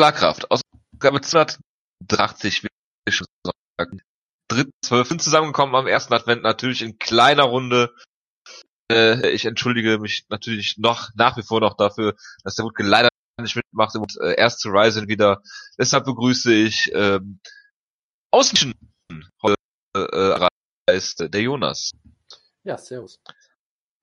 [0.00, 0.50] Schlagkraft.
[0.50, 2.70] Ausgabe 280, will
[3.06, 3.26] ich schon
[3.76, 4.00] sagen.
[4.48, 7.94] Dritt, zusammengekommen am ersten Advent, natürlich in kleiner Runde.
[8.90, 13.10] Äh, ich entschuldige mich natürlich noch, nach wie vor noch dafür, dass der Wutke leider
[13.42, 15.42] nicht mitmacht und äh, erst zu Ryzen wieder.
[15.78, 17.38] Deshalb begrüße ich ähm,
[18.30, 18.72] Außen
[19.42, 19.56] heute
[19.94, 20.48] äh,
[20.96, 21.90] ist der Jonas.
[22.64, 23.20] Ja, servus.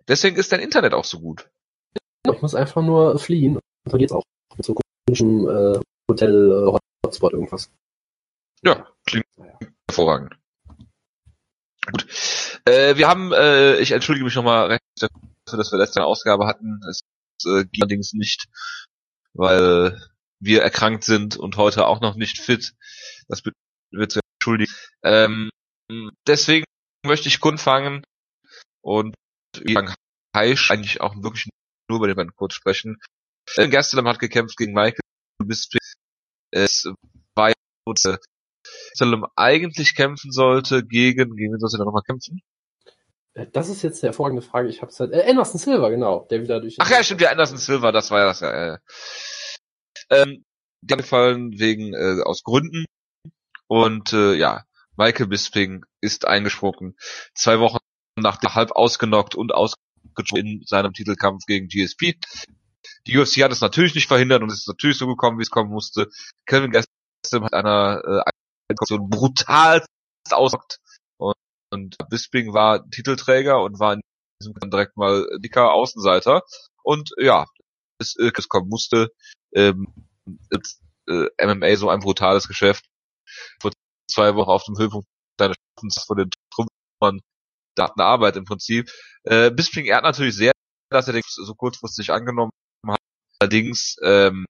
[0.08, 1.50] Deswegen ist dein Internet auch so gut.
[2.32, 3.56] Ich muss einfach nur fliehen.
[3.56, 4.22] Und dann geht's auch.
[5.08, 5.80] Komischen äh,
[6.10, 7.72] Hotel äh, Hotspot irgendwas.
[8.62, 9.26] Ja, klingt
[9.88, 10.38] hervorragend.
[11.86, 12.62] Gut.
[12.66, 16.82] Äh, wir haben, äh, ich entschuldige mich nochmal recht dafür, dass wir letzte Ausgabe hatten.
[16.90, 17.00] Es
[17.46, 18.48] äh, ging allerdings nicht,
[19.34, 20.02] weil
[20.40, 22.74] wir erkrankt sind und heute auch noch nicht fit.
[23.30, 23.44] Das
[23.92, 24.74] wird zu entschuldigen.
[25.04, 25.50] Ähm,
[26.28, 26.66] deswegen
[27.06, 28.04] möchte ich kundfangen
[28.82, 29.16] und
[30.36, 31.50] Heisch eigentlich auch wirklich
[31.90, 33.00] nur über den beiden kurz sprechen.
[33.56, 35.00] Äh, Gastelum hat gekämpft gegen Michael
[35.44, 35.80] Bisping.
[36.52, 36.90] Es
[37.36, 38.18] war ja,
[38.64, 42.42] Gastelum eigentlich kämpfen sollte gegen, gegen wen sollte er nochmal kämpfen?
[43.34, 44.70] Äh, das ist jetzt eine hervorragende Frage.
[44.70, 46.76] Ich hab's halt, äh, Anderson Silver, genau, der wieder durch.
[46.80, 48.78] Ach ja, stimmt, ja, Anderson Silver, das war ja das, ja, äh.
[50.10, 50.44] Ähm,
[50.82, 52.86] die gefallen wegen, äh, aus Gründen.
[53.68, 56.96] Und, äh, ja, Michael Bisping ist eingesprungen.
[57.36, 57.78] Zwei Wochen
[58.18, 62.16] nach der halb ausgenockt und ausgejoint in seinem Titelkampf gegen GSP.
[63.08, 65.50] Die UFC hat es natürlich nicht verhindert und es ist natürlich so gekommen, wie es
[65.50, 66.10] kommen musste.
[66.46, 68.32] Kelvin Gastelum hat einer äh,
[68.86, 69.86] so brutal
[70.30, 70.80] ausgenockt
[71.18, 71.36] und,
[71.72, 74.02] und Bisping war Titelträger und war in
[74.42, 76.44] diesem Kampf direkt mal dicker Außenseiter.
[76.84, 77.46] Und ja,
[78.00, 79.12] es, äh, es kommen musste.
[79.54, 79.88] Ähm,
[80.50, 82.86] ist, äh, MMA so ein brutales Geschäft.
[83.62, 83.72] Vor
[84.10, 85.08] zwei Wochen auf dem Höhepunkt
[85.40, 87.22] seines Schaffens von den Trümmern
[87.78, 88.90] der harten Arbeit im Prinzip.
[89.24, 90.52] Äh, Bisping ehrt natürlich sehr,
[90.90, 92.52] dass er den so kurzfristig angenommen.
[93.40, 94.46] Allerdings ähm,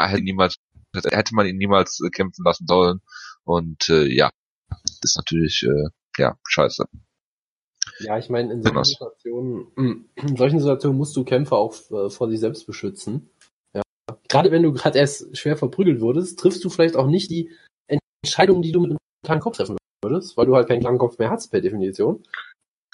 [0.00, 0.56] hätte, niemals,
[0.94, 3.00] hätte man ihn niemals äh, kämpfen lassen sollen.
[3.44, 4.30] Und äh, ja,
[5.02, 5.88] ist natürlich äh,
[6.18, 6.86] ja scheiße.
[7.98, 12.28] Ja, ich meine, in solchen Situationen, in solchen Situationen musst du Kämpfer auch äh, vor
[12.28, 13.30] sich selbst beschützen.
[13.74, 13.82] Ja.
[14.28, 17.50] Gerade wenn du gerade erst schwer verprügelt wurdest, triffst du vielleicht auch nicht die
[18.24, 21.18] Entscheidung, die du mit einem klaren Kopf treffen würdest, weil du halt keinen klaren Kopf
[21.18, 22.22] mehr hast per Definition.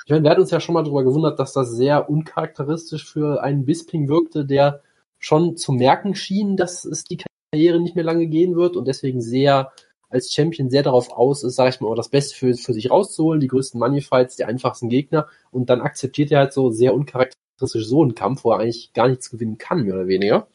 [0.04, 3.42] Ich meine, wir hatten uns ja schon mal darüber gewundert, dass das sehr uncharakteristisch für
[3.42, 4.82] einen Bisping wirkte, der
[5.18, 7.18] schon zu merken schien, dass es die
[7.52, 9.72] Karriere nicht mehr lange gehen wird und deswegen sehr
[10.10, 13.40] als Champion sehr darauf aus ist, sag ich mal, das Beste für, für sich rauszuholen,
[13.40, 18.02] die größten Moneyfights, die einfachsten Gegner und dann akzeptiert er halt so sehr uncharakteristisch so
[18.02, 20.46] einen Kampf, wo er eigentlich gar nichts gewinnen kann, mehr oder weniger.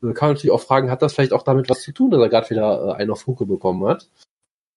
[0.00, 2.28] Man kann natürlich auch fragen, hat das vielleicht auch damit was zu tun, dass er
[2.28, 4.08] gerade wieder äh, einen auf Hucke bekommen hat?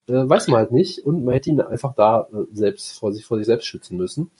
[0.07, 3.25] Äh, weiß man halt nicht und man hätte ihn einfach da äh, selbst vor sich
[3.25, 4.31] vor sich selbst schützen müssen.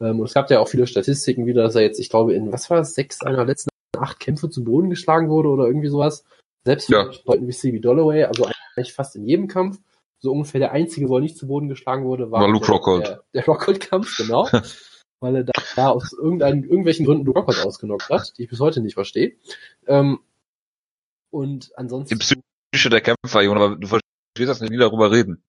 [0.00, 2.52] Ähm, und es gab ja auch viele Statistiken wieder, dass er jetzt, ich glaube, in
[2.52, 6.24] was war das, sechs einer letzten acht Kämpfe zu Boden geschlagen wurde oder irgendwie sowas.
[6.64, 7.10] Selbst für ja.
[7.24, 9.78] Leuten wie Stevie Dolloway, also eigentlich fast in jedem Kampf.
[10.18, 13.06] So ungefähr der einzige, wo er nicht zu Boden geschlagen wurde, war, war Luke Rockhold.
[13.06, 14.46] Der, der Rockhold-Kampf, genau.
[15.20, 18.80] weil er da, da aus irgendwelchen Gründen Luke Rockhold ausgenockt hat, die ich bis heute
[18.80, 19.36] nicht verstehe.
[19.86, 20.20] Ähm,
[21.30, 22.18] und ansonsten.
[22.18, 22.40] Die
[22.72, 24.04] Psyche der Kämpfer, Junge, aber du verstehst
[24.36, 25.42] das nicht, nie darüber reden.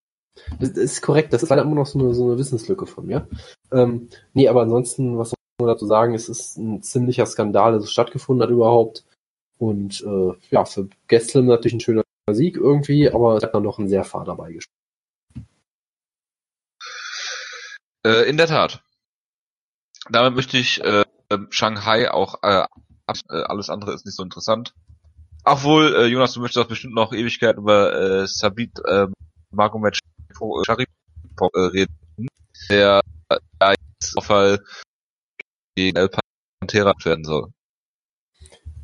[0.60, 3.28] Das ist korrekt, das ist leider immer noch so eine, so eine Wissenslücke von mir.
[3.72, 7.92] Ähm, nee, aber ansonsten, was man dazu sagen, es ist ein ziemlicher Skandal, dass es
[7.92, 9.04] stattgefunden hat überhaupt.
[9.58, 13.80] Und äh, ja, für Gastelum natürlich ein schöner Sieg irgendwie, aber es hat dann noch
[13.80, 14.76] ein sehr fader beigespielt.
[18.04, 18.84] Äh, in der Tat.
[20.10, 21.04] Damit möchte ich äh,
[21.52, 22.66] Shanghai auch äh,
[23.30, 24.74] äh, alles andere ist nicht so interessant.
[25.44, 29.08] Obwohl, äh, Jonas, du möchtest bestimmt noch Ewigkeit über äh, Sabit äh,
[29.52, 29.98] Magomed
[30.66, 30.88] Sharif
[31.40, 31.96] äh, reden,
[32.70, 33.02] der
[33.60, 34.60] ja, jetzt auf Fall
[35.82, 36.10] gegen El
[36.60, 37.50] Pantera werden soll.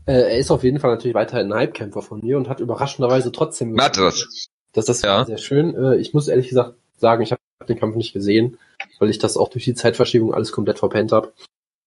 [0.05, 3.31] Äh, er ist auf jeden Fall natürlich weiterhin ein Hypekämpfer von mir und hat überraschenderweise
[3.31, 4.47] trotzdem gesagt, das.
[4.73, 5.25] Das ist ja.
[5.25, 5.75] sehr schön.
[5.75, 8.57] Äh, ich muss ehrlich gesagt sagen, ich habe den Kampf nicht gesehen,
[8.99, 11.33] weil ich das auch durch die Zeitverschiebung alles komplett verpennt habe.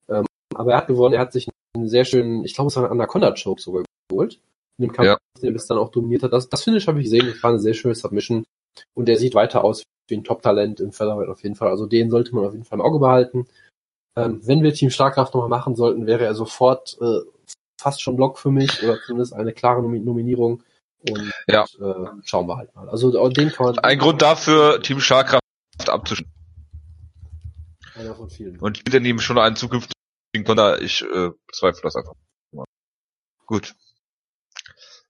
[0.09, 2.84] Ähm, aber er hat gewonnen, er hat sich einen sehr schönen, ich glaube es war
[2.84, 4.41] ein Anaconda-Choke sogar geholt.
[4.78, 5.19] In dem Kampf, ja.
[5.41, 6.33] den bis dann auch dominiert hat.
[6.33, 8.45] Das, das Finish habe ich gesehen, das war eine sehr schöne Submission.
[8.95, 11.68] Und er sieht weiter aus wie ein Top-Talent im Featherweight auf jeden Fall.
[11.68, 13.47] Also den sollte man auf jeden Fall im Auge behalten.
[14.16, 17.21] Ähm, wenn wir Team Starkraft nochmal machen sollten, wäre er sofort äh,
[17.80, 20.62] fast schon Block für mich oder zumindest eine klare Nominierung.
[21.09, 21.65] Und ja.
[21.65, 22.89] äh, schauen wir halt mal.
[22.89, 23.78] Also den kann man.
[23.78, 25.42] Ein Grund dafür, Team Starkraft
[25.86, 26.33] abzuschließen.
[27.95, 28.59] Einer von vielen.
[28.59, 30.80] Und ich bitte ihm schon einen zukünftigen Konter.
[30.80, 32.15] Ich äh, bezweifle das einfach.
[33.47, 33.74] Gut.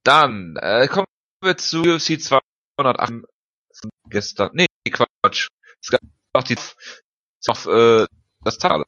[0.02, 1.06] Dann äh, kommen
[1.42, 2.44] wir zu UFC 208
[3.72, 4.50] von gestern.
[4.54, 5.48] Nee, Quatsch.
[5.82, 6.00] Es gab
[6.34, 6.56] noch die
[7.46, 8.06] auf, äh,
[8.44, 8.84] das Tal.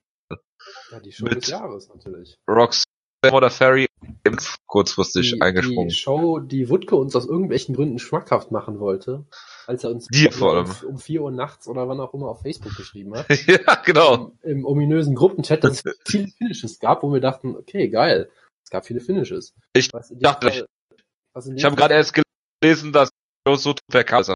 [0.90, 2.36] Ja, die Show des Jahres natürlich.
[2.48, 2.84] Rox
[3.30, 3.86] oder Ferry
[4.66, 5.88] kurzfristig die, eingesprungen.
[5.88, 9.26] Die Show, die Wutke uns aus irgendwelchen Gründen schmackhaft machen wollte,
[9.66, 10.70] als er uns Die vor allem.
[10.86, 13.28] um 4 Uhr nachts oder wann auch immer auf Facebook geschrieben hat.
[13.46, 14.32] ja, genau.
[14.42, 18.30] Im, Im ominösen Gruppenchat, dass es viele Finishes gab, wo wir dachten, okay, geil.
[18.64, 19.54] Es gab viele Finishes.
[19.74, 20.66] Ich dachte, Fall-
[21.44, 22.14] dem Ich habe gerade erst
[22.62, 23.10] gelesen, dass
[23.46, 24.34] Soto per Kaiser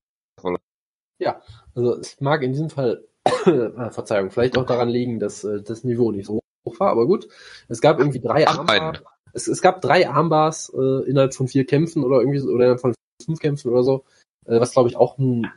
[1.75, 3.07] Also es mag in diesem Fall,
[3.91, 7.29] Verzeihung, vielleicht auch daran liegen, dass äh, das Niveau nicht so hoch war, aber gut.
[7.69, 8.99] Es gab irgendwie drei Ach, Armbar, einen.
[9.33, 12.81] es, es gab drei Armbars äh, innerhalb von vier Kämpfen oder irgendwie so, oder innerhalb
[12.81, 12.95] von
[13.25, 14.05] fünf Kämpfen oder so,
[14.47, 15.51] äh, was glaube ich auch ein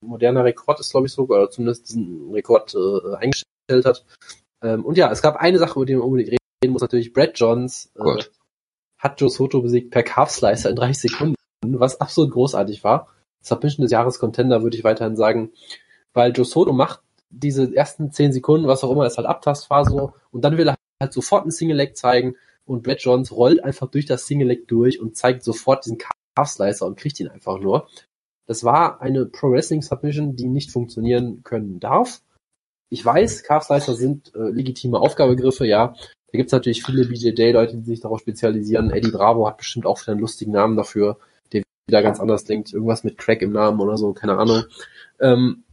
[0.00, 4.04] moderner Rekord ist, glaube ich sogar, oder zumindest diesen Rekord äh, eingestellt hat.
[4.62, 7.38] Ähm, und ja, es gab eine Sache, über die man unbedingt reden muss, natürlich Brad
[7.38, 8.22] Johns äh,
[8.98, 13.08] hat Joe Soto besiegt per Calf Slicer in 30 Sekunden, was absolut großartig war.
[13.42, 15.52] Submission des Jahres Contender würde ich weiterhin sagen,
[16.12, 17.00] weil Joe Soto macht
[17.30, 21.12] diese ersten 10 Sekunden, was auch immer, ist halt Abtastphase und dann will er halt
[21.12, 25.00] sofort ein Single Leg zeigen und Brad Johns rollt einfach durch das Single Leg durch
[25.00, 27.88] und zeigt sofort diesen Calf Slicer und kriegt ihn einfach nur.
[28.46, 32.22] Das war eine Pro Wrestling Submission, die nicht funktionieren können darf.
[32.90, 35.94] Ich weiß, Calf Slicer sind äh, legitime Aufgabegriffe, ja.
[36.30, 38.90] Da gibt's natürlich viele BJJ-Leute, die sich darauf spezialisieren.
[38.90, 41.18] Eddie Bravo hat bestimmt auch einen lustigen Namen dafür,
[41.52, 42.72] der wieder ganz anders denkt.
[42.72, 44.64] Irgendwas mit Crack im Namen oder so, keine Ahnung.
[45.20, 45.64] Ähm,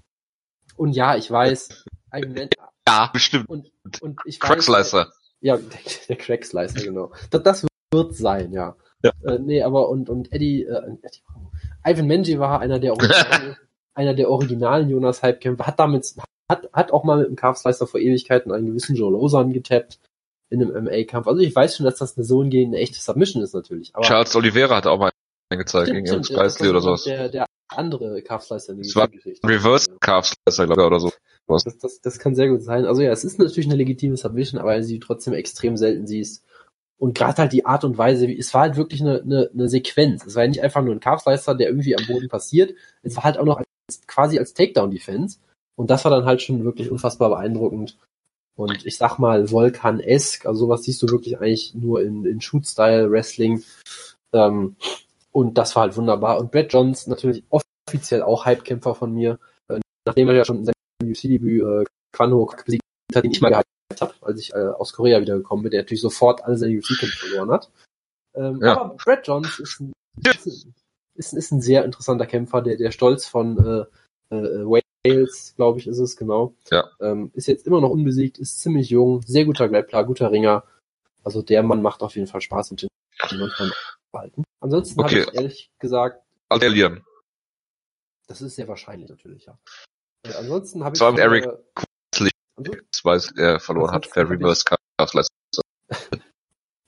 [0.78, 2.50] und ja, ich weiß, Men-
[2.88, 3.50] Ja, bestimmt.
[3.50, 5.12] und, und ich weiß, Crackslicer.
[5.42, 5.80] ja, der,
[6.10, 7.12] der Crack Slicer, genau.
[7.32, 8.76] Das, das wird sein, ja.
[9.04, 9.12] Ja.
[9.24, 11.22] Äh, nee, aber und, und Eddie, äh, Eddie
[11.86, 12.94] Ivan Menji war einer der
[13.94, 16.16] einer der originalen Jonas Hype-Kämpfer, hat damit,
[16.50, 20.00] hat, hat auch mal mit dem Calf Slicer vor Ewigkeiten einen gewissen Joe Lozan getappt
[20.50, 21.28] in einem MA-Kampf.
[21.28, 23.96] Also ich weiß schon, dass das eine so eine echte Submission ist natürlich.
[23.96, 25.12] Aber Charles Oliveira hat auch mal
[25.50, 27.04] eingezeigt Stimmt, gegen stimmt, Geisley oder sowas.
[27.04, 27.46] Der, der
[27.78, 29.48] andere Calf Slicer in der Es war Geschichte.
[29.48, 31.12] Reverse Calfslicer, glaube ich, oder so.
[31.48, 32.86] Das, das, das kann sehr gut sein.
[32.86, 36.44] Also ja, es ist natürlich eine legitime Submission, aber sie trotzdem extrem selten siehst.
[36.98, 39.70] Und gerade halt die Art und Weise, wie, es war halt wirklich eine, eine, eine
[39.70, 40.26] Sequenz.
[40.26, 42.74] Es war ja nicht einfach nur ein Calfslicer, der irgendwie am Boden passiert.
[43.04, 45.40] Es war halt auch noch als, quasi als Takedown-Defense.
[45.76, 47.98] Und das war dann halt schon wirklich unfassbar beeindruckend.
[48.56, 53.64] Und ich sag mal, Volkan-esque, also sowas siehst du wirklich eigentlich nur in, in Shoot-Style-Wrestling.
[54.32, 54.78] Ähm,
[55.32, 56.40] und das war halt wunderbar.
[56.40, 57.44] Und Brad Johns natürlich
[57.96, 59.40] offiziell auch Hype-Kämpfer von mir.
[59.68, 62.84] Äh, nachdem er ja schon in seinem UFC-Debüt äh, Kwan Ho besiegt
[63.14, 66.02] hat, den ich mal gehypt habe, als ich äh, aus Korea wiedergekommen bin, der natürlich
[66.02, 67.72] sofort alle seine UFC-Kämpfe verloren hat.
[68.36, 68.80] Ähm, Ja.
[68.80, 69.94] Aber Brad Johns ist ein,
[71.16, 75.88] ist, ist, ein sehr interessanter Kämpfer, der, der Stolz von äh, äh, Wales, glaube ich,
[75.88, 76.54] ist es, genau.
[76.72, 76.90] Ja.
[77.00, 80.64] Ähm, ist jetzt immer noch unbesiegt, ist ziemlich jung, sehr guter Grappler, guter Ringer.
[81.24, 82.90] Also der Mann macht auf jeden Fall Spaß und den
[83.32, 83.72] man
[84.12, 84.44] behalten.
[84.62, 85.22] Ansonsten Okay.
[85.22, 87.04] habe ich ehrlich gesagt, Alien.
[88.28, 89.58] Das ist sehr wahrscheinlich natürlich, ja.
[90.28, 91.46] Äh, ansonsten habe ich Vor allem Eric
[91.76, 92.32] Kurzlich.
[92.58, 94.64] ansonsten- Weiß, er verloren hat per Reverse.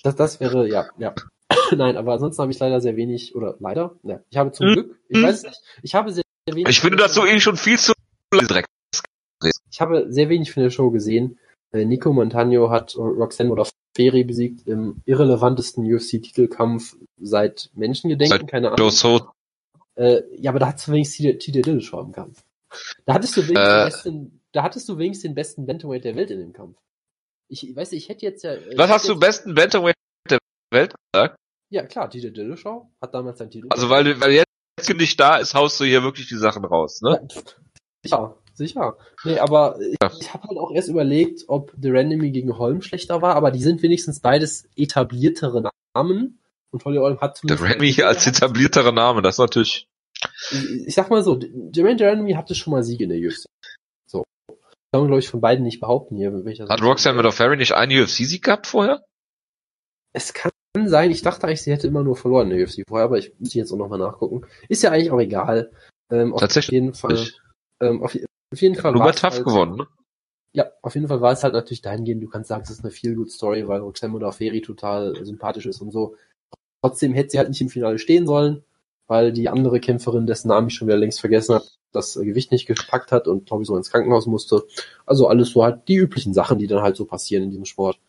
[0.03, 1.13] Das, das wäre, ja, ja.
[1.75, 4.73] Nein, aber ansonsten habe ich leider sehr wenig, oder leider, ja, ich habe zum Hm.
[4.73, 6.69] Glück, ich weiß es nicht, ich habe sehr, sehr wenig.
[6.69, 7.93] Ich finde, dass du ihn schon viel zu
[8.33, 8.67] direkt.
[9.69, 11.37] Ich habe sehr wenig von der Show gesehen.
[11.73, 18.67] Äh, Nico Montano hat Roxanne oder Ferry besiegt im irrelevantesten UFC-Titelkampf seit Menschengedenken, Seit keine
[18.67, 18.91] Joe Ahnung.
[18.91, 19.31] Soto.
[19.97, 22.43] Äh, ja, aber da hattest du wenigstens TJ Dillashaw im Kampf.
[23.05, 23.77] Da hattest du wenigstens, Äh.
[23.79, 26.77] den besten, da hattest du wenigstens den besten Bantamweight der Welt in dem Kampf.
[27.49, 28.53] Ich weiß, ich hätte jetzt ja.
[28.53, 29.95] äh, Was hast du besten Bantamweight
[30.29, 30.39] der
[30.71, 31.37] Welt gesagt?
[31.69, 33.67] Ja, klar, TJ Dillashaw hat damals seinen Titel.
[33.69, 34.47] Also weil, weil jetzt
[34.95, 37.27] nicht da ist, haust du hier wirklich die Sachen raus, ne?
[37.33, 37.41] Ja,
[38.03, 38.97] sicher, sicher.
[39.25, 40.11] Nee, aber ich, Ja.
[40.19, 43.61] ich habe halt auch erst überlegt, ob The Randomy gegen Holm schlechter war, aber die
[43.63, 46.39] sind wenigstens beides etabliertere Namen.
[46.69, 49.87] Und Holly Holm hat zumindest- Remy hier als etablierterer Name, das ist natürlich.
[50.51, 51.39] Ich, ich sag mal so,
[51.73, 53.45] Jermaine Jeremy hatte schon mal Siege in der UFC.
[54.07, 54.23] So.
[54.47, 56.31] Kann man, glaube ich, von beiden nicht behaupten hier.
[56.69, 59.03] Hat Roxanne Ferry nicht einen UFC-Sieg gehabt vorher?
[60.13, 60.51] Es kann
[60.85, 63.33] sein, ich dachte eigentlich, sie hätte immer nur verloren in der UFC vorher, aber ich
[63.39, 64.45] muss jetzt auch nochmal nachgucken.
[64.69, 65.71] Ist ja eigentlich auch egal.
[66.11, 66.73] Ähm, auf Tatsächlich.
[66.73, 67.27] jeden Fall.
[67.81, 68.15] Ähm, auf,
[68.53, 69.87] auf jeden Fall es Tough halt, gewonnen, ne?
[70.53, 72.91] Ja, auf jeden Fall war es halt natürlich dahingehend, du kannst sagen, es ist eine
[72.91, 76.15] feel good Story, weil Roxanne Modafferi total sympathisch ist und so.
[76.81, 78.63] Trotzdem hätte sie halt nicht im Finale stehen sollen,
[79.07, 82.67] weil die andere Kämpferin, dessen Namen ich schon wieder längst vergessen habe, das Gewicht nicht
[82.67, 84.63] gepackt hat und ich so ins Krankenhaus musste.
[85.05, 87.99] Also alles so halt die üblichen Sachen, die dann halt so passieren in diesem Sport.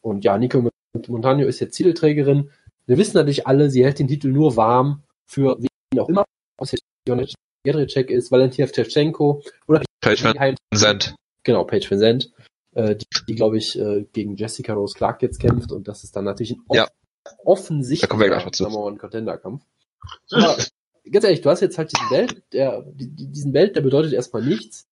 [0.00, 0.68] Und ja, Nico
[1.08, 2.50] Montano ist jetzt Titelträgerin.
[2.86, 6.24] Wir wissen natürlich alle, sie hält den Titel nur warm für wen auch immer.
[7.06, 7.34] Jonet
[7.66, 10.24] Jedrzejczyk ist, Valentina Shevchenko oder Page
[10.70, 11.14] Vincent.
[11.42, 12.32] Genau, Paige Vincent,
[12.74, 16.14] äh, die, die glaube ich, äh, gegen Jessica Rose Clark jetzt kämpft und das ist
[16.14, 16.88] dann natürlich ein off Ja.
[17.44, 18.50] offensichtlicher.
[18.60, 19.64] Number One Contender Kampf.
[20.30, 20.56] Aber
[21.10, 24.12] ganz ehrlich, du hast jetzt halt diesen Belt, der, die, die- diesen Belt, der bedeutet
[24.12, 24.86] erstmal nichts.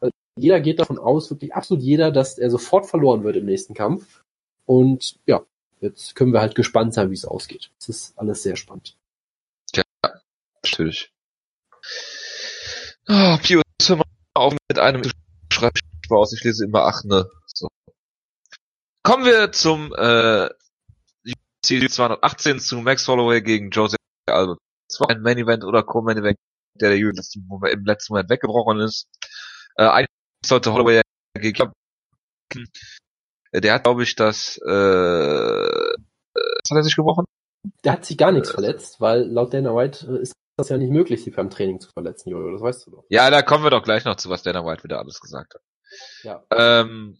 [0.00, 3.74] Weil Jeder geht davon aus, wirklich absolut jeder, dass er sofort verloren wird im nächsten
[3.74, 4.22] Kampf.
[4.64, 5.44] Und ja,
[5.80, 7.70] Jetzt können wir halt gespannt sein, wie es ausgeht.
[7.78, 8.96] Es ist alles sehr spannend.
[9.74, 9.82] Ja,
[10.62, 11.12] natürlich.
[13.08, 15.02] Oh, Pius, hör mal auf mit einem
[15.52, 16.32] Schreibspaß.
[16.32, 17.28] Ich lese immer acht, ne?
[17.46, 17.68] So.
[19.02, 20.48] Kommen wir zum äh,
[21.26, 23.95] UFC 218 zu Max Holloway gegen Jose
[24.28, 24.56] Aldo.
[24.88, 26.38] Das war ein Main Event oder Co-Main Event,
[26.80, 29.08] der der UFC im letzten Moment weggebrochen ist.
[29.76, 30.08] Äh, eigentlich
[30.44, 31.02] sollte Holloway
[31.34, 31.72] gegen
[33.52, 37.24] der hat, glaube ich, das, äh, was hat er sich gebrochen?
[37.84, 40.90] Der hat sich gar nichts verletzt, weil laut Dana White äh, ist das ja nicht
[40.90, 43.04] möglich, sich beim Training zu verletzen, Jojo, das weißt du doch.
[43.08, 45.62] Ja, da kommen wir doch gleich noch zu, was Dana White wieder alles gesagt hat.
[46.22, 46.44] Ja.
[46.50, 47.18] Ähm,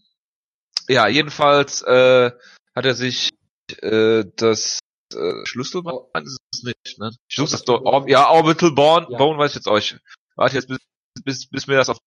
[0.87, 2.31] ja, jedenfalls äh,
[2.75, 3.29] hat er sich
[3.81, 4.79] äh, das
[5.13, 6.09] äh, Schlüsselbein Oh.
[6.19, 7.11] ist es nicht, ne?
[7.29, 7.81] Ich suche das doch.
[7.81, 9.17] Or ja, Orbital Bone, Ja.
[9.17, 9.97] Bone weiß ich jetzt euch.
[10.35, 10.79] Warte jetzt, bis,
[11.23, 11.97] bis, bis mir das auf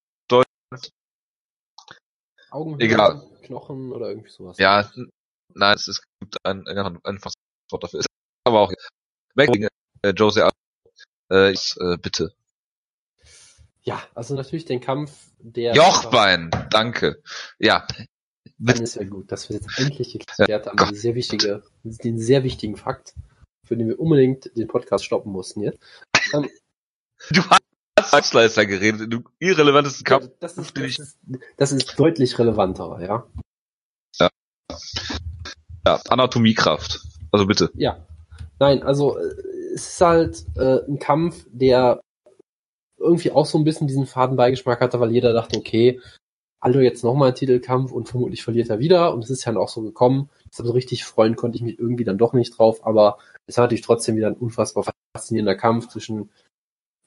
[2.51, 3.23] Augenhöhle, Egal.
[3.43, 4.59] Knochen oder irgendwie sowas.
[4.59, 4.91] Ja,
[5.55, 7.21] nein, es, es gibt ein, ein, ein
[7.71, 8.01] Wort dafür.
[8.01, 8.09] Ist
[8.45, 8.73] aber auch
[9.35, 9.71] weg
[10.03, 10.49] äh, Jose.
[11.31, 12.35] Äh, ist, äh, bitte.
[13.83, 17.23] Ja, also natürlich den Kampf der Jochbein, danke.
[17.59, 17.87] Ja,
[18.59, 22.45] Dann ist ja gut, dass wir jetzt endlich geklärt haben, den sehr wichtige, den sehr
[22.45, 23.15] wichtigen Fakt,
[23.67, 25.79] für den wir unbedingt den Podcast stoppen mussten jetzt.
[27.31, 27.63] du hast
[28.11, 30.31] Salzleister geredet, du irrelevantesten Kampf.
[30.41, 31.19] das, ist, das, ist,
[31.57, 33.27] das ist deutlich relevanter, ja.
[35.87, 37.01] Ja, Anatomiekraft.
[37.33, 37.71] Also bitte.
[37.75, 38.07] Ja.
[38.59, 39.35] Nein, also äh,
[39.75, 42.01] es ist halt äh, ein Kampf, der
[42.99, 46.01] irgendwie auch so ein bisschen diesen Fadenbeigeschmack hatte, weil jeder dachte, okay,
[46.61, 49.69] Aldo jetzt nochmal Titelkampf und vermutlich verliert er wieder und es ist ja dann auch
[49.69, 50.29] so gekommen.
[50.51, 53.65] Deshalb so richtig freuen konnte ich mich irgendwie dann doch nicht drauf, aber es war
[53.65, 54.85] natürlich trotzdem wieder ein unfassbar
[55.17, 56.31] faszinierender Kampf zwischen,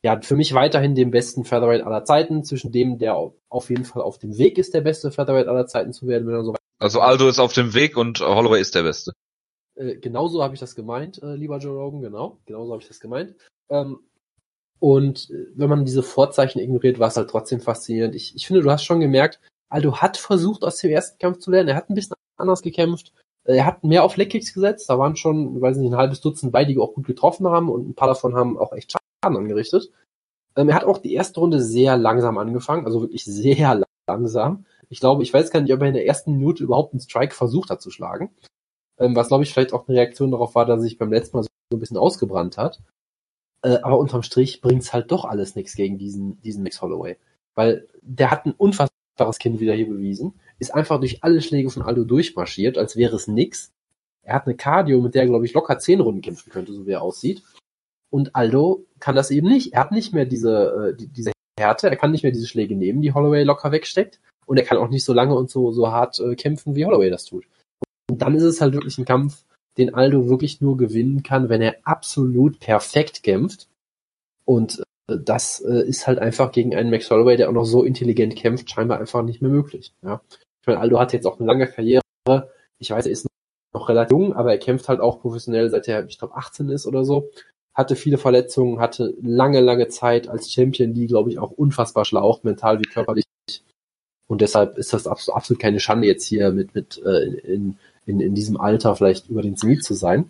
[0.03, 3.86] ja, für mich weiterhin dem besten Featherweight aller Zeiten, zwischen dem, der au- auf jeden
[3.86, 6.55] Fall auf dem Weg ist, der beste Featherweight aller Zeiten zu werden, wenn er so
[6.79, 9.13] Also Aldo ist auf dem Weg und Holloway ist der Beste.
[9.75, 12.39] Äh, genauso habe ich das gemeint, äh, lieber Joe Rogan, genau.
[12.45, 13.36] Genauso habe ich das gemeint.
[13.69, 14.00] Ähm,
[14.80, 18.15] und äh, wenn man diese Vorzeichen ignoriert, war es halt trotzdem faszinierend.
[18.15, 19.39] Ich, ich finde, du hast schon gemerkt,
[19.70, 21.70] Aldo hat versucht, aus dem ersten Kampf zu lernen.
[21.70, 23.12] Er hat ein bisschen anders gekämpft.
[23.46, 24.89] Äh, Er hat mehr auf Leckkicks gesetzt.
[24.89, 27.70] Da waren schon, weiß nicht, ein halbes Dutzend bei, die auch gut getroffen haben.
[27.70, 29.92] Und ein paar davon haben auch echt Schaden angerichtet.
[30.56, 32.86] Ähm, er hat auch die erste Runde sehr langsam angefangen.
[32.86, 34.65] Also wirklich sehr langsam.
[34.89, 37.34] Ich glaube, ich weiß gar nicht, ob er in der ersten Minute überhaupt einen Strike
[37.34, 38.30] versucht hat zu schlagen.
[39.00, 41.38] Ähm, was, glaube ich, vielleicht auch eine Reaktion darauf war, dass er sich beim letzten
[41.38, 42.80] Mal so ein bisschen ausgebrannt hat.
[43.63, 47.17] Äh, aber unterm Strich bringt's halt doch alles nichts gegen diesen, diesen Max Holloway.
[47.55, 51.84] Weil der hat ein unfassbares Kind wieder hier bewiesen, ist einfach durch alle Schläge von
[51.84, 53.72] Aldo durchmarschiert, als wäre es nix.
[54.24, 56.86] Er hat eine Cardio, mit der er, glaube ich, locker zehn Runden kämpfen könnte, so
[56.86, 57.43] wie er aussieht.
[58.10, 59.74] Und Aldo kann das eben nicht.
[59.74, 62.75] Er hat nicht mehr diese, äh, die, diese Härte, er kann nicht mehr diese Schläge
[62.75, 64.20] nehmen, die Holloway locker wegsteckt.
[64.46, 67.10] Und er kann auch nicht so lange und so, so hart äh, kämpfen, wie Holloway
[67.10, 67.46] das tut.
[68.10, 69.46] Und dann ist es halt wirklich ein Kampf,
[69.77, 73.68] den Aldo wirklich nur gewinnen kann, wenn er absolut perfekt kämpft.
[74.46, 77.84] Und äh, das äh, ist halt einfach gegen einen Max Holloway, der auch noch so
[77.84, 79.94] intelligent kämpft, scheinbar einfach nicht mehr möglich.
[80.03, 80.22] Ja.
[80.62, 82.01] Ich meine, Aldo hat jetzt auch eine lange Karriere.
[82.80, 83.27] Ich weiß, er ist
[83.74, 86.86] noch relativ jung, aber er kämpft halt auch professionell, seit er, ich glaube, 18 ist
[86.86, 87.30] oder so.
[87.74, 92.44] Hatte viele Verletzungen, hatte lange, lange Zeit als Champion, die, glaube ich, auch unfassbar schlaucht,
[92.44, 93.25] mental wie körperlich.
[94.27, 98.60] Und deshalb ist das absolut, keine Schande, jetzt hier mit, mit äh, in, in diesem
[98.60, 100.29] Alter vielleicht über den Zenit zu sein.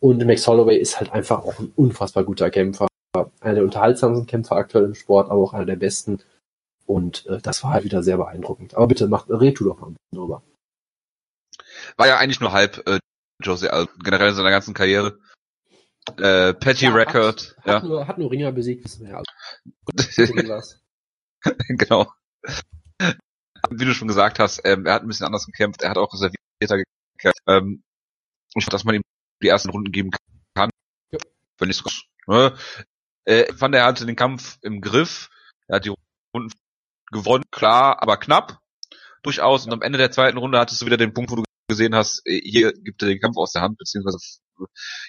[0.00, 2.86] Und Max Holloway ist halt einfach auch ein unfassbar guter Kämpfer.
[3.40, 6.20] Einer der unterhaltsamsten Kämpfer aktuell im Sport, aber auch einer der besten.
[6.86, 8.74] Und äh, das war halt wieder sehr beeindruckend.
[8.74, 10.42] Aber bitte, mach, red du doch mal ein bisschen drüber.
[11.96, 12.98] War ja eigentlich nur halb äh,
[13.42, 15.18] Jose Aldo, generell in seiner ganzen Karriere.
[16.16, 17.74] Äh, Petty Ja, Record, Hat, ja.
[17.74, 19.18] hat, nur, hat nur Ringer besiegt, wissen wir ja.
[19.18, 20.74] Also,
[21.68, 22.10] genau.
[23.70, 26.12] Wie du schon gesagt hast, ähm, er hat ein bisschen anders gekämpft, er hat auch
[26.12, 26.97] reservierter gekämpft.
[27.46, 27.82] Ähm,
[28.54, 29.02] ich dass man ihm
[29.42, 30.10] die ersten Runden geben
[30.54, 30.70] kann.
[31.10, 31.18] Ja.
[31.58, 31.90] Wenn nicht so
[32.32, 32.56] ne?
[33.24, 35.30] äh, ich fand, er hatte den Kampf im Griff.
[35.68, 35.94] Er hat die
[36.34, 36.52] Runden
[37.10, 38.58] gewonnen, klar, aber knapp.
[39.22, 39.66] Durchaus.
[39.66, 42.22] Und am Ende der zweiten Runde hattest du wieder den Punkt, wo du gesehen hast,
[42.24, 44.18] äh, hier gibt er den Kampf aus der Hand, beziehungsweise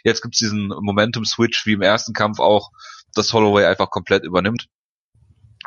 [0.04, 2.72] jetzt gibt's diesen Momentum-Switch, wie im ersten Kampf auch,
[3.14, 4.68] dass Holloway einfach komplett übernimmt.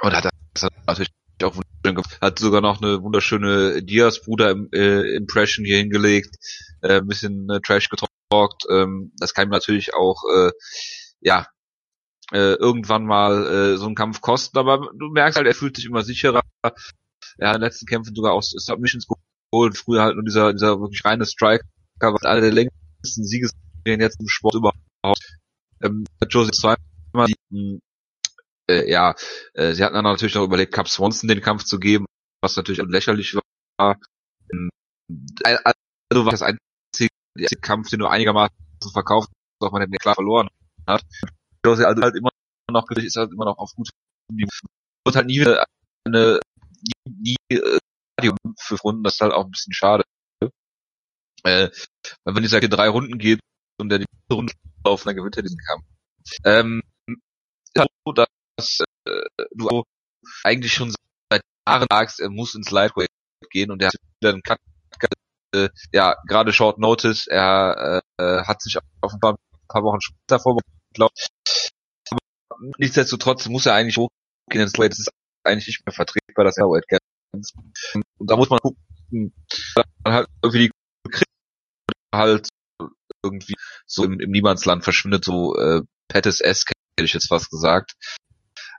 [0.00, 1.10] Und hat das natürlich
[1.44, 2.18] auch wunderschön gemacht.
[2.20, 6.36] Hat sogar noch eine wunderschöne Diaz-Bruder-Impression hier hingelegt,
[6.82, 8.64] äh, ein bisschen äh, Trash getalkt.
[8.70, 10.52] Ähm, das kann ihm natürlich auch, äh,
[11.20, 11.46] ja,
[12.32, 15.86] äh, irgendwann mal äh, so einen Kampf kosten, aber du merkst halt, er fühlt sich
[15.86, 16.42] immer sicherer.
[16.62, 16.70] Er
[17.48, 19.76] hat in den letzten Kämpfen sogar auch Submissions geholt.
[19.76, 21.64] Früher halt nur dieser, dieser wirklich reine Striker,
[22.00, 24.78] was einer der längsten Siegesserien jetzt im Sport überhaupt.
[25.82, 27.80] Ähm, Josie zweimal die,
[28.70, 29.14] äh, ja,
[29.54, 32.06] äh, sie hatten dann natürlich noch überlegt, Cap Swanson den Kampf zu geben,
[32.42, 33.34] was natürlich lächerlich
[33.78, 33.98] war.
[34.52, 34.70] Ähm,
[36.10, 38.54] Also war das einzige der Kampf, den du einigermaßen
[38.92, 40.48] verkauft, auch man den klar verloren
[40.86, 41.02] hat.
[41.64, 42.30] Also halt immer
[42.70, 43.88] noch, ist halt immer noch auf gut
[45.04, 45.40] wird halt nie
[46.06, 46.40] eine,
[47.06, 47.78] nie, nie äh,
[48.58, 50.04] für Runden, das ist halt auch ein bisschen schade.
[51.44, 51.70] Äh,
[52.24, 53.40] weil wenn es halt drei Runden geht
[53.80, 54.52] und der die Runde
[54.86, 55.84] laufen, dann gewinnt er diesen Kampf.
[56.44, 58.28] Ähm, ist halt so, dass
[59.06, 59.82] äh, du
[60.44, 60.94] eigentlich schon
[61.30, 63.08] seit Jahren sagst, er muss ins Lightweight
[63.50, 64.58] gehen und er hat wieder einen Cut,
[65.54, 70.00] äh, ja, gerade Short Notice, er äh, hat sich auf ein paar, ein paar Wochen
[70.00, 70.70] später vorbereitet,
[72.78, 75.10] nichtsdestotrotz muss er eigentlich hochgehen ins Lightweight, das ist
[75.44, 77.00] eigentlich nicht mehr vertretbar, dass er Lightweight geht.
[78.18, 79.34] Und da muss man gucken,
[79.74, 80.70] dann halt irgendwie die
[82.14, 82.48] halt
[83.22, 83.54] irgendwie
[83.86, 87.94] so im, im Niemandsland verschwindet, so äh, Pettis S hätte ich jetzt fast gesagt.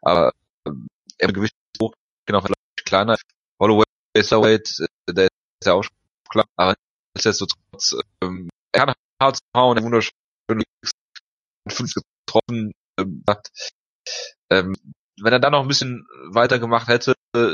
[0.04, 0.32] Aber
[0.68, 1.94] ähm, er Gewicht hoch,
[2.26, 2.44] genau,
[2.86, 3.18] kleiner.
[3.60, 5.86] Holloway ist der Weight, äh, der ist ja auch
[6.30, 6.76] klar, aber
[7.16, 10.14] nichtsdestotrotz, ähm, er kann hart hauen, er wunderschön
[11.70, 13.50] fünf getroffen, ähm, hat,
[14.50, 14.76] ähm,
[15.22, 17.54] wenn er dann noch ein bisschen weitergemacht hätte, äh,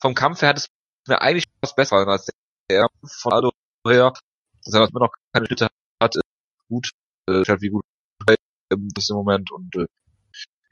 [0.00, 0.68] vom Kampf her hat es
[1.06, 2.28] mir eigentlich was besser als
[2.70, 3.50] der von Aldo
[3.86, 4.12] her,
[4.64, 5.68] dass er noch keine Schritte
[6.02, 6.16] hat,
[6.68, 6.90] gut,
[7.28, 7.84] äh, wie gut
[8.72, 9.86] ähm, das im Moment und äh,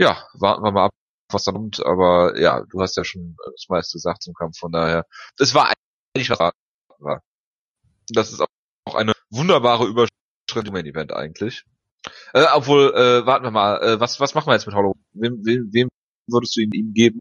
[0.03, 0.93] ja, warten wir mal ab,
[1.31, 4.73] was dann kommt, aber ja, du hast ja schon das meiste gesagt zum Kampf, von
[4.73, 5.07] daher,
[5.37, 5.73] das war
[6.15, 6.39] eigentlich was
[6.99, 7.23] war.
[8.09, 10.11] Das ist auch eine wunderbare Überschrift
[10.55, 11.65] im Main Event eigentlich.
[12.33, 14.95] Äh, obwohl, äh, warten wir mal, äh, was, was machen wir jetzt mit Hollow?
[15.13, 15.89] Wem, wem, wem
[16.29, 17.21] würdest du ihm, ihm geben?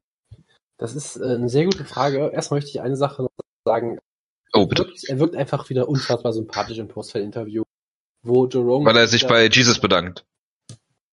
[0.77, 2.31] Das ist äh, eine sehr gute Frage.
[2.33, 3.29] Erst möchte ich eine Sache noch
[3.65, 3.99] sagen.
[4.53, 4.83] Oh, bitte.
[4.83, 7.63] Er wirkt, er wirkt einfach wieder unfassbar sympathisch im Postfeld-Interview,
[8.23, 8.87] wo Joe Rogan...
[8.87, 10.25] Weil er sich bei Jesus bedankt.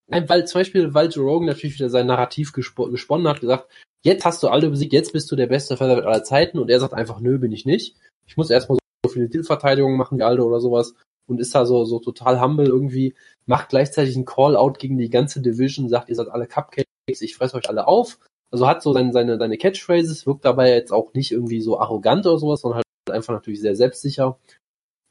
[0.08, 3.68] Weil zum Beispiel, weil Joe Rogan natürlich wieder sein Narrativ gesp gesponnen hat, gesagt,
[4.02, 6.80] jetzt hast du alle besiegt, jetzt bist du der beste Featherweight aller Zeiten und er
[6.80, 7.96] sagt einfach, nö, bin ich nicht.
[8.26, 10.94] Ich muss erstmal so viele Titelverteidigungen machen wie Aldo oder sowas
[11.28, 13.14] und ist da so, so total humble irgendwie,
[13.46, 17.54] macht gleichzeitig einen Call-out gegen die ganze Division, sagt, ihr seid alle Cupcakes, ich fress
[17.54, 18.18] euch alle auf.
[18.50, 22.26] Also hat so seine, seine, seine Catchphrases, wirkt dabei jetzt auch nicht irgendwie so arrogant
[22.26, 24.38] oder sowas, sondern halt einfach natürlich sehr selbstsicher.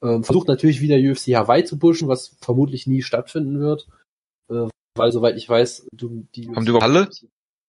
[0.03, 3.87] Ähm, versucht natürlich wieder UFC Hawaii zu pushen, was vermutlich nie stattfinden wird.
[4.49, 4.67] Äh,
[4.97, 7.09] weil soweit ich weiß, du die Haben die überhaupt alle?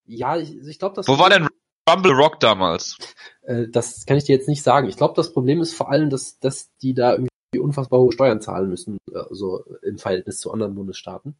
[0.05, 1.47] Ja, ich, ich glaube, das Wo war denn
[1.89, 2.97] Rumble Rock damals?
[3.43, 4.87] Äh, das kann ich dir jetzt nicht sagen.
[4.89, 8.41] Ich glaube, das Problem ist vor allem, dass dass die da irgendwie unfassbar hohe Steuern
[8.41, 11.35] zahlen müssen, also im Verhältnis zu anderen Bundesstaaten.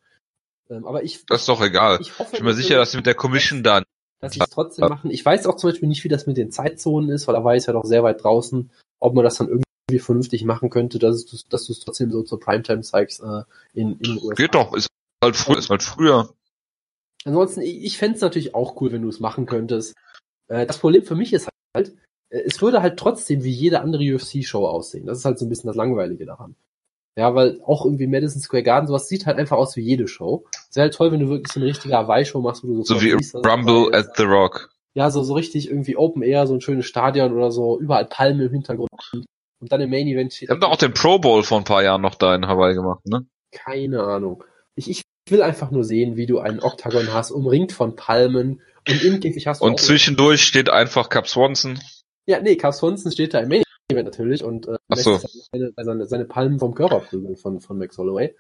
[0.69, 1.99] Ähm, aber ich Das ist doch egal.
[2.01, 3.83] ich, hoffe, Ich bin mir sicher, dass sie mit der Commission dann
[4.19, 5.11] dass sie es trotzdem machen.
[5.11, 7.55] Ich weiß auch zum Beispiel nicht, wie das mit den Zeitzonen ist, weil da war
[7.55, 11.25] es ja doch sehr weit draußen, ob man das dann irgendwie vernünftig machen könnte, dass
[11.25, 14.33] du dass du es trotzdem so zur Primetime zeigst äh, in, in den USA.
[14.33, 14.87] geht doch, ist
[15.23, 16.33] halt früher, ist halt früher.
[17.25, 19.95] Ansonsten, ich, fände es natürlich auch cool, wenn du es machen könntest.
[20.47, 21.95] Äh, das Problem für mich ist halt,
[22.29, 25.05] äh, es würde halt trotzdem wie jede andere UFC-Show aussehen.
[25.05, 26.55] Das ist halt so ein bisschen das Langweilige daran.
[27.17, 30.45] Ja, weil auch irgendwie Madison Square Garden, sowas sieht halt einfach aus wie jede Show.
[30.69, 33.01] Es wäre halt toll, wenn du wirklich so eine richtige Hawaii-Show machst, wo du So
[33.01, 34.69] wie siehst, Rumble at the Rock.
[34.93, 38.39] Ja, so, so richtig irgendwie Open Air, so ein schönes Stadion oder so, überall Palmen
[38.39, 38.89] im Hintergrund.
[39.13, 40.47] Und dann im Main Event steht.
[40.47, 42.73] Die haben doch auch den Pro Bowl vor ein paar Jahren noch da in Hawaii
[42.73, 43.25] gemacht, ne?
[43.51, 44.43] Keine Ahnung.
[44.75, 49.03] Ich, ich will einfach nur sehen, wie du einen Oktagon hast, umringt von Palmen und
[49.03, 51.79] im Käfig hast du Und zwischendurch steht einfach Cap Swanson.
[52.25, 55.19] Ja, nee, Carl Swanson steht da im Main Event natürlich und äh, so.
[55.51, 58.35] seine, seine, seine Palmen vom Körper prügeln von, von Max Holloway.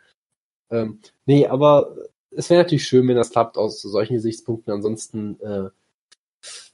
[0.69, 1.95] Ähm, nee, aber
[2.31, 4.71] es wäre natürlich schön, wenn das klappt aus solchen Gesichtspunkten.
[4.71, 5.69] Ansonsten äh,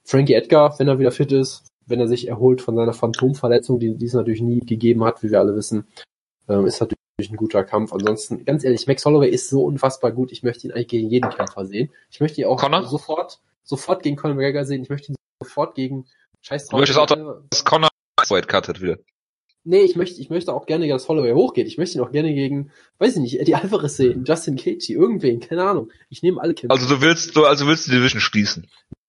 [0.04, 3.95] Frankie Edgar, wenn er wieder fit ist, wenn er sich erholt von seiner Phantomverletzung, die,
[3.95, 5.88] die es natürlich nie gegeben hat, wie wir alle wissen,
[6.47, 7.93] ähm, ist natürlich ein guter Kampf.
[7.93, 10.31] Ansonsten, ganz ehrlich, Max Holloway ist so unfassbar gut.
[10.31, 11.91] Ich möchte ihn eigentlich gegen jeden Kämpfer sehen.
[12.12, 12.86] Ich möchte ihn auch Conor?
[12.88, 14.84] sofort, sofort gegen Conor McGregor sehen.
[14.84, 16.05] Ich möchte ihn sofort gegen
[16.41, 17.89] Scheiß Du möchtest auch, dass Connor
[18.29, 18.97] White cuttet wieder.
[19.67, 21.65] Nee, ich möchte, ich möchte auch gerne, dass Holloway hochgeht.
[21.65, 25.39] Ich möchte ihn auch gerne gegen, weiß ich nicht, Eddie Alvarez sehen, Justin Gaethje, irgendwen,
[25.39, 25.91] keine Ahnung.
[26.10, 26.75] Ich nehme alle Kämpfe.
[26.75, 28.67] Also du willst, du, also willst du die Division schließen.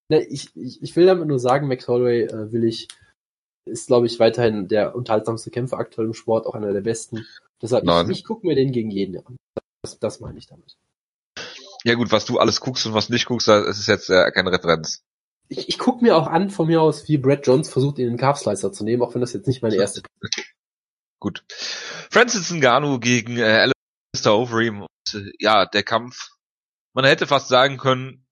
[0.08, 2.88] Ne, ich, ich, ich will damit nur sagen, Max Holloway äh, will ich,
[3.66, 7.26] ist glaube ich weiterhin der unterhaltsamste Kämpfer aktuell im Sport, auch einer der besten.
[7.60, 8.10] Deshalb, Nein.
[8.10, 9.36] ich, ich gucke mir den gegen jeden an.
[9.82, 10.76] Das, das meine ich damit.
[11.84, 14.50] Ja gut, was du alles guckst und was nicht guckst, das ist jetzt äh, keine
[14.50, 15.02] Referenz.
[15.48, 18.14] Ich, ich gucke mir auch an von mir aus, wie Brad Jones versucht, ihn in
[18.14, 20.02] den Calf Slicer zu nehmen, auch wenn das jetzt nicht meine erste.
[21.20, 21.44] Gut.
[22.10, 23.70] Francis Ngannou gegen äh,
[24.12, 24.82] Alistair Overeem.
[24.82, 26.30] Und, äh, ja, der Kampf.
[26.92, 28.25] Man hätte fast sagen können,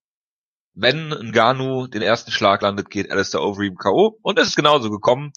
[0.74, 4.18] wenn Ngannou den ersten Schlag landet, geht Alistair Overeem K.O.
[4.22, 5.32] Und es ist genauso gekommen.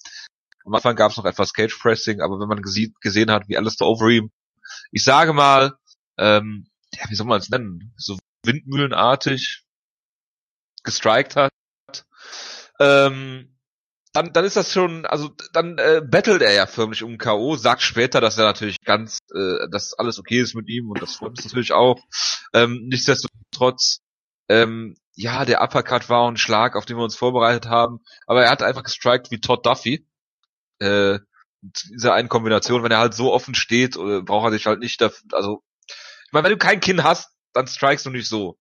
[0.66, 3.58] Am Anfang gab es noch etwas Cage Pressing, aber wenn man gese gesehen hat, wie
[3.58, 4.32] Alistair Overeem,
[4.92, 5.74] ich sage mal,
[6.18, 9.64] ähm, ja, wie soll man es nennen, so windmühlenartig
[10.84, 11.52] gestrikt hat,
[12.80, 13.58] ähm,
[14.14, 17.82] dann, dann ist das schon, also dann äh, battelt er ja förmlich um K.O., sagt
[17.82, 21.32] später, dass er natürlich ganz, äh, dass alles okay ist mit ihm und das freut
[21.32, 22.00] uns natürlich auch.
[22.54, 24.00] Ähm, nichtsdestotrotz,
[24.50, 28.52] ähm, ja, der Uppercut war ein Schlag, auf den wir uns vorbereitet haben, aber er
[28.52, 30.08] hat einfach gestrikt wie Todd Duffy.
[30.80, 31.20] Äh,
[31.62, 35.02] diese einen Kombination, wenn er halt so offen steht, äh, braucht er sich halt nicht
[35.02, 38.60] dafür, also, ich meine, wenn du kein Kinn hast, dann strikest du nicht so.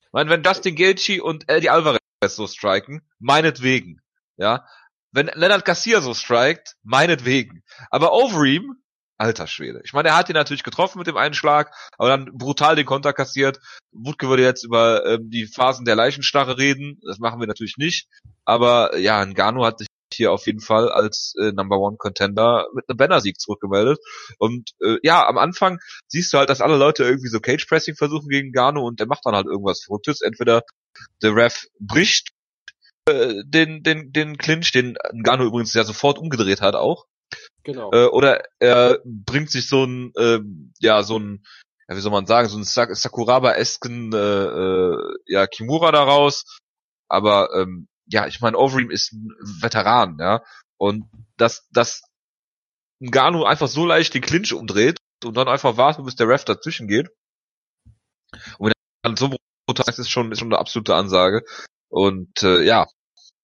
[0.00, 4.00] Ich meine, wenn Dustin Gaethje und Eddie Alvarez so striken, meinetwegen,
[4.36, 4.66] ja.
[5.12, 7.62] Wenn Leonard Garcia so strikt, meinetwegen.
[7.90, 8.82] Aber Overeem,
[9.18, 9.80] alter Schwede.
[9.84, 12.86] Ich meine, er hat ihn natürlich getroffen mit dem einen Schlag, aber dann brutal den
[12.86, 13.60] Konter kassiert.
[13.92, 17.00] Wutke würde jetzt über ähm, die Phasen der Leichenstarre reden.
[17.06, 18.08] Das machen wir natürlich nicht.
[18.44, 22.88] Aber ja, Ngannou hat sich hier auf jeden Fall als äh, Number One Contender mit
[22.88, 23.98] einem Banner-Sieg zurückgemeldet.
[24.38, 27.96] Und äh, ja, am Anfang siehst du halt, dass alle Leute irgendwie so Cage Pressing
[27.96, 30.20] versuchen gegen Ngannou und der macht dann halt irgendwas Verrücktes.
[30.20, 30.62] Entweder
[31.22, 32.30] der Ref bricht
[33.08, 37.06] äh, den den den Clinch, den Ngannou übrigens ja sofort umgedreht hat auch.
[37.62, 37.90] Genau.
[37.92, 40.40] Äh, oder er bringt sich so ein äh,
[40.80, 41.44] ja so ein
[41.88, 46.44] ja, wie soll man sagen, so ein Sak Sakuraba-esken äh, äh, ja, Kimura daraus.
[47.08, 50.42] Aber ähm, ja, ich meine, Overeem ist ein Veteran, ja.
[50.78, 51.04] Und
[51.36, 52.02] dass, dass
[53.00, 56.88] Ngannou einfach so leicht den Clinch umdreht und dann einfach wartet, bis der Ref dazwischen
[56.88, 57.08] geht.
[58.58, 61.44] Und wenn er dann so brutal ist, ist schon, ist schon eine absolute Ansage.
[61.88, 62.86] Und äh, ja,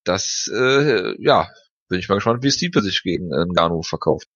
[0.04, 1.48] das, äh, ja,
[1.90, 4.28] bin ich mal gespannt, wie Stipe sich gegen äh, Ngannou verkauft.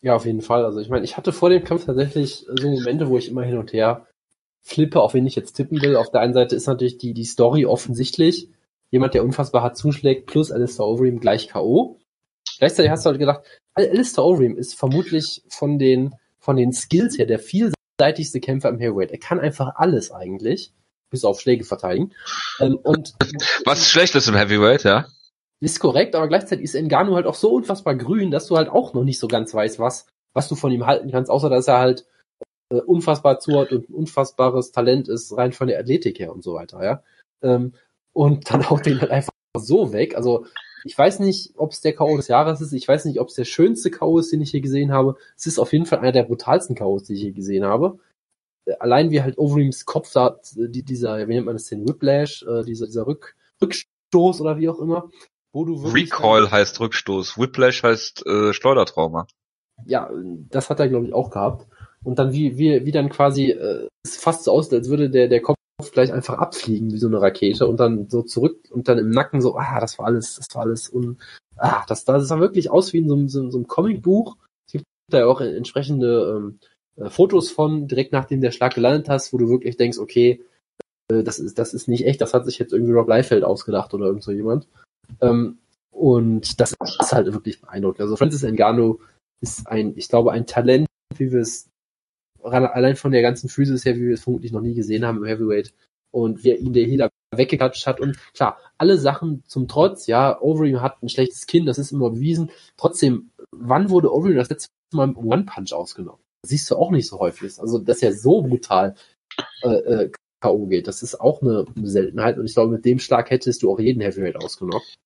[0.00, 0.64] Ja, auf jeden Fall.
[0.64, 3.58] Also ich meine, ich hatte vor dem Kampf tatsächlich so Momente, wo ich immer hin
[3.58, 4.06] und her
[4.62, 5.96] flippe, auf wen ich jetzt tippen will.
[5.96, 8.48] Auf der einen Seite ist natürlich die, die Story offensichtlich
[8.90, 11.98] jemand, der unfassbar hart zuschlägt, plus Alistair Overeem gleich K.O.
[12.58, 13.42] Gleichzeitig hast du halt gedacht,
[13.74, 19.10] Alistair Overeem ist vermutlich von den, von den Skills her der vielseitigste Kämpfer im Heavyweight.
[19.10, 20.72] Er kann einfach alles eigentlich,
[21.10, 22.12] bis auf Schläge verteidigen.
[22.60, 23.14] Ähm, und
[23.64, 25.06] Was schlecht ist im Heavyweight, ja?
[25.60, 28.94] Ist korrekt, aber gleichzeitig ist Engano halt auch so unfassbar grün, dass du halt auch
[28.94, 31.78] noch nicht so ganz weißt, was, was du von ihm halten kannst, außer dass er
[31.78, 32.06] halt
[32.70, 36.54] äh, unfassbar zuhört und ein unfassbares Talent ist, rein von der Athletik her und so
[36.54, 37.02] weiter, ja.
[37.42, 37.72] Ähm,
[38.12, 40.16] und dann haut den halt einfach so weg.
[40.16, 40.46] Also
[40.84, 42.16] ich weiß nicht, ob es der K.O.
[42.16, 42.72] des Jahres ist.
[42.72, 44.18] Ich weiß nicht, ob es der schönste K.O.
[44.18, 45.16] ist, den ich hier gesehen habe.
[45.36, 47.98] Es ist auf jeden Fall einer der brutalsten K.O.s, die ich hier gesehen habe.
[48.66, 52.44] Äh, allein wie halt Overeems Kopf da, die, dieser, wie nennt man das denn, Whiplash,
[52.44, 55.10] äh, dieser, dieser Rück, Rückstoß oder wie auch immer.
[55.54, 59.26] Recoil dann, heißt Rückstoß, Whiplash heißt äh, Schleudertrauma.
[59.86, 60.10] Ja,
[60.50, 61.66] das hat er glaube ich auch gehabt.
[62.04, 65.28] Und dann wie, wie, wie dann quasi, äh, es fast so aus, als würde der,
[65.28, 65.56] der Kopf
[65.92, 69.40] gleich einfach abfliegen wie so eine Rakete und dann so zurück und dann im Nacken
[69.40, 71.18] so, ah, das war alles, das war alles und
[71.56, 74.36] ah, das, das sah wirklich aus wie in so, einem, so, so einem Comicbuch.
[74.66, 76.58] Es gibt da ja auch entsprechende ähm,
[76.96, 80.44] äh, Fotos von, direkt nachdem der Schlag gelandet hast, wo du wirklich denkst, okay,
[81.10, 83.94] äh, das ist, das ist nicht echt, das hat sich jetzt irgendwie Rob Liefeld ausgedacht
[83.94, 84.66] oder irgend so jemand.
[85.20, 85.58] Ähm,
[85.90, 88.02] und das ist halt wirklich beeindruckend.
[88.02, 89.00] Also Francis Ngannou
[89.40, 91.68] ist ein, ich glaube, ein Talent, wie wir es
[92.42, 95.24] allein von der ganzen Physis her, wie wir es vermutlich noch nie gesehen haben im
[95.24, 95.74] Heavyweight
[96.10, 100.80] und wer ihn der Hela weggeklatscht hat und klar, alle Sachen zum Trotz, ja, Overeem
[100.80, 102.50] hat ein schlechtes Kinn, das ist immer bewiesen.
[102.76, 106.20] Trotzdem, wann wurde Overeem das letzte Mal im One-Punch ausgenommen?
[106.42, 107.58] Das siehst du auch nicht so häufig.
[107.58, 108.94] Also, dass er so brutal
[109.62, 110.66] äh, äh, K.O.
[110.66, 113.80] geht, das ist auch eine Seltenheit und ich glaube, mit dem Schlag hättest du auch
[113.80, 114.96] jeden Heavyweight ausgenockt.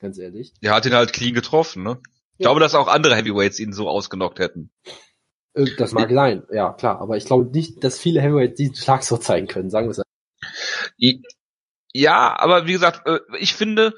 [0.00, 0.52] Ganz ehrlich.
[0.60, 2.00] Er hat ihn halt clean getroffen, ne?
[2.38, 2.48] Ich ja.
[2.48, 4.70] glaube, dass auch andere Heavyweights ihn so ausgenockt hätten.
[5.54, 9.02] Äh, das mag sein, ja klar, aber ich glaube nicht, dass viele Heavyweights diesen Schlag
[9.02, 10.02] so zeigen können, sagen wir es.
[11.92, 13.94] Ja, aber wie gesagt, äh, ich finde,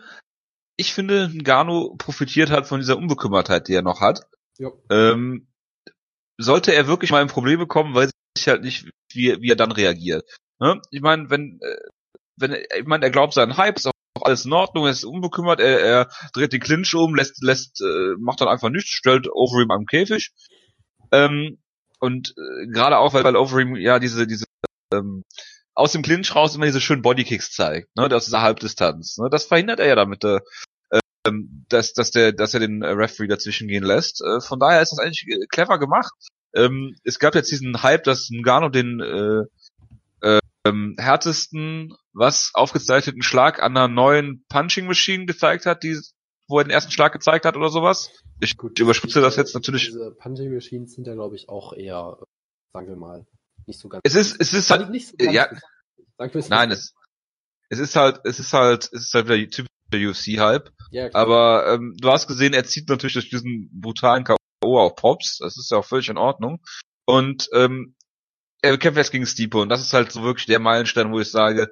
[0.77, 4.27] ich finde, Gano profitiert halt von dieser Unbekümmertheit, die er noch hat.
[4.59, 4.71] Ja.
[4.91, 5.49] Ähm,
[6.39, 9.73] sollte er wirklich mal in Probleme kommen, weiß ich halt nicht, wie, wie er dann
[9.73, 10.25] reagiert.
[10.63, 10.81] Ne?
[10.93, 11.77] Ich meine, wenn, äh,
[12.37, 15.59] wenn, ich meine, er glaubt seinen Hype, ist auch alles in Ordnung, er ist unbekümmert,
[15.59, 19.73] er, er dreht den Clinch um, lässt, lässt, äh, macht dann einfach nichts, stellt Overeem
[19.73, 20.31] am Käfig
[21.11, 21.59] ähm,
[21.99, 24.45] und äh, gerade auch, weil, weil Overeem ja diese, diese
[24.95, 25.25] ähm,
[25.75, 29.19] aus dem Clinch raus immer diese schönen Bodykicks zeigt, ne, aus dieser Halbdistanz.
[29.19, 30.39] Ne, das verhindert er ja damit, äh,
[31.27, 34.23] ähm, dass, dass der, dass er den Referee dazwischen gehen lässt.
[34.23, 36.13] Äh, von daher ist das eigentlich äh, clever gemacht.
[36.55, 39.43] Ähm, es gab jetzt diesen Hype, dass Ngannou den äh,
[40.65, 45.99] ähm, härtesten, was aufgezeichneten Schlag an einer neuen Punching Machine gezeigt hat, die
[46.49, 48.11] wo er den ersten Schlag gezeigt hat oder sowas.
[48.41, 49.87] Ich Gut, überspitze das jetzt natürlich.
[49.87, 52.19] Diese Punching Machines sind ja, glaube ich, auch eher,
[52.73, 53.27] sagen wir mal,
[53.67, 54.03] nicht so ganz.
[54.05, 55.49] Es ist, es ist halt, nicht so ganz ja,
[56.49, 56.95] nein, es,
[57.69, 60.71] es ist halt, es ist halt, es ist halt wieder typischer UFC-Hype.
[60.91, 64.79] Ja, aber ähm, du hast gesehen, er zieht natürlich durch diesen brutalen K.O.
[64.79, 65.39] auf Pops.
[65.39, 66.61] Das ist ja auch völlig in Ordnung.
[67.07, 67.95] Und ähm,
[68.63, 71.31] er kämpft jetzt gegen Stipe und das ist halt so wirklich der Meilenstein, wo ich
[71.31, 71.71] sage,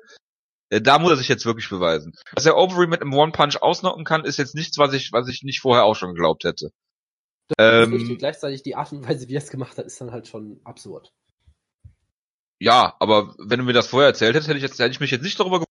[0.71, 2.15] Äh, da muss er sich jetzt wirklich beweisen.
[2.35, 5.43] Dass er Overeem mit einem One-Punch ausnocken kann, ist jetzt nichts, was ich, was ich
[5.43, 6.71] nicht vorher auch schon geglaubt hätte.
[7.59, 10.61] Ähm, Gleichzeitig die Art und Weise, wie er es gemacht hat, ist dann halt schon
[10.65, 11.13] absurd.
[12.61, 15.11] Ja, aber wenn du mir das vorher erzählt hättest, hätte ich, jetzt, hätte ich mich
[15.11, 15.67] jetzt nicht darüber gefreut,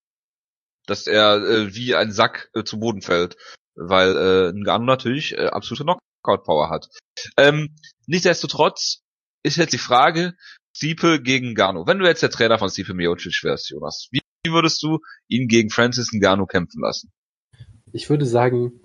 [0.86, 3.38] dass er äh, wie ein Sack äh, zu Boden fällt.
[3.76, 6.90] Weil äh, Ngannou natürlich äh, absolute Knockout-Power hat.
[7.38, 7.78] Ähm,
[8.08, 9.04] nichtsdestotrotz
[9.44, 10.36] ist jetzt die Frage,
[10.80, 11.86] Stipe gegen Gano.
[11.86, 15.70] Wenn du jetzt der Trainer von Stipe Miocic wärst, Jonas, wie würdest du ihn gegen
[15.70, 17.12] Francis Ngannou kämpfen lassen?
[17.92, 18.80] Ich würde sagen,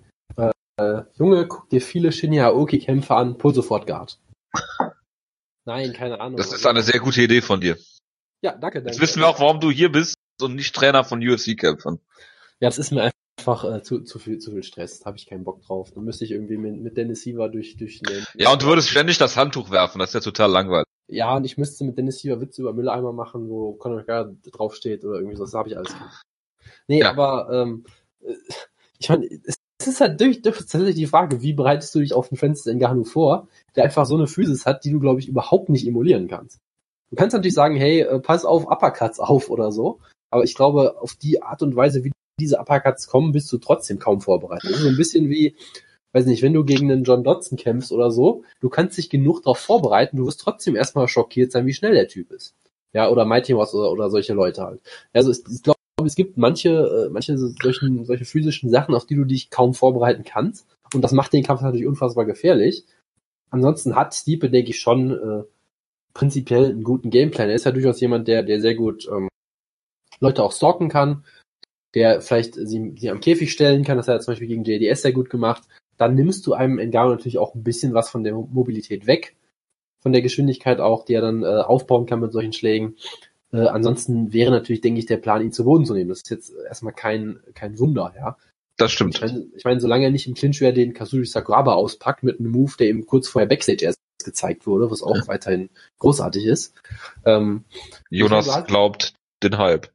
[0.77, 4.19] äh, Junge, guck dir viele Shinya Aoki-Kämpfe an, pull sofort Guard.
[5.65, 6.37] Nein, keine Ahnung.
[6.37, 7.79] Das ist eine sehr gute Idee von dir.
[8.43, 8.91] Ja, danke, danke.
[8.91, 12.01] Jetzt wissen wir auch, warum du hier bist und nicht Trainer von UFC-Kämpfern.
[12.59, 14.99] Ja, das ist mir einfach äh, zu, zu, viel, zu viel Stress.
[14.99, 15.93] Da habe ich keinen Bock drauf.
[15.95, 18.91] Dann müsste ich irgendwie mit, mit Dennis Siever durch, durch den, Ja, und du würdest
[18.91, 20.01] ständig das Handtuch werfen.
[20.01, 20.87] Das ist ja total langweilig.
[21.07, 25.05] Ja, und ich müsste mit Dennis Siever Witze über Mülleimer machen, wo Conor McGregor draufsteht
[25.05, 25.45] oder irgendwie so.
[25.45, 25.95] Das habe ich alles.
[26.89, 27.11] Nee, ja.
[27.11, 27.85] aber ähm,
[28.23, 28.35] äh,
[28.99, 32.15] ich meine, es es ist halt durch, durch tatsächlich die Frage, wie bereitest du dich
[32.15, 35.29] auf einen Francis Ngannou vor, der einfach so eine Physis hat, die du, glaube ich,
[35.29, 36.59] überhaupt nicht emulieren kannst.
[37.11, 41.01] Du kannst natürlich sagen, hey, äh, pass auf Uppercuts auf oder so, aber ich glaube,
[41.01, 44.71] auf die Art und Weise, wie diese Uppercuts kommen, bist du trotzdem kaum vorbereitet.
[44.71, 45.57] Das ist so ein bisschen wie,
[46.15, 49.43] weiß nicht, wenn du gegen einen John Dodson kämpfst oder so, du kannst dich genug
[49.43, 52.55] darauf vorbereiten, du wirst trotzdem erstmal schockiert sein, wie schnell der Typ ist.
[52.93, 54.81] Ja, oder Mighty Mouse oder, oder solche Leute halt.
[55.13, 59.17] Also ich, ich glaube, es gibt manche, äh, manche solchen, solche physischen Sachen, auf die
[59.17, 60.67] du dich kaum vorbereiten kannst.
[60.95, 62.85] Und das macht den Kampf natürlich unfassbar gefährlich.
[63.51, 65.43] Ansonsten hat Stiepe, denke ich, schon äh,
[66.13, 67.49] prinzipiell einen guten Gameplan.
[67.49, 69.29] Er ist ja durchaus jemand, der, der sehr gut ähm,
[70.21, 71.25] Leute auch stalken kann,
[71.95, 73.97] der vielleicht sie, sie am Käfig stellen kann.
[73.97, 75.65] Das hat er zum Beispiel gegen JDS sehr gut gemacht.
[75.97, 79.37] Dann nimmst du einem Engano natürlich auch ein bisschen was von der Mobilität weg,
[80.01, 82.97] von der Geschwindigkeit auch, die er dann äh, aufbauen kann mit solchen Schlägen.
[83.53, 86.09] Äh, ansonsten wäre natürlich, denke ich, der Plan, ihn zu Boden zu nehmen.
[86.09, 88.37] Das ist jetzt erstmal kein, kein Wunder, ja.
[88.77, 89.15] Das stimmt.
[89.15, 92.41] Ich meine, ich mein, solange er nicht im Clinch wäre, den Kazushi Sakuraba auspackt mit
[92.41, 95.27] einem Move, der ihm kurz vorher Backstage erst gezeigt wurde, was auch ja.
[95.29, 96.75] weiterhin großartig ist.
[97.25, 97.65] Ähm,
[98.11, 99.91] Jonas halt, glaubt den Hype.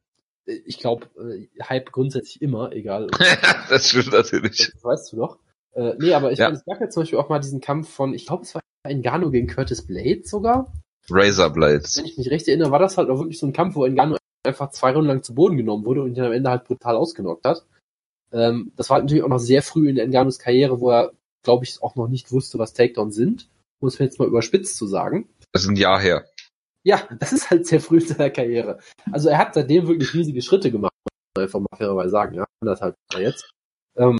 [0.46, 3.08] Ich glaube, äh, Hype grundsätzlich immer, egal.
[3.68, 4.70] das stimmt natürlich.
[4.72, 5.38] Das weißt du doch.
[5.74, 6.50] Äh, nee, aber ich ja.
[6.50, 9.02] es gab ja zum Beispiel auch mal diesen Kampf von, ich glaube, es war ein
[9.02, 10.72] Gano gegen Curtis Blade sogar.
[11.08, 11.96] Razor Blades.
[11.96, 14.16] Wenn ich mich recht erinnere, war das halt auch wirklich so ein Kampf, wo Ngannou
[14.44, 17.44] einfach zwei Runden lang zu Boden genommen wurde und ihn am Ende halt brutal ausgenockt
[17.44, 17.66] hat.
[18.32, 21.64] Ähm, das war halt natürlich auch noch sehr früh in Ngannous Karriere, wo er, glaube
[21.64, 23.48] ich, auch noch nicht wusste, was Takedowns sind.
[23.80, 25.28] Muss man jetzt mal überspitzt zu sagen.
[25.52, 26.26] Das ist ein Jahr her.
[26.82, 28.78] Ja, das ist halt sehr früh in seiner Karriere.
[29.10, 32.46] Also er hat seitdem wirklich riesige Schritte gemacht, muss man einfach mal fairerweise sagen, ja.
[32.62, 33.50] Anderthalb Jahre jetzt.
[33.96, 34.18] Ähm,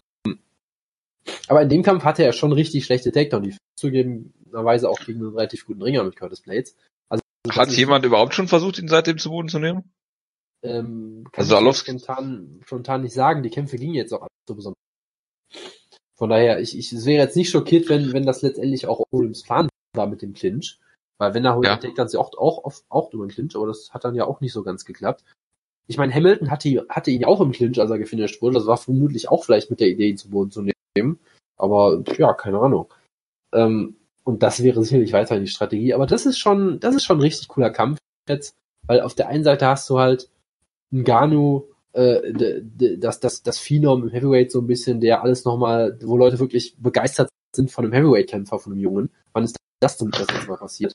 [1.49, 5.35] aber in dem Kampf hatte er schon richtig schlechte Takedown, die zugegebenerweise auch gegen einen
[5.35, 6.77] relativ guten Ringer mit Curtis Blades.
[7.09, 9.93] Also, Hat jemand überhaupt schon versucht, ihn seitdem zu Boden zu nehmen?
[10.63, 14.79] Ähm, kann also ich spontan, spontan nicht sagen, die Kämpfe gingen jetzt auch so besonders.
[16.17, 19.71] Von daher, ich, ich wäre jetzt nicht schockiert, wenn, wenn das letztendlich auch Olims Plan
[19.97, 20.79] war mit dem Clinch.
[21.19, 21.77] Weil wenn er holt, ja.
[21.77, 24.41] Takedowns ja auch, auch, auch, auch über den Clinch, aber das hat dann ja auch
[24.41, 25.25] nicht so ganz geklappt.
[25.87, 28.55] Ich meine, Hamilton hatte, hatte ihn ja auch im Clinch, als er gefinisht wurde.
[28.55, 30.75] Das war vermutlich auch vielleicht mit der Idee, ihn zu Boden zu nehmen.
[31.57, 32.93] Aber ja, keine Ahnung.
[33.53, 35.95] Ähm, und das wäre sicherlich weiterhin die Strategie.
[35.95, 37.99] Aber das ist schon, das ist schon ein richtig cooler Kampf
[38.29, 38.55] jetzt,
[38.87, 40.31] weil auf der einen Seite hast du halt
[40.93, 42.33] Ngannou, äh,
[42.99, 46.77] das, das, das Phenom im Heavyweight so ein bisschen, der alles nochmal, wo Leute wirklich
[46.79, 49.11] begeistert sind von einem Heavyweight-Kämpfer, von einem Jungen.
[49.33, 50.93] Wann ist das zum ersten Mal passiert?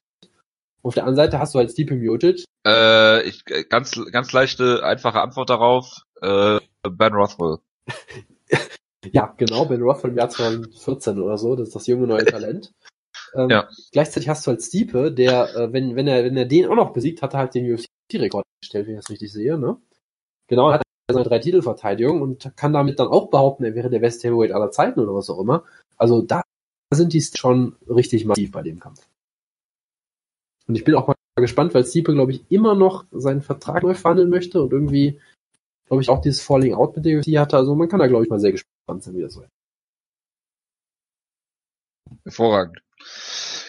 [0.84, 2.46] Auf der anderen Seite hast du halt Stipe Miocic.
[2.66, 6.04] Äh, ich, ganz, ganz leichte, einfache Antwort darauf.
[6.22, 7.58] Äh, Ben Rothwell.
[9.12, 12.72] Ja, genau, Ben Roth im Jahr 2014 oder so, das ist das junge neue Talent.
[13.34, 13.68] Ähm, ja.
[13.92, 16.94] Gleichzeitig hast du halt Stiepe, der, äh, wenn, wenn er, wenn er den auch noch
[16.94, 19.78] besiegt, hat er halt den UFC-Rekord gestellt, wenn ich das richtig sehe, ne?
[20.48, 24.00] Genau, er hat seine drei Titelverteidigungen und kann damit dann auch behaupten, er wäre der
[24.00, 25.64] beste Heavyweight aller Zeiten oder was auch immer.
[25.98, 26.44] Also da
[26.94, 29.08] sind die schon richtig massiv bei dem Kampf.
[30.68, 33.94] Und ich bin auch mal gespannt, weil Stiepe, glaube ich, immer noch seinen Vertrag neu
[33.94, 35.20] verhandeln möchte und irgendwie,
[35.88, 37.58] glaube ich, auch dieses Falling Out mit UFC hatte.
[37.58, 39.46] Also man kann da, glaube ich, mal sehr gespannt fand's dann wieder so.
[42.24, 42.80] Hervorragend.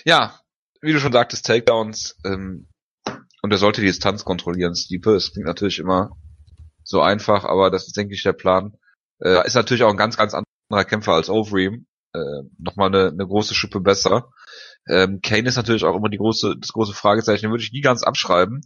[0.05, 0.41] Ja,
[0.81, 2.69] wie du schon sagtest, Takedowns, ähm,
[3.43, 5.15] und er sollte die Distanz kontrollieren, Stiepe.
[5.15, 6.17] Es klingt natürlich immer
[6.83, 8.77] so einfach, aber das ist, denke ich, der Plan.
[9.21, 11.87] Äh, ist natürlich auch ein ganz, ganz anderer Kämpfer als Overeem.
[12.13, 14.31] Äh, Nochmal eine, eine große Schippe besser.
[14.89, 17.81] Ähm, Kane ist natürlich auch immer die große, das große Fragezeichen, den würde ich nie
[17.81, 18.61] ganz abschreiben.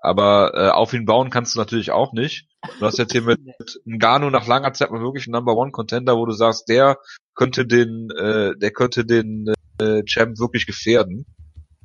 [0.00, 2.48] Aber äh, auf ihn bauen kannst du natürlich auch nicht.
[2.78, 3.40] Du hast jetzt hier mit
[3.84, 6.98] Ngannou nach langer Zeit mal wirklich einen Number One Contender, wo du sagst, der
[7.34, 11.26] könnte den, äh, der könnte den äh, Champ wirklich gefährden.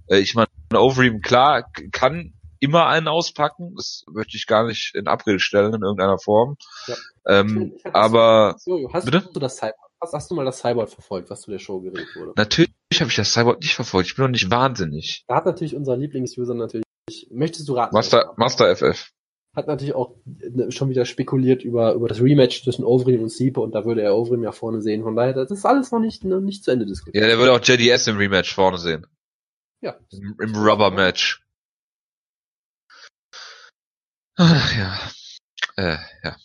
[0.08, 3.73] Äh, ich meine, Overeem klar kann immer einen auspacken.
[3.76, 6.58] Das möchte ich gar nicht in Abrede stellen in irgendeiner Form.
[6.88, 6.95] Ja.
[7.28, 9.30] Ähm, ich, ich aber so, hast, bitte?
[9.34, 9.76] du das Cyborg?
[10.02, 12.34] Hast, hast, du mal das Cyborg verfolgt, was zu der Show geredet wurde?
[12.36, 14.10] Natürlich habe ich das Cyborg nicht verfolgt.
[14.10, 15.23] Ich bin doch nicht wahnsinnig.
[15.28, 16.86] Da hat natürlich unser Lieblingsuser natürlich.
[17.31, 17.93] Möchtest du raten?
[17.93, 19.13] Master, Master FF
[19.55, 23.61] hat natürlich auch ne, schon wieder spekuliert über, über das Rematch zwischen Overeem und Siepe
[23.61, 25.03] und da würde er Overeem ja vorne sehen.
[25.03, 27.21] Von daher, das ist alles noch nicht, noch nicht zu Ende diskutiert.
[27.21, 29.05] Ja, der würde auch JDS im Rematch vorne sehen.
[29.81, 29.95] Ja.
[30.11, 31.45] Im, im Rubber-Match.
[34.35, 34.99] Ach, ja.
[35.75, 36.35] Äh, ja.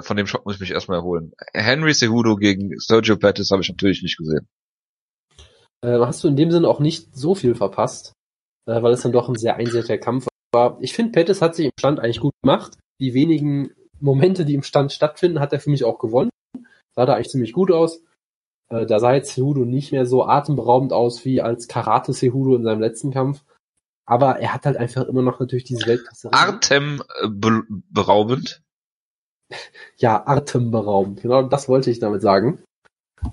[0.00, 1.32] Von dem Schock muss ich mich erstmal erholen.
[1.54, 4.48] Henry Cejudo gegen Sergio Pettis habe ich natürlich nicht gesehen.
[5.82, 8.12] Äh, hast du in dem Sinne auch nicht so viel verpasst,
[8.82, 10.78] weil es dann doch ein sehr einseitiger Kampf war.
[10.80, 12.78] Ich finde, Pettis hat sich im Stand eigentlich gut gemacht.
[13.00, 16.30] Die wenigen Momente, die im Stand stattfinden, hat er für mich auch gewonnen.
[16.94, 18.02] Sah da eigentlich ziemlich gut aus.
[18.70, 22.64] Äh, da sah jetzt Cejudo nicht mehr so atemberaubend aus wie als Karate Cejudo in
[22.64, 23.44] seinem letzten Kampf.
[24.06, 26.30] Aber er hat halt einfach immer noch natürlich diese Weltklasse.
[26.32, 28.62] Atemberaubend?
[29.96, 31.22] Ja, atemberaubend.
[31.22, 32.62] Genau, das wollte ich damit sagen.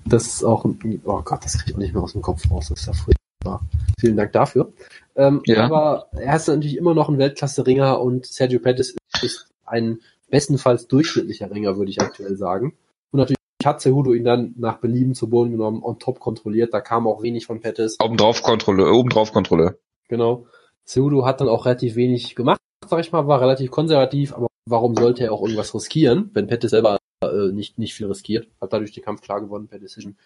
[0.06, 2.50] Das ist auch ein, oh Gott, das kriege ich auch nicht mehr aus dem Kopf
[2.50, 2.68] raus.
[2.70, 3.60] Das ist ja furchtbar.
[4.00, 4.72] Vielen Dank dafür.
[5.16, 5.64] Ähm, ja.
[5.64, 11.50] Aber er ist natürlich immer noch ein Weltklasse-Ringer und Sergio Pettis ist ein bestenfalls durchschnittlicher
[11.50, 12.76] Ringer, würde ich aktuell sagen.
[13.12, 16.74] Und natürlich hat Cejudo ihn dann nach Belieben zu Boden genommen und top kontrolliert.
[16.74, 17.96] Da kam auch wenig von Pettis.
[18.02, 19.78] Obendrauf Kontrolle, obendrauf Kontrolle.
[20.08, 20.46] Genau.
[20.84, 24.94] Cejudo hat dann auch relativ wenig gemacht, sag ich mal, war relativ konservativ, aber warum
[24.94, 28.48] sollte er auch irgendwas riskieren, wenn Pettis selber äh, nicht, nicht viel riskiert?
[28.60, 30.16] Hat dadurch den Kampf klar gewonnen per Decision.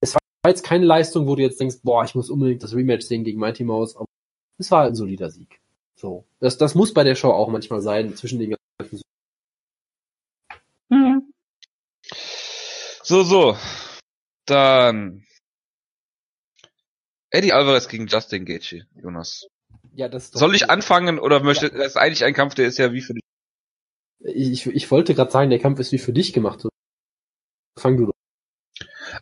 [0.00, 3.06] Es war jetzt keine Leistung, wo du jetzt denkst, boah, ich muss unbedingt das Rematch
[3.06, 4.06] sehen gegen Mighty Mouse, aber
[4.58, 5.60] es war ein solider Sieg.
[5.94, 6.26] So.
[6.40, 9.02] Das, das muss bei der Show auch manchmal sein, zwischen den ganzen.
[10.88, 11.32] Mhm.
[13.02, 13.56] So, so.
[14.46, 15.24] Dann.
[17.30, 19.46] Eddie Alvarez gegen Justin Gaethje, Jonas.
[19.94, 21.76] Ja, das Soll ich anfangen oder möchte, ja.
[21.76, 23.22] das ist eigentlich ein Kampf, der ist ja wie für dich.
[24.20, 26.66] Ich, ich wollte gerade sagen, der Kampf ist wie für dich gemacht.
[27.78, 28.14] Fang du doch.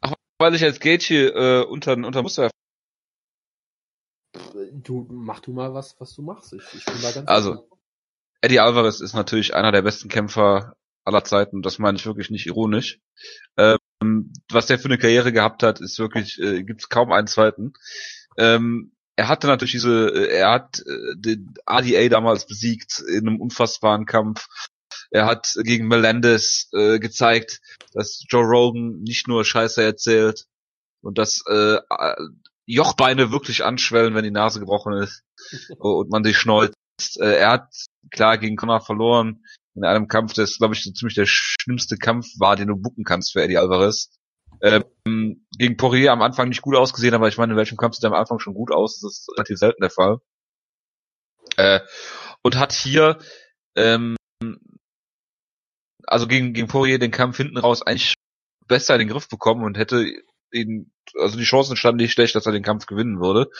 [0.01, 2.51] Ach, weil ich als Gaethje äh, unter, unter Muster
[4.87, 6.53] du mach du mal was, was du machst.
[6.53, 7.79] Ich, ich bin da ganz Also, offen.
[8.40, 11.62] Eddie Alvarez ist natürlich einer der besten Kämpfer aller Zeiten.
[11.62, 13.01] Das meine ich wirklich nicht ironisch.
[13.57, 17.27] Ähm, was der für eine Karriere gehabt hat, ist wirklich, äh, gibt es kaum einen
[17.27, 17.72] zweiten.
[18.37, 23.40] Ähm, er hatte natürlich diese, äh, er hat äh, den RDA damals besiegt in einem
[23.40, 24.46] unfassbaren Kampf.
[25.11, 27.61] Er hat gegen Melendez äh, gezeigt,
[27.92, 30.46] dass Joe Rogan nicht nur Scheiße erzählt
[31.01, 31.79] und dass äh,
[32.67, 35.23] Jochbeine wirklich anschwellen, wenn die Nase gebrochen ist
[35.79, 36.75] und man sich schneuzt.
[37.19, 37.69] Äh, er hat
[38.11, 42.27] klar gegen Conor verloren in einem Kampf, das glaube ich so ziemlich der schlimmste Kampf
[42.39, 44.11] war, den du bucken kannst für Eddie Alvarez.
[44.63, 48.05] Ähm, gegen Poirier am Anfang nicht gut ausgesehen, aber ich meine, in welchem Kampf sieht
[48.05, 49.01] er am Anfang schon gut aus?
[49.01, 50.19] Das ist relativ selten der Fall.
[51.59, 51.81] Äh,
[52.43, 53.19] und hat hier
[53.77, 54.17] ähm,
[56.07, 58.15] also gegen, gegen Poirier den Kampf hinten raus eigentlich
[58.67, 60.07] besser in den Griff bekommen und hätte
[60.53, 63.51] ihn, also die Chancen standen nicht schlecht, dass er den Kampf gewinnen würde,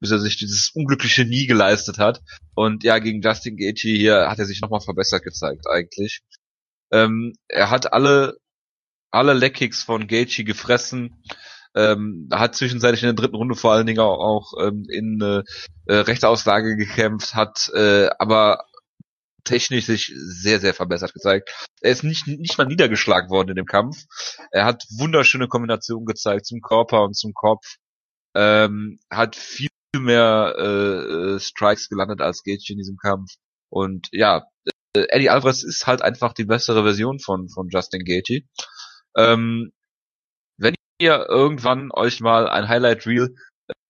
[0.00, 2.20] bis er sich dieses unglückliche Nie geleistet hat.
[2.54, 6.20] Und ja, gegen Justin Gaethje hier hat er sich nochmal verbessert gezeigt eigentlich.
[6.90, 8.38] Ähm, er hat alle
[9.10, 11.22] alle Leckkicks von Gaethje gefressen.
[11.74, 15.42] Ähm, hat zwischenzeitlich in der dritten Runde vor allen Dingen auch, auch ähm, in äh,
[15.86, 18.64] äh, Rechtsauslage gekämpft, hat äh, aber
[19.44, 21.68] technisch sich sehr, sehr verbessert gezeigt.
[21.80, 24.04] Er ist nicht, nicht mal niedergeschlagen worden in dem Kampf.
[24.50, 27.76] Er hat wunderschöne Kombinationen gezeigt zum Körper und zum Kopf.
[28.34, 33.32] Ähm, hat viel mehr äh, äh Strikes gelandet als Gage in diesem Kampf.
[33.70, 34.46] Und ja,
[34.94, 38.42] äh, Eddie Alvarez ist halt einfach die bessere Version von, von Justin Gaethje.
[39.16, 39.72] Ähm,
[40.58, 43.34] wenn ihr irgendwann euch mal ein Highlight Reel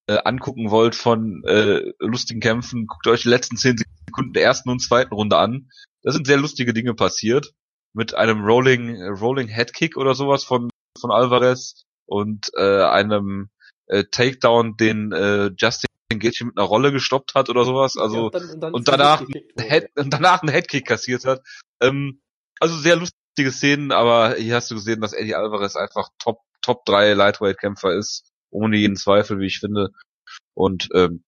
[0.08, 4.70] äh, angucken wollt von äh, lustigen Kämpfen, guckt euch die letzten zehn Sekunden der ersten
[4.70, 5.70] und zweiten Runde an.
[6.02, 7.52] Da sind sehr lustige Dinge passiert.
[7.92, 13.50] Mit einem Rolling, äh, Rolling Headkick oder sowas von, von Alvarez und äh, einem
[13.86, 17.96] äh, Takedown, den äh, Justin Gaethje mit einer Rolle gestoppt hat oder sowas.
[17.98, 19.22] Also ja, und, dann, dann und danach
[19.58, 21.42] Head, und danach einen Headkick kassiert hat.
[21.80, 22.22] Ähm,
[22.60, 26.84] also sehr lustige Szenen, aber hier hast du gesehen, dass Eddie Alvarez einfach Top Top
[26.86, 29.90] 3 Lightweight Kämpfer ist ohne jeden Zweifel, wie ich finde.
[30.54, 31.24] Und ähm,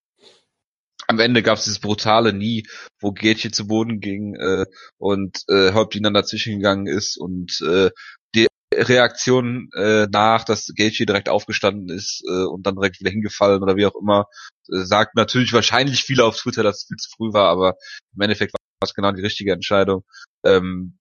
[1.11, 2.66] am Ende gab es dieses brutale Nie,
[3.01, 4.64] wo Gaethje zu Boden ging äh,
[4.97, 7.91] und äh, Häuptling dann dazwischen gegangen ist und äh,
[8.35, 13.61] die Reaktion äh, nach, dass Gaethje direkt aufgestanden ist äh, und dann direkt wieder hingefallen
[13.61, 14.27] oder wie auch immer,
[14.68, 17.75] äh, sagt natürlich wahrscheinlich viele auf Twitter, dass es viel zu früh war, aber
[18.14, 20.05] im Endeffekt war es genau die richtige Entscheidung.
[20.45, 20.97] Ähm,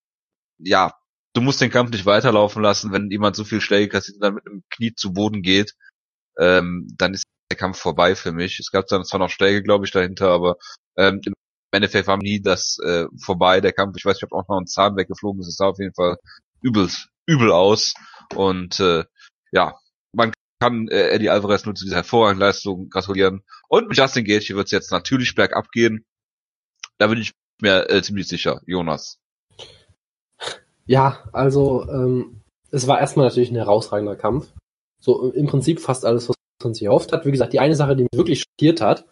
[0.58, 0.94] ja,
[1.34, 4.34] du musst den Kampf nicht weiterlaufen lassen, wenn jemand so viel Schläge kassiert und dann
[4.34, 5.76] mit dem Knie zu Boden geht
[6.40, 8.60] ähm, dann ist der Kampf vorbei für mich.
[8.60, 10.56] Es gab dann zwar noch Schläge, glaube ich, dahinter, aber
[10.98, 11.34] ähm, im
[11.72, 13.96] Endeffekt war nie das äh, vorbei, der Kampf.
[13.98, 15.42] Ich weiß nicht, ob auch noch ein Zahn weggeflogen.
[15.42, 16.18] Es sah auf jeden Fall
[16.62, 16.90] übel,
[17.28, 17.94] übel aus.
[18.36, 19.04] Und äh,
[19.52, 19.76] ja,
[20.14, 23.44] man kann äh, Eddie Alvarez nur zu dieser hervorragenden Leistung gratulieren.
[23.68, 26.06] Und mit Justin Gage wird es jetzt natürlich bergab gehen.
[26.98, 27.32] Da bin ich
[27.62, 29.20] mir äh, ziemlich sicher, Jonas.
[30.86, 34.52] Ja, also ähm, es war erstmal natürlich ein herausragender Kampf.
[35.00, 37.26] So im Prinzip fast alles, was man sich erhofft hat.
[37.26, 39.06] Wie gesagt, die eine Sache, die mich wirklich schockiert hat,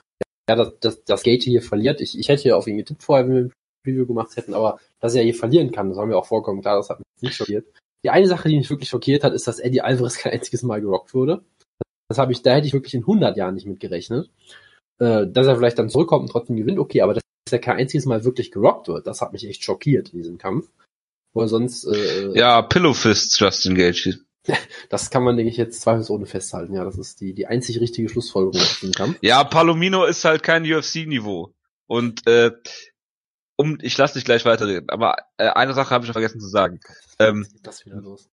[0.50, 2.02] ja, dass, dass, dass Gate hier verliert.
[2.02, 4.80] Ich, ich hätte hier auf ihn getippt vorher, wenn wir ein Preview gemacht hätten, aber
[5.00, 7.36] dass er hier verlieren kann, das war mir auch vollkommen klar, das hat mich nicht
[7.36, 7.66] schockiert.
[8.04, 10.82] Die eine Sache, die mich wirklich schockiert hat, ist, dass Eddie Alvarez kein einziges Mal
[10.82, 11.44] gerockt wurde.
[12.10, 14.30] Das habe ich, da hätte ich wirklich in 100 Jahren nicht mit gerechnet.
[15.00, 18.06] Äh, dass er vielleicht dann zurückkommt und trotzdem gewinnt, okay, aber dass er kein einziges
[18.06, 20.70] Mal wirklich gerockt wird, das hat mich echt schockiert in diesem Kampf.
[21.34, 21.86] Weil sonst.
[21.86, 24.20] Äh, ja, Pillow Fists, Justin Gage.
[24.90, 26.74] Das kann man, denke ich, jetzt zweifelsohne festhalten.
[26.74, 29.18] Ja, das ist die, die einzig richtige Schlussfolgerung aus dem Kampf.
[29.22, 31.54] Ja, Palomino ist halt kein UFC-Niveau.
[31.88, 32.52] Und äh,
[33.56, 36.80] um, ich lasse dich gleich weiterreden, aber äh, eine Sache habe ich vergessen zu sagen.
[37.20, 38.30] Ähm, das wieder los.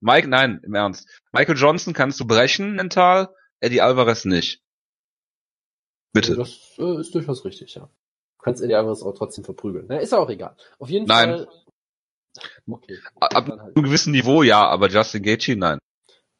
[0.00, 1.08] Mike, nein, im Ernst.
[1.32, 3.28] Michael Johnson kannst du brechen mental,
[3.60, 4.62] Eddie Alvarez nicht.
[6.12, 6.36] Bitte.
[6.36, 7.82] Das äh, ist durchaus richtig, ja.
[7.82, 9.86] Du kannst Eddie Alvarez auch trotzdem verprügeln.
[9.88, 10.56] Na, ist auch egal.
[10.78, 11.30] Auf jeden nein.
[11.30, 11.48] Fall
[12.68, 12.98] Okay.
[13.20, 13.76] Ab halt.
[13.76, 15.78] einem gewissen Niveau ja, aber Justin Gaethje nein.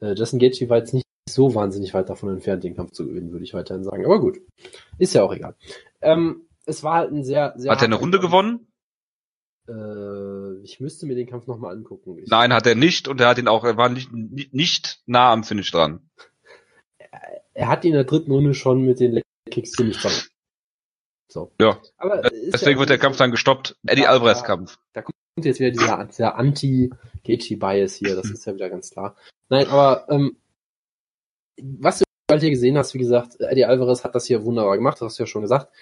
[0.01, 3.32] Äh, Justin Gaethje war jetzt nicht so wahnsinnig weit davon entfernt, den Kampf zu gewinnen,
[3.32, 4.05] würde ich weiterhin sagen.
[4.05, 4.40] Aber gut,
[4.99, 5.55] ist ja auch egal.
[6.01, 7.70] Ähm, es war halt ein sehr, sehr.
[7.70, 8.30] Hat er eine Runde Kampf.
[8.30, 8.66] gewonnen?
[9.68, 12.18] Äh, ich müsste mir den Kampf nochmal angucken.
[12.18, 15.32] Ich Nein, hat er nicht und er hat ihn auch, er war nicht, nicht nah
[15.32, 16.09] am Finish dran.
[17.55, 19.20] Er, hat ihn in der dritten Runde schon mit den
[19.51, 20.12] Kicks ziemlich dran.
[21.28, 21.53] So.
[21.61, 21.80] Ja.
[21.97, 23.76] Aber Deswegen ja wird der Kampf dann gestoppt.
[23.86, 24.78] Eddie Alvarez Kampf.
[24.93, 25.03] Da
[25.35, 29.16] kommt jetzt wieder dieser, dieser Anti-Gaethje-Bias hier, das ist ja wieder ganz klar.
[29.49, 30.37] Nein, aber ähm,
[31.61, 34.97] was du halt hier gesehen hast, wie gesagt, Eddie Alvarez hat das hier wunderbar gemacht,
[35.01, 35.72] das hast du ja schon gesagt.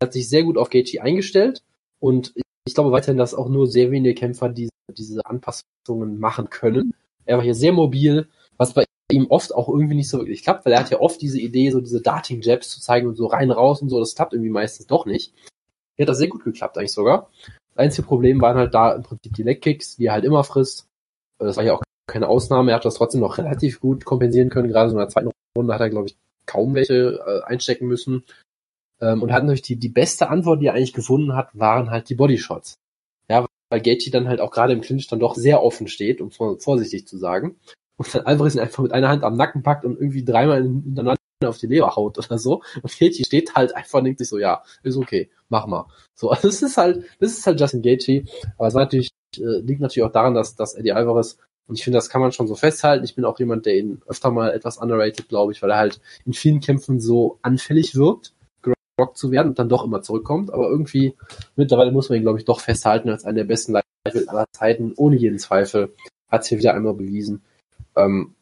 [0.00, 1.62] Er hat sich sehr gut auf Gaethje eingestellt
[2.00, 2.34] und
[2.66, 6.94] ich glaube weiterhin, dass auch nur sehr wenige Kämpfer diese, diese Anpassungen machen können.
[7.26, 10.64] Er war hier sehr mobil, was bei ihm oft auch irgendwie nicht so wirklich klappt,
[10.64, 13.50] weil er hat ja oft diese Idee, so diese Darting-Jabs zu zeigen und so rein,
[13.50, 15.34] raus und so, das klappt irgendwie meistens doch nicht.
[15.96, 17.30] Hier hat das sehr gut geklappt eigentlich sogar.
[17.74, 20.86] Das einzige Problem waren halt da im Prinzip die Leg-Kicks, die er halt immer frisst.
[21.38, 22.70] Das war ja auch keine Ausnahme.
[22.70, 24.68] Er hat das trotzdem noch relativ gut kompensieren können.
[24.68, 26.16] Gerade so in der zweiten Runde hat er, glaube ich,
[26.46, 28.24] kaum welche äh, einstecken müssen.
[29.00, 32.08] Ähm, und hat natürlich die, die beste Antwort, die er eigentlich gefunden hat, waren halt
[32.08, 32.74] die Bodyshots.
[33.28, 36.30] Ja, weil Gaethje dann halt auch gerade im Clinch dann doch sehr offen steht, um
[36.30, 37.56] vorsichtig zu sagen.
[37.96, 41.16] Und dann Alvarez ihn einfach mit einer Hand am Nacken packt und irgendwie dreimal hintereinander
[41.42, 42.62] auf die Leber haut oder so.
[42.82, 45.86] Und Gaethje steht halt einfach und denkt sich so, ja, ist okay, mach mal.
[46.14, 48.24] So, also das ist halt, das ist halt Justin Gaethje.
[48.58, 51.96] Aber es natürlich, äh, liegt natürlich auch daran, dass, dass Eddie Alvarez, und ich finde,
[51.96, 53.04] das kann man schon so festhalten.
[53.04, 56.00] Ich bin auch jemand, der ihn öfter mal etwas underrated, glaube ich, weil er halt
[56.26, 60.52] in vielen Kämpfen so anfällig wirkt, gerockt zu werden und dann doch immer zurückkommt.
[60.52, 61.14] Aber irgendwie,
[61.56, 64.92] mittlerweile muss man ihn, glaube ich, doch festhalten als einen der besten Leichtgewicht aller Zeiten,
[64.96, 65.94] ohne jeden Zweifel.
[66.28, 67.42] Hat es hier wieder einmal bewiesen.
[67.96, 68.34] Ähm,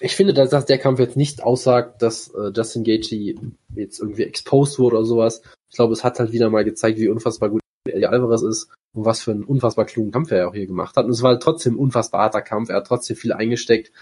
[0.00, 3.34] ich finde, dass, dass der Kampf jetzt nicht aussagt, dass äh, Justin Gaethje
[3.74, 5.42] jetzt irgendwie exposed wurde oder sowas.
[5.70, 9.04] Ich glaube, es hat halt wieder mal gezeigt, wie unfassbar gut Eddie Alvarez ist und
[9.04, 11.04] was für einen unfassbar klugen Kampf er auch hier gemacht hat.
[11.04, 12.70] Und es war halt trotzdem ein unfassbar harter Kampf.
[12.70, 13.92] Er hat trotzdem viel eingesteckt.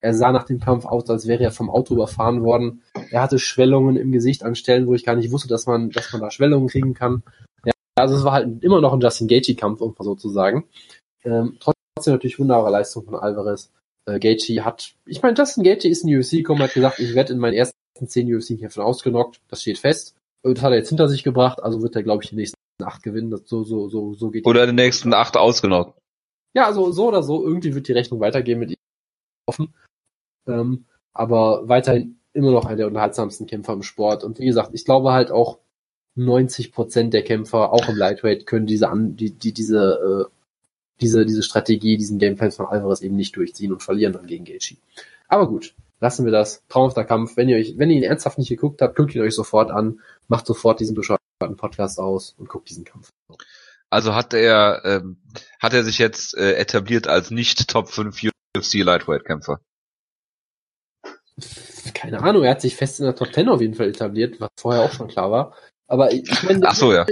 [0.00, 2.82] Er sah nach dem Kampf aus, als wäre er vom Auto überfahren worden.
[3.10, 6.12] Er hatte Schwellungen im Gesicht an Stellen, wo ich gar nicht wusste, dass man, dass
[6.12, 7.22] man da Schwellungen kriegen kann.
[7.64, 10.64] Ja, also es war halt immer noch ein Justin Gaethje-Kampf, um so zu sagen.
[11.24, 13.70] Ähm, trotzdem natürlich wunderbare Leistung von Alvarez
[14.06, 17.14] äh, Gaethje hat, ich meine, Justin Gaethje ist in die UFC gekommen, hat gesagt, ich
[17.14, 17.74] werde in meinen ersten
[18.06, 20.14] zehn UFC-Kämpfen ausgenockt, das steht fest.
[20.42, 23.02] Das hat er jetzt hinter sich gebracht, also wird er, glaube ich, die nächsten acht
[23.02, 23.30] gewinnen.
[23.30, 25.98] Das so, so, so, so geht Oder die nächsten acht ausgenockt.
[26.54, 28.76] Ja, also so oder so, irgendwie wird die Rechnung weitergehen mit ihm
[29.46, 29.74] offen.
[30.46, 34.22] Ähm, aber weiterhin immer noch einer der unterhaltsamsten Kämpfer im Sport.
[34.22, 35.58] Und wie gesagt, ich glaube halt auch
[36.14, 40.35] 90 Prozent der Kämpfer, auch im Lightweight, können diese an, die, die, diese äh,
[41.00, 44.76] diese, diese Strategie, diesen Gameplan von Alvarez eben nicht durchziehen und verlieren dann gegen Gaethje.
[45.28, 46.62] Aber gut, lassen wir das.
[46.68, 47.36] Traumhafter Kampf.
[47.36, 50.00] Wenn ihr euch, wenn ihr ihn ernsthaft nicht geguckt habt, guckt ihn euch sofort an,
[50.28, 53.10] macht sofort diesen bescheuerten Podcast aus und guckt diesen Kampf.
[53.90, 55.18] Also hat er, ähm,
[55.60, 58.20] hat er sich jetzt äh, etabliert als nicht Top 5
[58.56, 59.60] UFC Lightweight Kämpfer?
[61.94, 64.48] Keine Ahnung, er hat sich fest in der Top 10 auf jeden Fall etabliert, was
[64.58, 65.54] vorher auch schon klar war.
[65.86, 67.06] Aber ich meine, Ach so, ja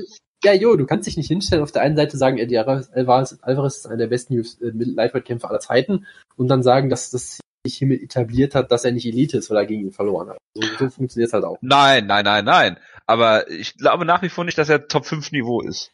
[0.44, 3.76] ja, jo, du kannst dich nicht hinstellen, auf der einen Seite sagen, Eddie Alvarez, Alvarez
[3.78, 8.02] ist einer der besten äh, Lightweight-Kämpfer aller Zeiten und dann sagen, dass das sich hiermit
[8.02, 10.38] etabliert hat, dass er nicht Elite ist, weil er gegen ihn verloren hat.
[10.54, 11.56] So, so funktioniert es halt auch.
[11.62, 12.78] Nein, nein, nein, nein.
[13.06, 15.90] Aber ich glaube nach wie vor nicht, dass er Top 5 Niveau ist.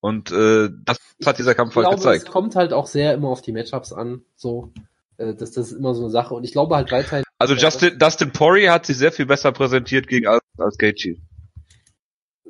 [0.00, 2.24] Und äh, das hat dieser Kampf halt gezeigt.
[2.24, 4.22] Es kommt halt auch sehr immer auf die Matchups an.
[4.36, 4.72] So,
[5.16, 6.34] äh, das, das ist immer so eine Sache.
[6.34, 7.24] Und ich glaube halt weiterhin.
[7.38, 11.16] Also Justin, Dustin Poirier hat sich sehr viel besser präsentiert gegen als, als Gaethje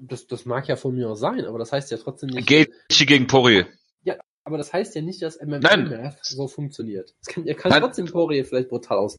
[0.03, 2.49] Das, das mag ja von mir auch sein, aber das heißt ja trotzdem nicht.
[2.49, 3.69] Gaethje gegen Poirier.
[4.03, 6.17] Ja, aber das heißt ja nicht, dass Nein.
[6.23, 7.15] so funktioniert.
[7.21, 7.83] Es kann, er kann Nein.
[7.83, 9.17] trotzdem Poirier vielleicht brutal aus.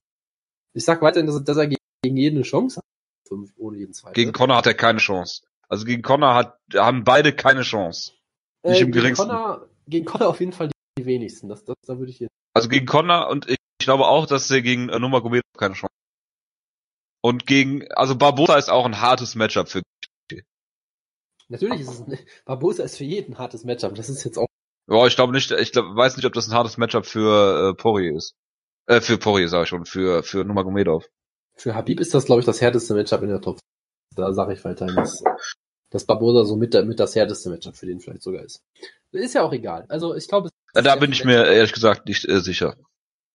[0.74, 2.86] Ich sag weiterhin, dass, dass er gegen jeden eine Chance hat.
[3.28, 4.14] Fünf, ohne jeden zweiten.
[4.14, 5.44] Gegen Connor hat er keine Chance.
[5.70, 8.14] Also gegen Connor hat, haben beide keine Chance.
[8.64, 9.28] nicht im gegen geringsten.
[9.28, 11.48] Connor, gegen Connor auf jeden Fall die, die wenigsten.
[11.48, 12.32] Das, das, da würde ich jetzt.
[12.54, 15.86] Also gegen Connor und ich, ich glaube auch, dass er gegen äh, Nurmagomedov keine Chance
[15.86, 15.92] hat.
[17.24, 19.82] Und gegen, also Barbosa ist auch ein hartes Matchup für.
[21.52, 23.96] Natürlich ist es ein, Barbosa ist für jeden ein hartes Matchup.
[23.96, 24.48] Das ist jetzt auch.
[24.88, 27.74] Ja, ich glaube nicht, ich glaub, weiß nicht, ob das ein hartes Matchup für äh,
[27.76, 28.34] Poirier ist.
[28.88, 31.06] Äh, für Poirier sag ich schon, für für Nurmagomedov.
[31.56, 33.60] Für Habib ist das, glaube ich, das härteste Matchup in der Top.
[34.16, 35.24] Da sage ich weiterhin, dass,
[35.90, 38.64] dass Barbosa so mit, mit das härteste Matchup für den vielleicht sogar ist.
[39.12, 39.86] Ist ja auch egal.
[39.90, 42.76] Also ich glaube, da bin ich mir ehrlich gesagt nicht äh, sicher.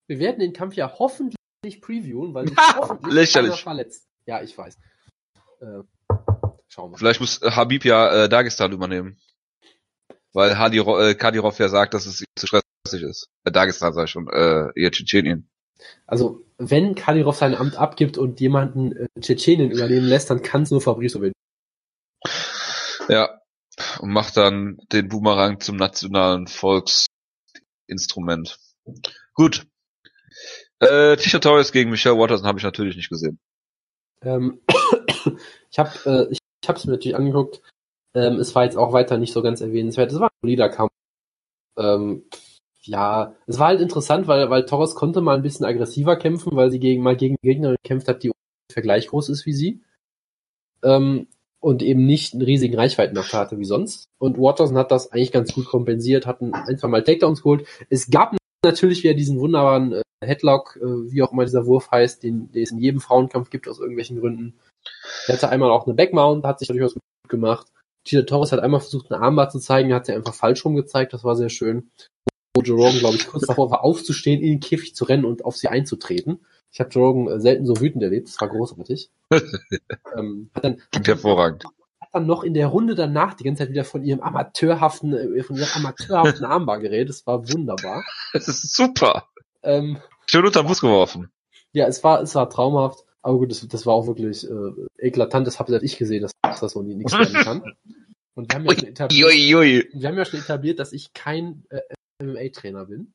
[0.09, 1.37] Wir werden den Kampf ja hoffentlich
[1.81, 3.63] previewen, weil sich Ha, hoffentlich lächerlich.
[3.63, 4.07] verletzt.
[4.27, 4.77] Ja, ich weiß.
[5.61, 5.83] Äh,
[6.77, 6.99] schauen wir.
[6.99, 9.19] Vielleicht muss äh, Habib ja äh, Dagestan übernehmen.
[10.33, 13.29] Weil Hadi, äh, Kadirov ja sagt, dass es zu stressig ist.
[13.45, 15.49] Äh, Dagestan sag ich schon, äh, ihr Tschetschenien.
[16.07, 20.71] Also, wenn Kadyrov sein Amt abgibt und jemanden äh, Tschetschenien übernehmen lässt, dann kann es
[20.71, 21.35] nur Fabrice werden.
[23.09, 23.41] Ja.
[23.99, 28.59] Und macht dann den Boomerang zum nationalen Volksinstrument.
[29.35, 29.67] Gut.
[30.81, 33.39] Äh, Tisha Torres gegen Michelle Watterson habe ich natürlich nicht gesehen.
[34.23, 34.63] Ähm,
[35.71, 37.63] ich habe äh, ich, ich hab's mir natürlich angeguckt.
[38.15, 40.11] Ähm, es war jetzt auch weiter nicht so ganz erwähnenswert.
[40.11, 40.91] Es war ein solider Kampf.
[41.79, 42.25] Ähm,
[42.83, 46.71] ja, es war halt interessant, weil, weil Torres konnte mal ein bisschen aggressiver kämpfen, weil
[46.71, 49.83] sie gegen, mal gegen eine Gegnerin gekämpft hat, die ungefähr gleich groß ist wie sie.
[50.83, 51.29] Ähm,
[51.61, 54.07] und eben nicht einen riesigen Reichweitennachteil hatte wie sonst.
[54.19, 57.67] Und Watterson hat das eigentlich ganz gut kompensiert, hat ein- einfach mal Takedowns geholt.
[57.91, 62.23] Es gab natürlich wieder diesen wunderbaren äh, Headlock, äh, wie auch immer dieser Wurf heißt,
[62.23, 64.55] den, den es in jedem Frauenkampf gibt aus irgendwelchen Gründen.
[65.27, 67.67] Er hatte einmal auch eine Backmount, hat sich durchaus gut gemacht.
[68.05, 71.13] Tito Torres hat einmal versucht, eine Armbar zu zeigen, hat sie einfach falsch rum gezeigt,
[71.13, 71.91] das war sehr schön.
[72.55, 75.45] Wo Joe Rogan, glaube ich, kurz davor war, aufzustehen, in den Käfig zu rennen und
[75.45, 76.41] auf sie einzutreten.
[76.73, 79.11] Ich habe Joe Rogan äh, selten so wütend erlebt, das war großartig.
[80.17, 81.65] ähm, hat dann, hervorragend.
[82.01, 85.43] hat dann noch in der Runde danach die ganze Zeit wieder von ihrem amateurhaften, äh,
[85.43, 88.05] von ihrem amateurhaften Armbar geredet, das war wunderbar.
[88.33, 89.29] Das ist super.
[89.63, 91.31] Ähm, Schön unter den Bus geworfen.
[91.73, 93.06] Ja, es war, es war traumhaft.
[93.27, 95.49] Aber gut, das, das war auch wirklich äh, eklatant.
[95.49, 97.63] Das habe selbst ich gesehen, dass das so nichts werden kann.
[98.37, 99.89] Und wir haben ja schon etabliert, Ui, ui.
[99.93, 101.81] wir haben ja schon etabliert dass ich kein äh,
[102.23, 103.13] MMA-Trainer bin.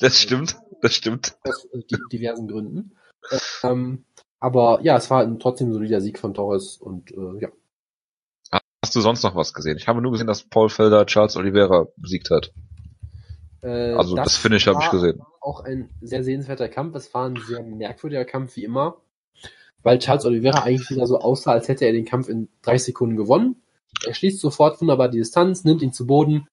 [0.00, 1.36] Das stimmt, das stimmt.
[1.44, 2.96] Aus äh, di- diversen Gründen.
[3.62, 4.04] Ähm,
[4.40, 7.48] aber ja, es war ein trotzdem solider Sieg von Torres und äh, ja.
[8.84, 9.78] Hast du sonst noch was gesehen?
[9.78, 12.52] Ich habe nur gesehen, dass Paul Felder Charles Oliveira besiegt hat.
[13.62, 15.22] Äh, Also das, Finish habe ich war gesehen.
[15.40, 16.94] Auch ein sehr sehenswerter Kampf.
[16.96, 18.98] Es war ein sehr merkwürdiger Kampf, wie immer.
[19.86, 23.16] Weil Charles Oliveira eigentlich wieder so aussah, als hätte er den Kampf in 30 Sekunden
[23.16, 23.62] gewonnen.
[24.04, 26.48] Er schließt sofort wunderbar die Distanz, nimmt ihn zu Boden.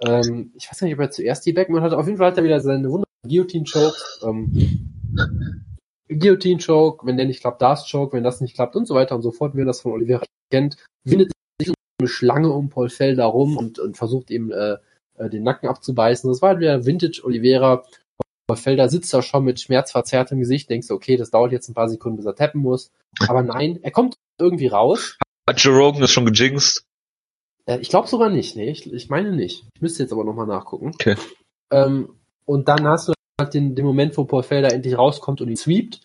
[0.00, 1.96] Ähm, ich weiß nicht, ob er zuerst die Backman hatte.
[1.96, 3.96] Auf jeden Fall hat er wieder seine wunderbare Guillotine-Choke.
[4.24, 4.90] Ähm,
[6.08, 9.22] Guillotine-Choke, wenn der nicht klappt, das Choke, wenn das nicht klappt und so weiter und
[9.22, 10.76] so fort, wie man das von Oliveira kennt.
[11.04, 14.78] Windet sich eine Schlange um Paul Felder rum und, und versucht ihm äh,
[15.14, 16.28] äh, den Nacken abzubeißen.
[16.28, 17.84] Das war halt wieder Vintage Oliveira.
[18.46, 21.74] Paul Felder sitzt da schon mit schmerzverzerrtem Gesicht, denkst du, okay, das dauert jetzt ein
[21.74, 22.90] paar Sekunden, bis er tappen muss.
[23.28, 25.18] Aber nein, er kommt irgendwie raus.
[25.48, 26.84] Hat Joe Rogan das schon gejinxt?
[27.66, 29.64] Äh, ich glaube sogar nicht, nee, ich, ich meine nicht.
[29.74, 30.92] Ich müsste jetzt aber nochmal nachgucken.
[30.94, 31.16] Okay.
[31.70, 35.48] Ähm, und dann hast du halt den, den Moment, wo Paul Felder endlich rauskommt und
[35.48, 36.00] ihn sweept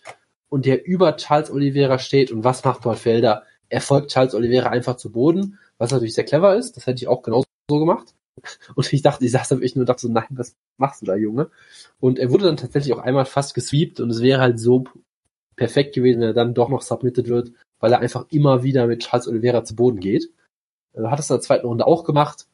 [0.48, 2.30] und der über Charles Oliveira steht.
[2.30, 3.44] Und was macht Paul Felder?
[3.68, 6.76] Er folgt Charles Oliveira einfach zu Boden, was natürlich sehr clever ist.
[6.76, 8.14] Das hätte ich auch genauso so gemacht.
[8.74, 11.06] Und ich dachte, ich saß da wirklich nur und dachte so, nein, was machst du
[11.06, 11.50] da, Junge?
[11.98, 14.84] Und er wurde dann tatsächlich auch einmal fast gesweept und es wäre halt so
[15.56, 19.02] perfekt gewesen, wenn er dann doch noch submitted wird, weil er einfach immer wieder mit
[19.02, 20.30] Charles Oliveira zu Boden geht.
[20.92, 22.46] Er hat es in der zweiten Runde auch gemacht.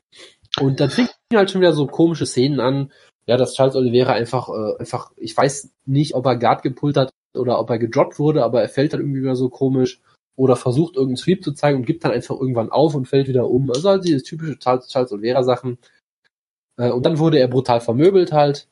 [0.61, 2.93] Und dann fing halt schon wieder so komische Szenen an,
[3.27, 7.11] ja, dass Charles Oliveira einfach, äh, einfach, ich weiß nicht, ob er Guard gepullt hat
[7.35, 10.01] oder ob er gedroppt wurde, aber er fällt dann irgendwie wieder so komisch
[10.37, 13.49] oder versucht irgendeinen Sweep zu zeigen und gibt dann einfach irgendwann auf und fällt wieder
[13.49, 13.71] um.
[13.71, 15.79] Also halt diese typische Charles, Charles Oliveira Sachen.
[16.77, 18.69] Äh, und dann wurde er brutal vermöbelt halt.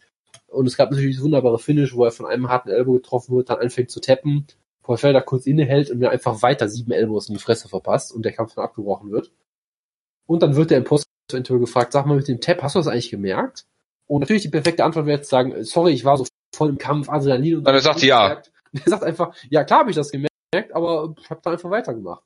[0.48, 3.50] Und es gab natürlich das wunderbare Finish, wo er von einem harten Elbow getroffen wird,
[3.50, 4.46] dann anfängt zu tappen,
[4.82, 8.24] Paul Felder kurz innehält und mir einfach weiter sieben Elbows in die Fresse verpasst und
[8.24, 9.32] der Kampf dann abgebrochen wird.
[10.26, 12.88] Und dann wird er im Post-Interview gefragt, sag mal mit dem Tap, hast du das
[12.88, 13.64] eigentlich gemerkt?
[14.06, 16.78] Und natürlich die perfekte Antwort wäre jetzt zu sagen, sorry, ich war so voll im
[16.78, 18.28] Kampf, Adrenalin und Dann er sagt ja.
[18.28, 18.50] gemerkt.
[18.74, 20.33] Er sagt einfach, ja klar habe ich das gemerkt,
[20.72, 22.22] aber ich habe da einfach weitergemacht.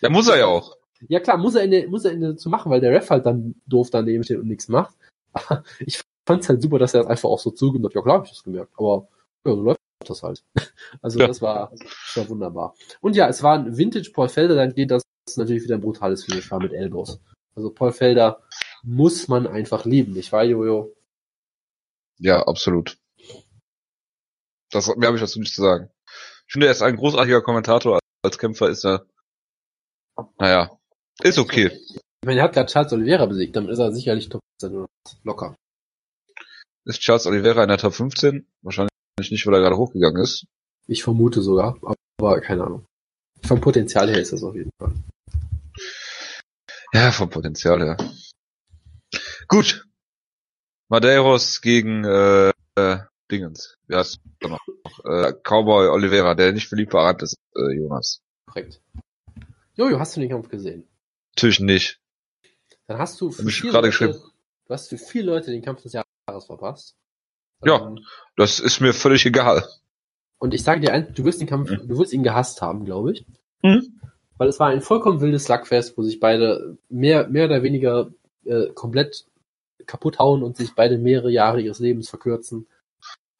[0.00, 0.76] Ja, muss er ja auch.
[1.08, 3.08] Ja klar, muss er in der, muss er in der zu machen, weil der Ref
[3.08, 4.96] halt dann doof daneben steht und nichts macht.
[5.32, 8.16] Aber ich fand's halt super, dass er das einfach auch so zugibt hat, ja klar
[8.18, 9.06] hab ich das gemerkt, aber
[9.46, 10.42] ja, so läuft das halt.
[11.00, 11.28] Also Ja.
[11.28, 12.74] das war, das war wunderbar.
[13.00, 15.04] Und ja, es war ein Vintage Paul Felder, dann geht das
[15.36, 17.20] natürlich wieder ein brutales Finish war mit Elbows.
[17.54, 18.42] Also Paul Felder
[18.82, 20.96] muss man einfach lieben, nicht wahr, Jojo?
[22.18, 22.98] Ja, absolut.
[24.72, 25.90] Das, mehr habe ich dazu nicht zu sagen.
[26.48, 27.98] Ich finde, er ist ein großartiger Kommentator.
[28.24, 29.04] Als Kämpfer ist er,
[30.38, 30.70] naja,
[31.22, 31.66] ist okay.
[31.66, 34.88] Ich meine, er hat gerade Charles Oliveira besiegt, damit ist er sicherlich Top 15 oder
[35.24, 35.54] locker.
[36.86, 38.46] Ist Charles Oliveira in der Top 15?
[38.62, 40.46] Wahrscheinlich nicht, weil er gerade hochgegangen ist.
[40.86, 41.78] Ich vermute sogar,
[42.18, 42.86] aber keine Ahnung.
[43.46, 44.94] Vom Potenzial her ist das auf jeden Fall.
[46.94, 47.96] Ja, vom Potenzial her.
[49.48, 49.86] Gut.
[50.88, 53.76] Madeiros gegen äh, äh, Dingens.
[53.92, 54.60] Heißt er noch?
[55.04, 58.20] Äh, Cowboy Oliveira, der nicht Philippe Arant ist, äh, Jonas.
[58.46, 58.80] Korrekt.
[59.74, 60.86] Jojo, hast du den Kampf gesehen?
[61.36, 62.00] Natürlich nicht.
[62.86, 64.18] Dann hast du ich viele gerade Leute, geschrieben.
[64.66, 66.96] du hast für viele Leute den Kampf des Jahres verpasst.
[67.64, 67.86] Ja.
[67.86, 68.04] Ähm,
[68.36, 69.64] Das ist mir völlig egal.
[70.38, 71.88] Und ich sage dir eins, du wirst den Kampf, Mhm.
[71.88, 73.26] du wirst ihn gehasst haben, glaube ich.
[73.62, 74.00] Mhm.
[74.36, 78.10] Weil es war ein vollkommen wildes Slugfest, wo sich beide mehr, mehr oder weniger
[78.44, 79.26] äh, komplett
[79.86, 82.66] kaputt hauen und sich beide mehrere Jahre ihres Lebens verkürzen.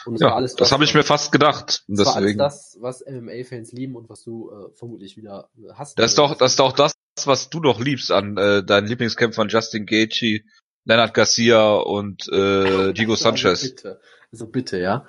[0.08, 1.84] Und es war Ja, alles das habe ich mir fast gedacht.
[1.86, 5.98] das war alles das, was MMA-Fans lieben und was du äh, vermutlich wieder äh, hast.
[5.98, 6.92] Das ist doch, das ist doch das,
[7.24, 10.40] was du doch liebst an äh, deinen Lieblingskämpfern Justin Gaethje,
[10.84, 13.62] Leonard Garcia und äh, Diego Also Sanchez.
[13.62, 14.00] bitte,
[14.32, 15.06] also bitte, ja.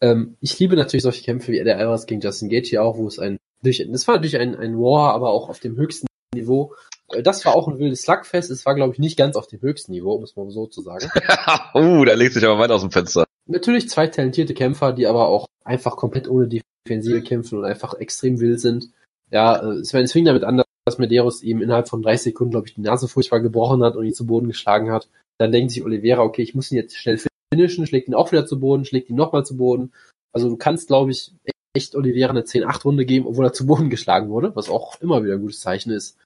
[0.00, 3.18] Ähm, ich liebe natürlich solche Kämpfe wie Eddie Alvarez gegen Justin Gaethje auch, wo es
[3.18, 6.74] ein, durch, das war natürlich ein, ein War, aber auch auf dem höchsten Niveau.
[7.12, 8.50] Äh, Das war auch ein wildes Slugfest.
[8.50, 10.80] Es war, glaube ich, nicht ganz auf dem höchsten Niveau, um es mal so zu
[10.80, 11.10] sagen.
[11.74, 13.26] uh, da legt sich aber weit aus dem Fenster.
[13.50, 18.40] Natürlich zwei talentierte Kämpfer, die aber auch einfach komplett ohne Defensive kämpfen und einfach extrem
[18.40, 18.90] wild sind.
[19.30, 22.52] Ja, äh, es fing es fing damit an, dass Medeiros ihm innerhalb von 30 Sekunden,
[22.52, 25.08] glaube ich, die Nase furchtbar gebrochen hat und ihn zu Boden geschlagen hat.
[25.38, 27.20] Dann denkt sich Oliveira, okay, ich muss ihn jetzt schnell
[27.52, 29.92] finishen, schlägt ihn auch wieder zu Boden, schlägt ihn nochmal zu Boden.
[30.32, 31.32] Also du kannst, glaube ich,
[31.74, 35.34] echt Oliveira eine 10-8-Runde geben, obwohl er zu Boden geschlagen wurde, was auch immer wieder
[35.34, 36.16] ein gutes Zeichen ist.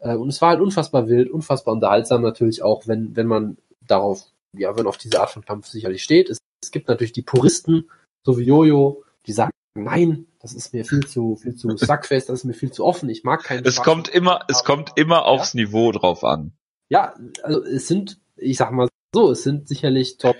[0.00, 4.26] Äh, Und es war halt unfassbar wild, unfassbar unterhaltsam natürlich auch, wenn, wenn man darauf,
[4.56, 6.28] ja, wenn auf diese Art von Kampf sicherlich steht.
[6.30, 7.90] Es, es gibt natürlich die Puristen,
[8.24, 12.40] so wie Jojo, die sagen, nein, das ist mir viel zu, viel zu sackfest, das
[12.40, 13.84] ist mir viel zu offen, ich mag keinen Es Spaß.
[13.84, 16.52] kommt immer, es kommt immer aufs Niveau drauf an.
[16.90, 20.36] Ja, also es sind, ich sag mal so, es sind sicherlich Top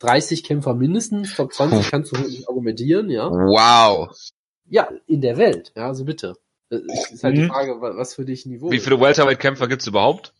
[0.00, 3.30] 30 Kämpfer mindestens, Top 20 kannst du wirklich argumentieren, ja.
[3.30, 4.10] Wow.
[4.68, 6.36] Ja, in der Welt, ja, also bitte.
[6.70, 7.48] Es ist halt die Mhm.
[7.48, 10.32] Frage, wa- was für dich Niveau Wie viele Welterweight-Kämpfer gibt's überhaupt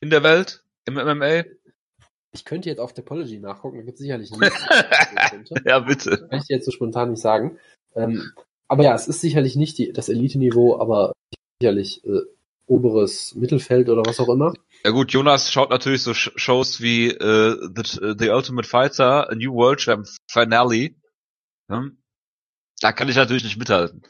[0.00, 1.44] in der Welt im MMA?
[2.32, 4.64] Ich könnte jetzt auf Topology nachgucken, da gibt es sicherlich nichts.
[5.64, 6.26] Ja, bitte.
[6.28, 7.58] Kann ich dir jetzt so spontan nicht sagen.
[7.94, 8.32] Ähm,
[8.68, 11.12] aber ja, es ist sicherlich nicht die, das Elite-Niveau, aber
[11.60, 12.20] sicherlich äh,
[12.66, 14.54] oberes Mittelfeld oder was auch immer.
[14.84, 19.34] Ja gut, Jonas schaut natürlich so Sh- Shows wie äh, The, The Ultimate Fighter, A
[19.34, 20.90] New World Champ Finale.
[21.68, 21.98] Hm?
[22.80, 24.02] Da kann ich natürlich nicht mithalten.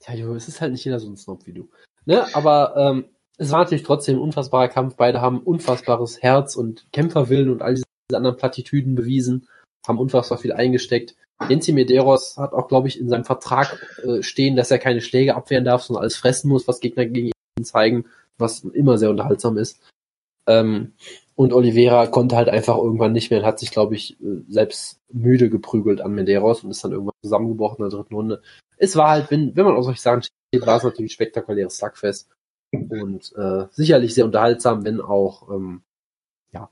[0.00, 1.68] Tja, Jo, es ist halt nicht jeder so ein Snob wie du.
[2.06, 2.26] Ne?
[2.34, 4.96] Aber ähm, es war natürlich trotzdem ein unfassbarer Kampf.
[4.96, 9.48] Beide haben unfassbares Herz und Kämpferwillen und all diese anderen Plattitüden bewiesen,
[9.86, 11.14] haben unfassbar viel eingesteckt.
[11.48, 15.36] Jensi Medeiros hat auch, glaube ich, in seinem Vertrag äh, stehen, dass er keine Schläge
[15.36, 18.06] abwehren darf, sondern alles fressen muss, was Gegner gegen ihn zeigen,
[18.38, 19.80] was immer sehr unterhaltsam ist.
[20.48, 20.94] Ähm,
[21.36, 25.00] und Oliveira konnte halt einfach irgendwann nicht mehr und hat sich, glaube ich, äh, selbst
[25.12, 28.42] müde geprügelt an Medeiros und ist dann irgendwann zusammengebrochen in der dritten Runde.
[28.78, 31.76] Es war halt, wenn, wenn man aus solchen Sachen steht, war es natürlich ein spektakuläres
[31.76, 32.28] Slugfest
[32.72, 35.82] und äh, sicherlich sehr unterhaltsam, wenn auch, ähm,
[36.52, 36.70] ja,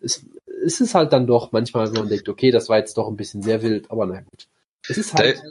[0.00, 0.26] es,
[0.64, 3.16] es ist halt dann doch manchmal, wenn man denkt, okay, das war jetzt doch ein
[3.16, 4.48] bisschen sehr wild, aber na gut.
[4.88, 5.42] Es ist halt,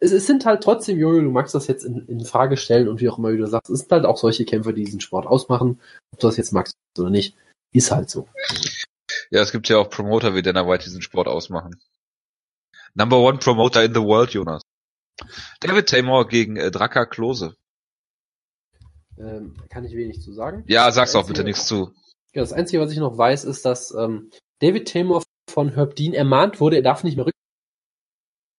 [0.00, 3.00] es, es sind halt trotzdem, Jojo, du magst das jetzt in, in Frage stellen und
[3.00, 5.80] wie auch immer, du sagst, es sind halt auch solche Kämpfer, die diesen Sport ausmachen,
[6.12, 7.36] ob du das jetzt magst oder nicht,
[7.72, 8.28] ist halt so.
[9.30, 11.80] Ja, es gibt ja auch Promoter wie Dana White, die diesen Sport ausmachen.
[12.94, 14.62] Number one Promoter in the world, Jonas.
[15.60, 17.56] David Taymor gegen äh, Draka Klose.
[19.18, 20.64] Ähm, kann ich wenig zu sagen.
[20.68, 21.92] Ja, sag's auch bitte nichts zu.
[22.34, 26.14] Ja, das Einzige, was ich noch weiß, ist, dass ähm, David Taymor von Herb Dean
[26.14, 27.38] ermahnt wurde, er darf nicht mehr rücken,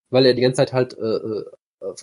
[0.10, 1.46] weil er die ganze Zeit halt äh, äh,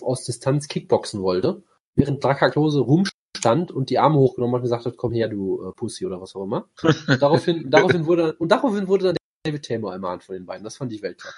[0.01, 1.63] aus Distanz Kickboxen wollte,
[1.95, 5.67] während Draka Klose rumstand und die Arme hochgenommen hat und gesagt hat, komm her, du
[5.67, 6.67] äh, Pussy oder was auch immer.
[6.81, 10.63] Und daraufhin, daraufhin wurde und daraufhin wurde dann David Taymor ermahnt von den beiden.
[10.63, 11.37] Das fand ich Weltklasse.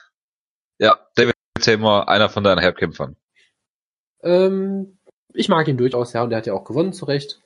[0.80, 3.17] Ja, David Taymor, einer von deinen Herbkämpfern.
[4.22, 4.98] Ähm,
[5.34, 7.41] ich mag ihn durchaus, ja, und er hat ja auch gewonnen, zu Recht.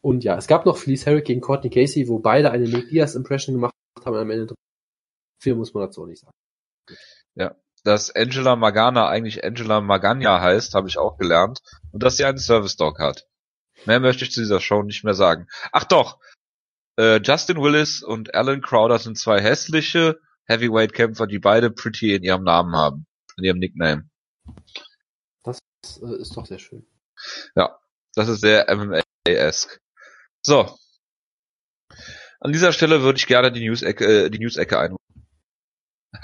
[0.00, 3.14] Und ja, es gab noch Felice Herrick gegen Courtney Casey, wo beide eine Nick Diaz
[3.14, 3.74] Impression gemacht
[4.04, 4.54] haben am Ende.
[5.40, 6.32] Viel muss man dazu auch nicht sagen.
[7.84, 11.60] Dass Angela Magana eigentlich Angela Magana heißt, habe ich auch gelernt.
[11.92, 13.26] Und dass sie einen Service Dog hat.
[13.86, 15.46] Mehr möchte ich zu dieser Show nicht mehr sagen.
[15.72, 16.18] Ach doch,
[16.98, 22.42] äh, Justin Willis und Alan Crowder sind zwei hässliche Heavyweight-Kämpfer, die beide Pretty in ihrem
[22.42, 23.06] Namen haben.
[23.36, 24.10] In ihrem Nickname.
[25.44, 25.60] Das
[26.02, 26.84] äh, ist doch sehr schön.
[28.18, 29.78] Das ist sehr MMA-esque.
[30.42, 30.76] So.
[32.40, 34.96] An dieser Stelle würde ich gerne die News-Ecke, äh, die News-Ecke ein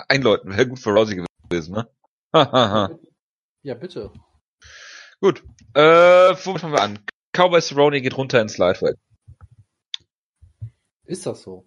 [0.08, 0.50] einläuten.
[0.50, 1.88] Wäre gut für Rousey gewesen, ne?
[3.62, 4.10] ja, bitte.
[5.20, 5.44] Gut.
[5.74, 6.98] Äh, wo fangen wir an?
[7.32, 8.96] Cowboy Cerrone geht runter ins Lightweight.
[11.04, 11.64] Ist das so?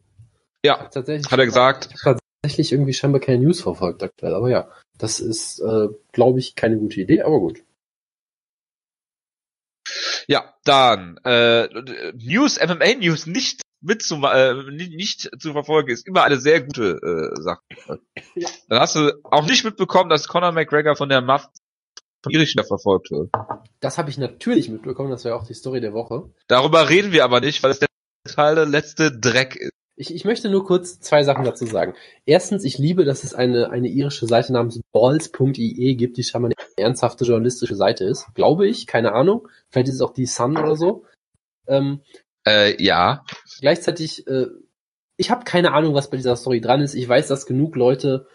[0.65, 1.32] Ja, tatsächlich.
[1.32, 1.89] Hat er gesagt.
[1.93, 6.39] Ich habe tatsächlich irgendwie scheinbar keine News verfolgt aktuell, aber ja, das ist, äh, glaube
[6.39, 7.63] ich, keine gute Idee, aber gut.
[10.28, 11.68] Ja, dann äh,
[12.13, 16.99] News, MMA News nicht mit zu, äh, nicht zu verfolgen, ist immer eine sehr gute
[17.01, 17.61] äh, Sache.
[18.36, 18.49] Ja.
[18.70, 21.49] Dann hast du auch nicht mitbekommen, dass Conor McGregor von der Mafia
[22.24, 23.32] von Irischen verfolgt wird.
[23.80, 26.30] Das habe ich natürlich mitbekommen, das wäre auch die Story der Woche.
[26.47, 29.76] Darüber reden wir aber nicht, weil es der letzte Dreck ist.
[29.99, 31.95] Ich, ich möchte nur kurz zwei Sachen dazu sagen.
[32.25, 36.85] Erstens, ich liebe, dass es eine, eine irische Seite namens balls.ie gibt, die scheinbar eine
[36.85, 38.27] ernsthafte journalistische Seite ist.
[38.35, 39.47] Glaube ich, keine Ahnung.
[39.69, 41.03] Vielleicht ist es auch die Sun oder so.
[41.67, 42.01] Ähm,
[42.45, 43.25] äh, ja.
[43.59, 44.45] Gleichzeitig, äh,
[45.17, 46.93] ich habe keine Ahnung, was bei dieser Story dran ist.
[46.93, 48.27] Ich weiß, dass genug Leute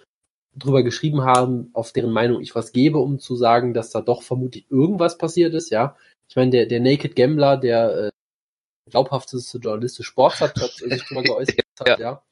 [0.56, 4.22] drüber geschrieben haben, auf deren Meinung ich was gebe, um zu sagen, dass da doch
[4.22, 5.96] vermutlich irgendwas passiert ist, ja.
[6.28, 8.10] Ich meine, der, der Naked Gambler, der äh,
[8.90, 11.98] glaubhafteste journalistische Sports hat, hat sich drüber geäußert ja.
[11.98, 12.22] ja.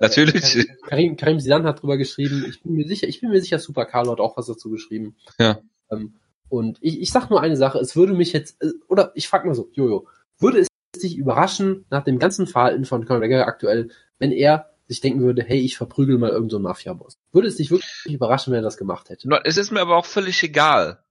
[0.00, 0.56] Natürlich.
[0.56, 2.44] Äh, Karim, Karim Sidan hat drüber geschrieben.
[2.48, 5.16] Ich bin mir sicher, ich bin mir sicher, Super Carlo hat auch was dazu geschrieben.
[5.38, 5.60] Ja.
[5.90, 6.14] Ähm,
[6.48, 9.44] und ich, ich sag nur eine Sache, es würde mich jetzt, äh, oder ich frag
[9.44, 10.68] mal so, Jojo, würde es
[11.00, 15.42] dich überraschen, nach dem ganzen Verhalten von Conor McGregor aktuell, wenn er sich denken würde,
[15.42, 17.16] hey, ich verprügel mal irgendeinen so Mafia-Boss.
[17.30, 19.28] Würde es dich wirklich überraschen, wenn er das gemacht hätte?
[19.44, 21.02] Es ist mir aber auch völlig egal.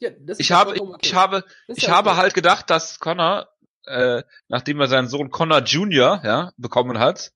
[0.00, 0.98] Ja, ich habe, okay.
[1.02, 2.18] ich habe, ich habe okay.
[2.18, 3.48] halt gedacht, dass Connor
[3.88, 6.20] äh, nachdem er seinen Sohn Connor Jr.
[6.24, 7.32] ja, bekommen hat,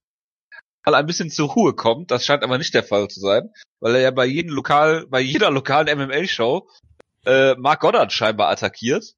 [0.84, 2.10] mal ein bisschen zur Ruhe kommt.
[2.10, 3.50] Das scheint aber nicht der Fall zu sein,
[3.80, 6.68] weil er ja bei jedem lokal, bei jeder lokalen MMA-Show
[7.24, 9.14] äh, Mark Goddard scheinbar attackiert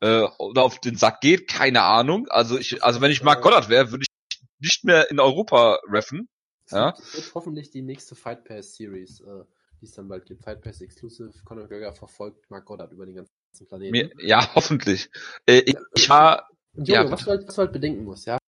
[0.00, 2.28] äh, oder auf den Sack geht, keine Ahnung.
[2.28, 6.28] Also ich, also wenn ich Mark Goddard wäre, würde ich nicht mehr in Europa reffen.
[6.70, 6.92] Ja.
[6.92, 9.44] Das wird hoffentlich die nächste Fight Pass Series, äh,
[9.80, 10.44] die es dann bald gibt.
[10.44, 11.32] Fight Pass Exclusive.
[11.44, 13.92] Conor McGregor verfolgt Mark Goddard über den ganzen Planeten.
[13.92, 15.10] Mir, ja, hoffentlich.
[15.46, 17.10] Äh, ich, ich war Junge, ja.
[17.10, 18.38] was, du halt, was du halt bedenken musst, ja.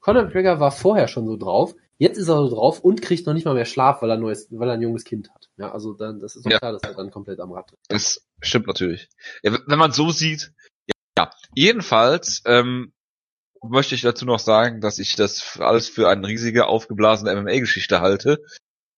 [0.00, 3.34] Conor McGregor war vorher schon so drauf, jetzt ist er so drauf und kriegt noch
[3.34, 5.48] nicht mal mehr Schlaf, weil er, neues, weil er ein junges Kind hat.
[5.56, 6.58] Ja, also dann, das ist doch ja.
[6.58, 7.78] klar, dass er dann komplett am Rad ist.
[7.88, 9.08] Das stimmt natürlich.
[9.42, 10.52] Ja, wenn man so sieht,
[11.16, 11.30] ja.
[11.54, 12.92] Jedenfalls, ähm,
[13.62, 18.38] möchte ich dazu noch sagen, dass ich das alles für eine riesige, aufgeblasene MMA-Geschichte halte.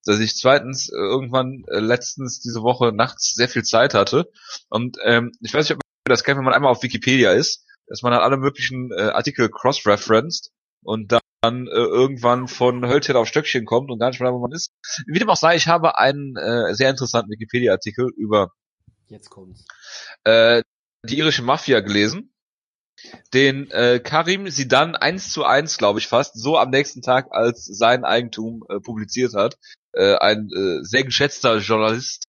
[0.04, 4.30] Dass ich zweitens äh, irgendwann äh, letztens diese Woche nachts sehr viel Zeit hatte.
[4.68, 7.64] Und ähm, ich weiß nicht, ob ihr das kennt, wenn man einmal auf Wikipedia ist
[7.90, 10.50] dass man dann alle möglichen äh, Artikel cross-referenced
[10.82, 14.52] und dann äh, irgendwann von Hölzchen auf Stöckchen kommt und gar nicht mehr, wo man
[14.52, 14.72] ist.
[15.06, 18.52] Wie dem auch sei, ich habe einen äh, sehr interessanten Wikipedia-Artikel über
[19.08, 19.64] Jetzt kommt's.
[20.24, 20.62] Äh,
[21.04, 22.32] die irische Mafia gelesen,
[23.34, 27.28] den äh, Karim sie dann eins zu eins, glaube ich fast, so am nächsten Tag
[27.32, 29.56] als sein Eigentum äh, publiziert hat.
[29.92, 32.28] Äh, ein äh, sehr geschätzter Journalist,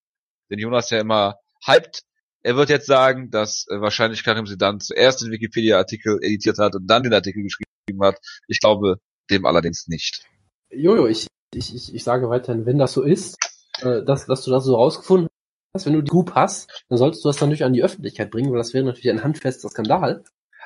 [0.50, 1.36] den Jonas ja immer
[1.66, 2.02] hypt,
[2.44, 6.88] er wird jetzt sagen, dass äh, wahrscheinlich Karim dann zuerst den Wikipedia-Artikel editiert hat und
[6.88, 8.18] dann den Artikel geschrieben hat.
[8.48, 8.98] Ich glaube
[9.30, 10.26] dem allerdings nicht.
[10.70, 13.38] Jojo, ich, ich, ich, ich sage weiterhin, wenn das so ist,
[13.82, 15.28] äh, dass, dass du das so rausgefunden
[15.74, 18.52] hast, wenn du die Group hast, dann solltest du das natürlich an die Öffentlichkeit bringen,
[18.52, 20.24] weil das wäre natürlich ein handfester Skandal.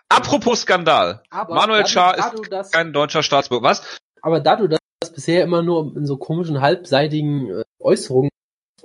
[0.10, 1.24] Apropos Skandal.
[1.30, 3.64] Aber Manuel Schar ist das, kein deutscher Staatsbürger.
[3.64, 4.00] Was?
[4.22, 4.80] Aber da du das
[5.14, 8.30] bisher immer nur in so komischen, halbseitigen äh, Äußerungen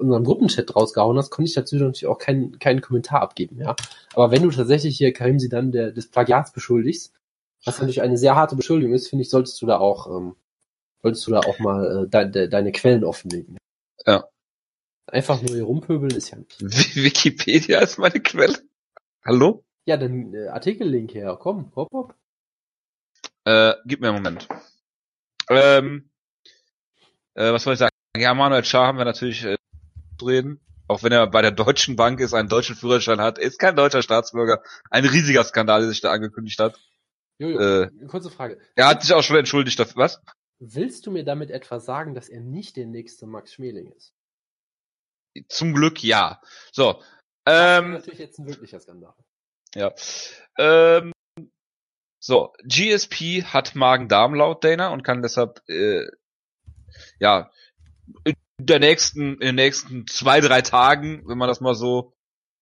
[0.00, 3.76] unserem Gruppenchat rausgehauen hast, konnte ich dazu natürlich auch keinen keinen Kommentar abgeben, ja.
[4.14, 7.12] Aber wenn du tatsächlich hier Karim sie dann der, des Plagiats beschuldigst,
[7.64, 10.36] was natürlich eine sehr harte Beschuldigung ist, finde ich, solltest du da auch, ähm,
[11.02, 13.58] solltest du da auch mal äh, de, de, deine Quellen offenlegen.
[14.06, 14.28] Ja.
[15.06, 16.60] Einfach nur hier rumpöbeln ist ja nicht.
[16.96, 18.58] Wikipedia ist meine Quelle.
[19.24, 19.64] Hallo?
[19.86, 21.36] Ja, dann äh, Artikellink her.
[21.38, 22.14] Komm, hopp, hopp.
[23.44, 24.48] Äh, gib mir einen Moment.
[25.48, 26.10] Ähm,
[27.34, 27.90] äh, was soll ich sagen?
[28.16, 29.56] Ja, Manuel Schar haben wir natürlich äh,
[30.22, 30.60] reden.
[30.88, 34.02] Auch wenn er bei der Deutschen Bank ist, einen deutschen Führerschein hat, ist kein deutscher
[34.02, 34.62] Staatsbürger.
[34.90, 36.80] Ein riesiger Skandal, der sich da angekündigt hat.
[37.38, 38.58] Jojo, äh, kurze Frage.
[38.74, 40.02] Er hat sich auch schon entschuldigt dafür.
[40.02, 40.20] Was?
[40.58, 44.14] Willst du mir damit etwa sagen, dass er nicht der nächste Max Schmeling ist?
[45.48, 46.40] Zum Glück ja.
[46.72, 47.02] So.
[47.46, 49.14] Ähm, das ist natürlich jetzt ein wirklicher Skandal.
[49.74, 49.94] Ja.
[50.58, 51.12] Ähm,
[52.18, 56.06] so, GSP hat Magen-Darm laut Dana und kann deshalb äh,
[57.18, 57.50] ja
[58.66, 62.12] der nächsten, in den nächsten zwei, drei Tagen, wenn man das mal so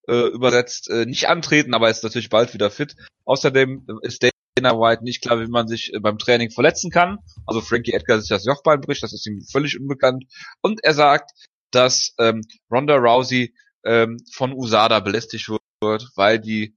[0.09, 2.97] äh, übersetzt, äh, nicht antreten, aber ist natürlich bald wieder fit.
[3.25, 4.23] Außerdem ist
[4.57, 7.19] Dana White nicht klar, wie man sich äh, beim Training verletzen kann.
[7.47, 10.25] Also Frankie Edgar sich das Jochbein bricht, das ist ihm völlig unbekannt.
[10.63, 11.31] Und er sagt,
[11.71, 15.49] dass ähm, Ronda Rousey ähm, von USADA belästigt
[15.81, 16.77] wird, weil die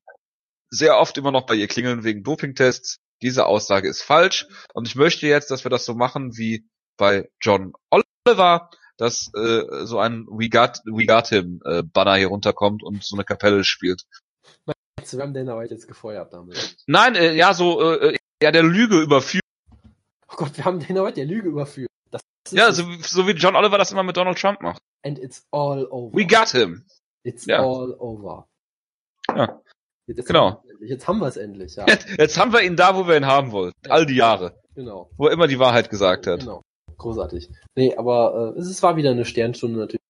[0.70, 2.98] sehr oft immer noch bei ihr klingeln wegen Dopingtests.
[3.22, 4.48] Diese Aussage ist falsch.
[4.74, 6.66] Und ich möchte jetzt, dass wir das so machen wie
[6.98, 8.70] bei John Oliver,
[9.02, 13.16] dass äh, so ein We Got, We Got Him äh, Banner hier runterkommt und so
[13.16, 14.04] eine Kapelle spielt.
[14.66, 16.78] Meinst du, wir haben Dana White jetzt gefeuert damit?
[16.86, 19.42] Nein, äh, ja, so, äh, ja, der Lüge überführt.
[20.30, 21.90] Oh Gott, wir haben Dana White der Lüge überführt.
[22.12, 24.82] Das ist Ja, so, so wie John Oliver das immer mit Donald Trump macht.
[25.04, 26.16] And it's all over.
[26.16, 26.86] We got him.
[27.24, 27.60] It's Ja.
[27.60, 28.48] all over.
[29.36, 29.60] Ja.
[30.06, 30.52] Jetzt Genau.
[30.52, 30.68] haben.
[30.82, 31.88] Jetzt haben wir es endlich, ja.
[31.88, 33.78] Jetzt, jetzt haben wir ihn da, wo wir ihn haben wollten.
[33.90, 34.60] All die Jahre.
[34.76, 35.10] Genau.
[35.18, 36.42] Wo er immer die Wahrheit gesagt hat.
[36.42, 36.62] Genau.
[37.02, 37.50] Großartig.
[37.76, 40.02] Nee, aber äh, es war wieder eine Sternstunde natürlich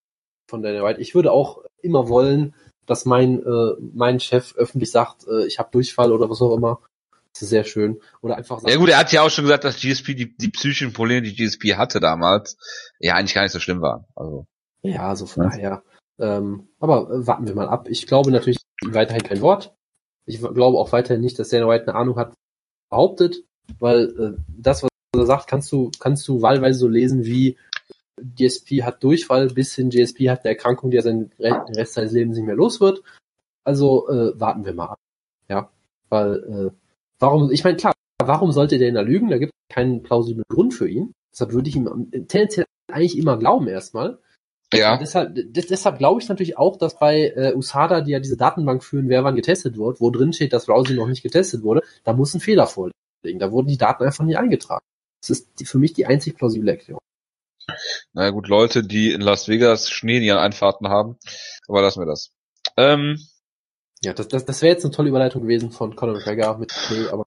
[0.50, 1.00] von Dana White.
[1.00, 2.54] Ich würde auch immer wollen,
[2.86, 6.82] dass mein äh, mein Chef öffentlich sagt, äh, ich habe Durchfall oder was auch immer.
[7.34, 8.02] Das ist sehr schön.
[8.22, 10.50] Oder einfach sagt, Ja gut, er hat ja auch schon gesagt, dass GSP die, die
[10.50, 12.58] psychischen Probleme, die GSP hatte damals,
[13.00, 14.04] ja eigentlich gar nicht so schlimm waren.
[14.16, 14.46] Also.
[14.84, 15.50] ja, so von Ja.
[15.50, 15.84] daher.
[16.20, 17.88] Ähm, aber äh, warten wir mal ab.
[17.90, 19.74] Ich glaube natürlich weiterhin kein Wort.
[20.26, 22.34] Ich glaube auch weiterhin nicht, dass Dana White eine Ahnung hat,
[22.90, 23.38] behauptet,
[23.80, 24.90] weil äh, das, was
[25.20, 27.58] er sagt, kannst du kannst du wahlweise so lesen wie
[28.22, 32.38] GSP hat Durchfall bis hin GSP hat eine Erkrankung, die er seinen Rest seines Lebens
[32.38, 33.02] nicht mehr los wird.
[33.64, 35.00] Also äh, warten wir mal ab.
[35.50, 35.70] Ja,
[36.10, 36.36] weil
[36.72, 36.76] äh,
[37.20, 37.52] warum?
[37.52, 37.94] Ich meine klar,
[38.24, 39.30] warum sollte der da lügen?
[39.30, 41.12] Da gibt es keinen plausiblen Grund für ihn.
[41.34, 44.20] Deshalb würde ich ihm tendenziell eigentlich immer glauben erstmal.
[44.74, 44.98] Ja.
[44.98, 48.84] Deshalb, des- deshalb glaube ich natürlich auch, dass bei äh, USADA, die ja diese Datenbank
[48.84, 52.14] führen, wer wann getestet wird, wo drin steht, dass Rousey noch nicht getestet wurde, da
[52.14, 52.94] muss ein Fehler vorliegen.
[53.40, 54.86] Da wurden die Daten einfach nicht eingetragen.
[55.22, 57.02] Das ist für mich die einzig plausible Erklärung.
[58.14, 61.18] Na gut, Leute, die in Las Vegas Schnee in ihren Einfahrten haben.
[61.68, 62.34] Aber lassen wir das.
[62.76, 63.20] Ähm,
[64.04, 67.08] Ja, das, das, das wäre jetzt eine tolle Überleitung gewesen von Conor McGregor mit Schnee,
[67.08, 67.26] aber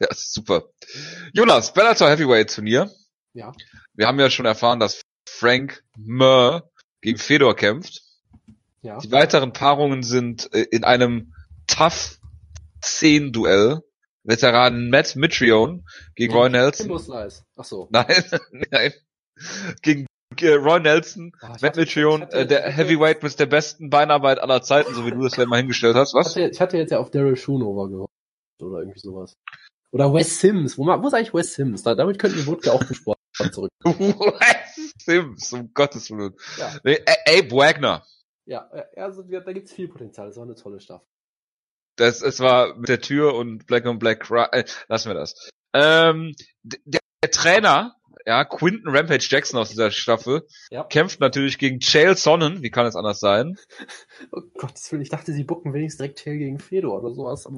[0.00, 0.64] ja, super.
[1.32, 2.90] Jonas, Bellator Heavyweight Turnier.
[3.32, 3.52] ja.
[3.94, 6.70] Wir haben ja schon erfahren, dass Frank Murr
[7.00, 8.02] gegen Fedor kämpft.
[8.82, 8.98] Ja.
[8.98, 11.34] Die weiteren Paarungen sind äh, in einem
[11.66, 12.18] Tough
[12.82, 13.80] 10 Duell.
[14.26, 16.86] Veteranen Matt Mitrione gegen Roy Nelson.
[16.86, 17.42] Kimbo Slice.
[17.56, 17.88] Ach so.
[17.90, 18.06] Nein,
[18.70, 18.92] nein.
[19.82, 20.06] Gegen
[20.40, 23.22] äh, Roy Nelson, Ah, ich Matt hatte- Mitrione, ich hatte- äh, der ich hatte- Heavyweight
[23.22, 26.10] mit der besten Beinarbeit aller Zeiten, so wie du das ja mal hingestellt hast.
[26.10, 26.30] Ich Was?
[26.30, 28.12] hatte, ich hatte jetzt ja auf Daryl Schoonover gehofft.
[28.60, 29.34] Oder irgendwie sowas.
[29.92, 30.76] Oder Wes Sims.
[30.78, 31.82] Wo, ma- wo ist eigentlich Wes Sims?
[31.82, 33.18] Da, damit könnten wir Wodka auch zum Sport
[33.52, 33.70] zurück.
[34.98, 36.34] Sims, um Gottes Willen.
[36.58, 36.74] Ja.
[36.84, 36.98] Nee,
[37.28, 38.04] Abe Wagner.
[38.46, 40.28] Ja, ja, also da gibt's viel Potenzial.
[40.28, 41.06] Das war eine tolle Staffel.
[41.96, 45.50] Das, es war mit der Tür und Black on Black, Cry- äh, lassen wir das.
[45.74, 47.94] Ähm, der, der Trainer,
[48.26, 50.84] ja, Quinton Rampage Jackson aus dieser Staffel, Ja.
[50.84, 53.56] kämpft natürlich gegen Chael Sonnen, wie kann es anders sein?
[54.32, 54.40] Oh
[54.90, 57.48] Willen, ich dachte, sie bucken wenigstens direkt Tail gegen Fedor oder sowas.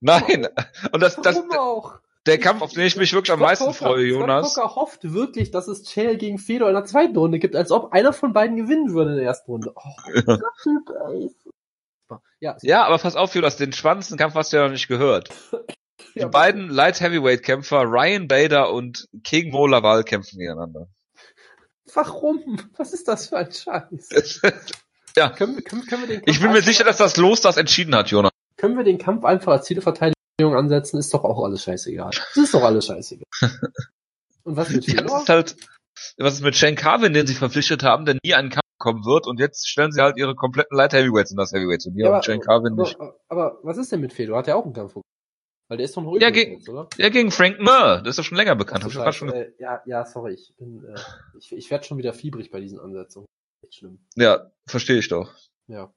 [0.00, 0.48] Nein,
[0.92, 1.92] und das, das, Warum
[2.26, 4.52] der Kampf, auf den ich mich wirklich am meisten Scott Coker- freue, Jonas.
[4.52, 7.70] Scott Coker hofft wirklich, dass es Chael gegen Fedor in der zweiten Runde gibt, als
[7.70, 9.72] ob einer von beiden gewinnen würde in der ersten Runde.
[9.76, 11.30] Oh, dieser Typ, ey.
[12.40, 15.30] Ja, Ja, aber pass auf, Jonas, den spannendsten Kampf hast du ja noch nicht gehört.
[16.14, 20.88] Die ja, beiden Light Heavyweight Kämpfer, Ryan Bader und King Mo Laval kämpfen gegeneinander.
[21.92, 22.60] Warum?
[22.76, 24.40] Was ist das für ein Scheiß?
[25.16, 27.56] ja, Können, können, können wir den Kampf ich bin mir sicher, dass das Los das
[27.56, 28.32] entschieden hat, Jonas.
[28.56, 30.14] Können wir den Kampf einfach als Zielverteidigung
[30.54, 30.98] ansetzen?
[30.98, 32.10] Ist doch auch alles scheißegal.
[32.10, 33.26] Das ist doch alles scheißegal.
[34.44, 35.56] Und was mit Ja, ist halt,
[36.16, 39.26] was ist mit Shane Carvin, den sie verpflichtet haben, der nie einen Kampf kommen wird
[39.26, 42.40] und jetzt stellen sie halt ihre kompletten Light Heavyweights in das Heavyweight Turnier Ja, und
[42.44, 43.00] Carvin nicht.
[43.00, 44.38] aber, aber was ist denn mit Fedor?
[44.38, 44.94] Hat er auch einen Kampf?
[45.68, 46.88] Weil der ist doch ein Ja, gegen- jetzt, oder?
[46.98, 48.84] Ja, gegen Frank Murr, das ist doch schon länger bekannt.
[48.86, 50.94] Ach schon, äh, ja, ja, sorry, ich bin, äh,
[51.38, 53.26] ich, ich werde schon wieder fiebrig bei diesen Ansetzungen.
[53.62, 53.98] Echt schlimm.
[54.14, 55.32] ja, verstehe ich doch.
[55.66, 55.92] Ja.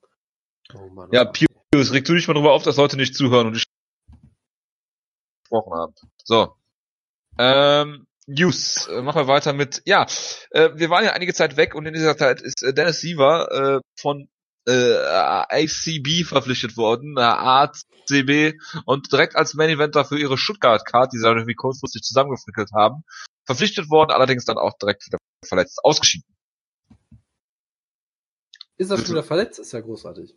[0.73, 1.09] Oh Mann.
[1.11, 1.33] Ja, oh Mann.
[1.71, 3.65] Pius, reg du dich mal drüber auf, dass Leute nicht zuhören und ich
[5.43, 5.93] gesprochen haben.
[6.23, 6.55] So.
[7.37, 8.87] Ähm, News.
[8.87, 10.05] Äh, machen wir weiter mit, ja,
[10.51, 13.77] äh, wir waren ja einige Zeit weg und in dieser Zeit ist äh, Dennis Siever
[13.77, 14.27] äh, von
[14.67, 21.13] äh, ACB verpflichtet worden, äh, ACB, und direkt als Main Eventer für ihre Stuttgart Card,
[21.13, 23.03] die sie irgendwie kurzfristig zusammengefrickelt haben,
[23.45, 26.27] verpflichtet worden, allerdings dann auch direkt wieder verletzt ausgeschieden.
[28.77, 29.57] Ist er schon wieder verletzt?
[29.59, 30.35] Ist ja großartig.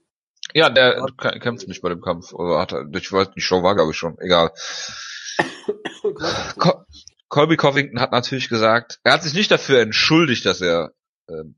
[0.55, 2.33] Ja, der kä- kämpft nicht bei dem Kampf.
[2.33, 4.17] Oder hat er, ich weiß, die Show war, glaube ich, schon.
[4.19, 4.53] Egal.
[6.03, 6.90] großartig.
[7.31, 10.93] Co Colby Covington hat natürlich gesagt, er hat sich nicht dafür entschuldigt, dass er
[11.29, 11.55] ähm,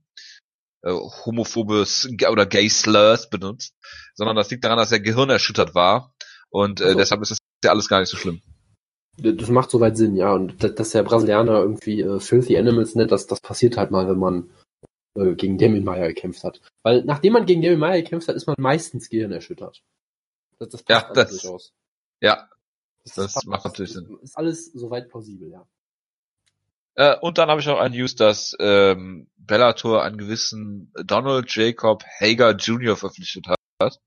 [0.82, 3.74] äh, homophobes oder Gay Slurs benutzt,
[4.14, 6.14] sondern das liegt daran, dass er gehirnerschüttert war
[6.50, 6.98] und äh, Ach so.
[6.98, 8.42] deshalb ist das ja alles gar nicht so schlimm.
[9.18, 10.32] Das macht soweit Sinn, ja.
[10.32, 14.18] Und dass der Brasilianer irgendwie äh, Filthy Animals nennt, das, das passiert halt mal, wenn
[14.18, 14.50] man
[15.16, 16.60] äh, gegen Damien Meyer gekämpft hat.
[16.82, 19.82] Weil nachdem man gegen Damien Meyer gekämpft hat, ist man meistens gehirnerschüttert.
[20.58, 21.72] Das, das Ja, alles das- durchaus.
[22.22, 22.48] Ja,
[23.04, 24.18] Das, das passt- macht natürlich Sinn.
[24.22, 25.66] Ist alles soweit plausibel, ja.
[26.94, 32.04] Äh, und dann habe ich noch ein News, dass ähm, Bellator einen gewissen Donald Jacob
[32.20, 32.96] Hager Jr.
[32.96, 34.00] verpflichtet hat.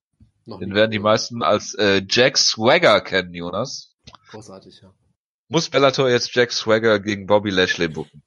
[0.45, 3.95] Noch Den nie werden die meisten als äh, Jack Swagger kennen, Jonas.
[4.29, 4.93] Großartig, ja.
[5.47, 8.21] Muss Bellator jetzt Jack Swagger gegen Bobby Lashley booken?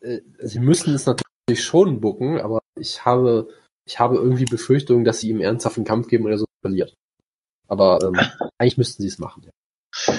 [0.00, 3.48] Äh, Sie müssen es natürlich schon bucken, aber ich habe,
[3.84, 6.94] ich habe irgendwie Befürchtungen, dass sie ihm ernsthaft einen Kampf geben und er so verliert.
[7.68, 8.18] Aber ähm,
[8.58, 9.42] eigentlich müssten sie es machen.
[9.46, 10.14] Ja.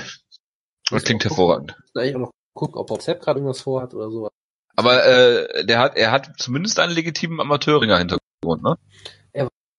[0.91, 1.71] Das klingt hervorragend.
[1.71, 4.29] gucken- müssen eigentlich auch noch gucken, ob Bob Sepp gerade irgendwas vorhat oder so.
[4.75, 8.75] Aber äh, der hat, er hat zumindest einen legitimen Amateurringer-Hintergrund, ne?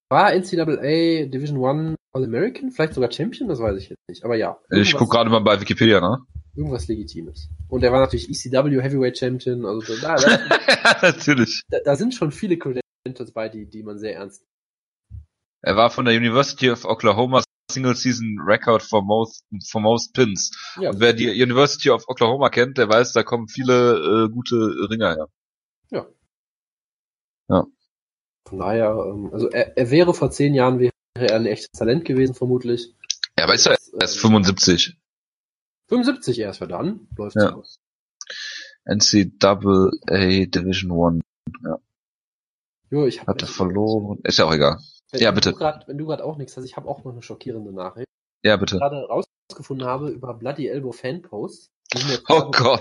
[0.08, 2.70] War NCAA Division One All-American?
[2.70, 3.48] Vielleicht sogar Champion?
[3.48, 4.24] Das weiß ich jetzt nicht.
[4.24, 4.56] Aber ja.
[4.70, 6.18] Ich guck gerade mal bei Wikipedia, ne?
[6.54, 7.48] Irgendwas Legitimes.
[7.68, 9.66] Und er war natürlich ECW Heavyweight Champion.
[9.66, 10.38] Also da, da,
[11.02, 11.62] Natürlich.
[11.70, 14.44] da, da sind schon viele Credentials bei, die, die man sehr ernst
[15.62, 20.50] Er war von der University of Oklahoma Single Season Record for most for most Pins.
[20.80, 24.56] Ja, Und wer die University of Oklahoma kennt, der weiß, da kommen viele äh, gute
[24.90, 25.28] Ringer her.
[28.46, 32.04] von daher, ähm, also er, er wäre vor zehn Jahren wäre er ein echtes Talent
[32.04, 32.94] gewesen, vermutlich.
[33.38, 34.96] Ja, aber ist er erst ähm, 75.
[35.88, 37.08] 75 erst für dann.
[37.16, 37.50] Läuft Ja.
[37.50, 37.62] so.
[38.84, 41.20] NCAA Division One
[42.90, 44.20] Jo, ich hab, hat er verloren.
[44.22, 44.78] Ist ja auch egal.
[45.10, 45.52] Wenn, Ja, bitte.
[45.52, 48.08] Du grad, wenn du gerade auch nichts hast, ich habe auch noch eine schockierende Nachricht.
[48.42, 48.78] Ja, bitte.
[48.78, 51.70] gerade rausgefunden habe über Bloody Elbow Fanposts.
[51.94, 52.80] Jetzt Oh Gott.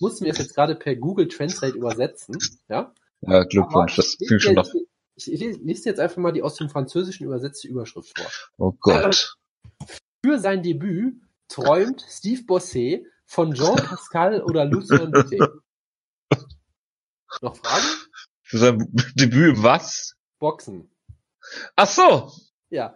[0.00, 2.38] mussten wir es jetzt gerade per Google Translate übersetzen.
[2.68, 2.92] Ja?
[3.20, 3.96] Ja, Glückwunsch.
[3.96, 4.68] Das ich klingt schon noch.
[5.16, 8.26] Ich, ich lese jetzt einfach mal die aus dem Französischen übersetzte Überschrift vor.
[8.58, 9.36] Oh Gott.
[10.24, 15.40] Für sein Debüt träumt Steve Bossé von Jean Pascal oder Lucien Boutet.
[17.42, 17.86] Noch Fragen?
[18.42, 20.14] Für sein Debüt was?
[20.38, 20.90] Boxen.
[21.76, 22.32] Ach so.
[22.70, 22.94] Ja.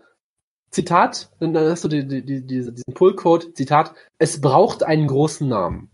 [0.70, 5.48] Zitat, dann hast du die, die, die, diese- diesen Pull-Code, Zitat, es braucht einen großen
[5.48, 5.90] Namen.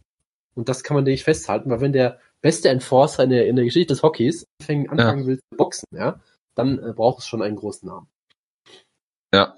[0.54, 3.64] Und das kann man nicht festhalten, weil wenn der beste Enforcer in der, in der
[3.64, 6.20] Geschichte des Hockeys anfangen, anfangen will zu boxen, ja,
[6.54, 8.08] dann äh, braucht es schon einen großen Namen.
[9.34, 9.56] Ja.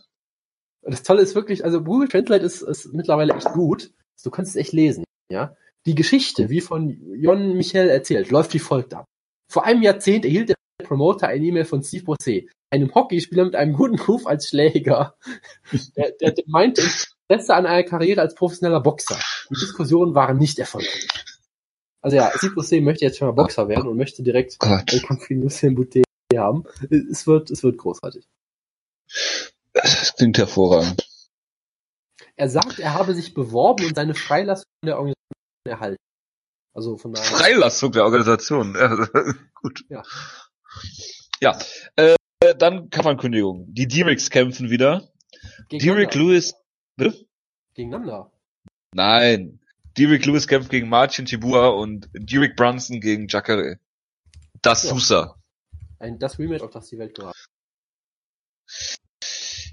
[0.83, 3.93] Das Tolle ist wirklich, also Google Translate ist, ist mittlerweile echt gut.
[4.25, 5.57] Du kannst es echt lesen, ja.
[5.87, 9.05] Die Geschichte, wie von Jon Michel erzählt, läuft wie folgt ab.
[9.51, 10.57] Vor einem Jahrzehnt erhielt der
[10.89, 15.15] Promoter eine E-Mail von Steve Bossé, einem Hockeyspieler mit einem guten Ruf als Schläger.
[15.97, 16.83] Der, der, der meinte
[17.29, 19.19] Interesse an einer Karriere als professioneller Boxer.
[19.51, 21.07] Die Diskussionen waren nicht erfolgreich.
[22.01, 25.29] Also ja, Steve Bossé möchte jetzt schon mal Boxer werden und möchte direkt einen Kampf
[25.29, 26.65] gegen Lucien Boutet haben.
[27.11, 28.25] Es wird, es wird großartig.
[29.73, 31.07] Das klingt hervorragend.
[32.37, 35.17] Er sagt, er habe sich beworben und seine Freilassung der Organisation
[35.67, 35.99] erhalten.
[36.73, 37.27] Also von daher.
[37.27, 38.75] Freilassung der Organisation.
[38.75, 39.09] Ja,
[39.55, 39.85] gut.
[39.89, 40.05] Ja.
[41.41, 41.59] Ja.
[41.97, 42.17] Äh,
[42.59, 43.67] dann Kampfankündigung.
[43.69, 45.09] Die D-Rex kämpfen wieder.
[45.69, 46.19] Gegeneinander.
[46.19, 46.55] Lewis.
[46.97, 47.27] Bitte?
[47.75, 48.33] Gegeneinander.
[48.93, 49.61] Nein.
[49.97, 53.79] Derek Lewis kämpft gegen Martin Tibua und Derek Brunson gegen Jacare.
[54.63, 54.91] Das Ja.
[54.91, 55.35] Sousa.
[55.99, 57.47] Ein, das Rematch, auf das die Welt gewartet.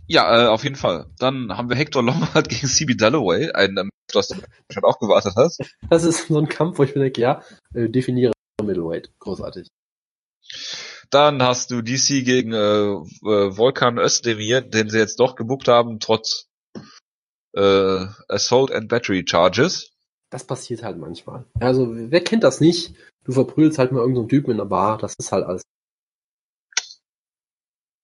[0.07, 1.07] Ja, äh, auf jeden Fall.
[1.19, 4.35] Dann haben wir Hector Lombard gegen CB Dalloway, ein ähm, was du
[4.71, 5.61] schon auch gewartet hast.
[5.89, 7.43] Das ist so ein Kampf, wo ich mir denke, ja,
[7.73, 8.33] äh, definiere
[8.63, 9.11] Middleweight.
[9.19, 9.67] Großartig.
[11.09, 15.99] Dann hast du DC gegen äh, äh, Volkan Özdemir, den sie jetzt doch gebuckt haben,
[15.99, 16.47] trotz
[17.53, 19.91] äh, Assault and Battery Charges.
[20.29, 21.45] Das passiert halt manchmal.
[21.59, 22.95] Also, wer kennt das nicht?
[23.23, 25.61] Du verprügelst halt mal irgendeinen Typen in der Bar, das ist halt alles.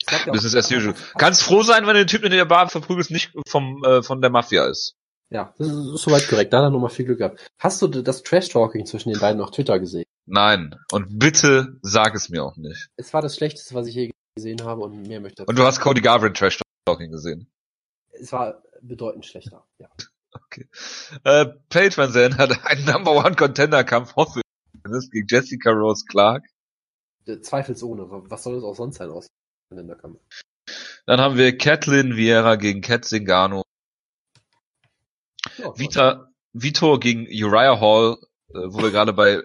[0.10, 0.95] Ja Das ist as usual.
[1.18, 4.22] Kannst froh sein, wenn du den Typen in der Bar verprügelst, nicht vom äh, von
[4.22, 4.95] der Mafia ist.
[5.30, 6.52] Ja, das ist, ist soweit korrekt.
[6.52, 7.47] Da hat er nochmal viel Glück gehabt.
[7.60, 10.04] Hast du das Trash-Talking zwischen den beiden auf Twitter gesehen?
[10.32, 10.79] Nein.
[10.93, 12.89] Und bitte sag es mir auch nicht.
[12.95, 15.43] Es war das Schlechteste, was ich je gesehen habe und mehr möchte.
[15.45, 17.51] Und du hast Cody Garvin Trash Talking gesehen.
[18.11, 19.65] Es war bedeutend schlechter.
[19.77, 19.89] Ja.
[21.25, 26.05] Äh, Paige Van Zandt hat einen Number One Contender Kampf hoffe ich, gegen Jessica Rose
[26.07, 26.45] Clark.
[27.25, 28.07] Äh, Zweifelsohne.
[28.09, 29.27] Was soll es auch sonst sein aus
[29.69, 30.19] Kampf?
[31.05, 33.63] Dann haben wir Kathleen Vieira gegen Kat Zingano.
[35.57, 38.17] Ja, Vita, Vitor gegen Uriah Hall,
[38.54, 39.41] wo wir gerade bei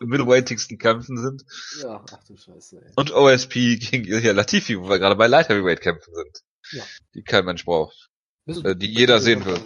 [0.00, 1.44] middleweightigsten Kämpfen sind.
[1.82, 2.92] Ja, ach du Scheiße, ey.
[2.96, 6.42] Und OSP gegen Ilya Latifi, wo wir gerade bei Light Heavyweight Kämpfen sind.
[6.72, 6.84] Ja.
[7.14, 8.10] Die kein Mensch braucht.
[8.44, 9.58] Bist äh, die jeder sehen will.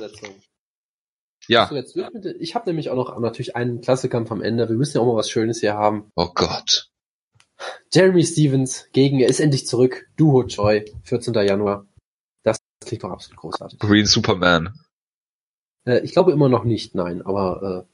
[1.49, 1.71] Ja.
[1.73, 4.69] Jetzt ich habe nämlich auch noch natürlich einen Klassekampf am Ende.
[4.69, 6.11] Wir müssen ja auch mal was Schönes hier haben.
[6.15, 6.91] Oh Gott.
[7.93, 11.35] Jeremy Stevens gegen, er ist endlich zurück, Duho Choi, 14.
[11.35, 11.87] Januar.
[12.43, 13.79] Das klingt doch absolut großartig.
[13.79, 14.75] Green Superman.
[15.85, 17.92] Äh, ich glaube immer noch nicht, nein, aber äh, äh,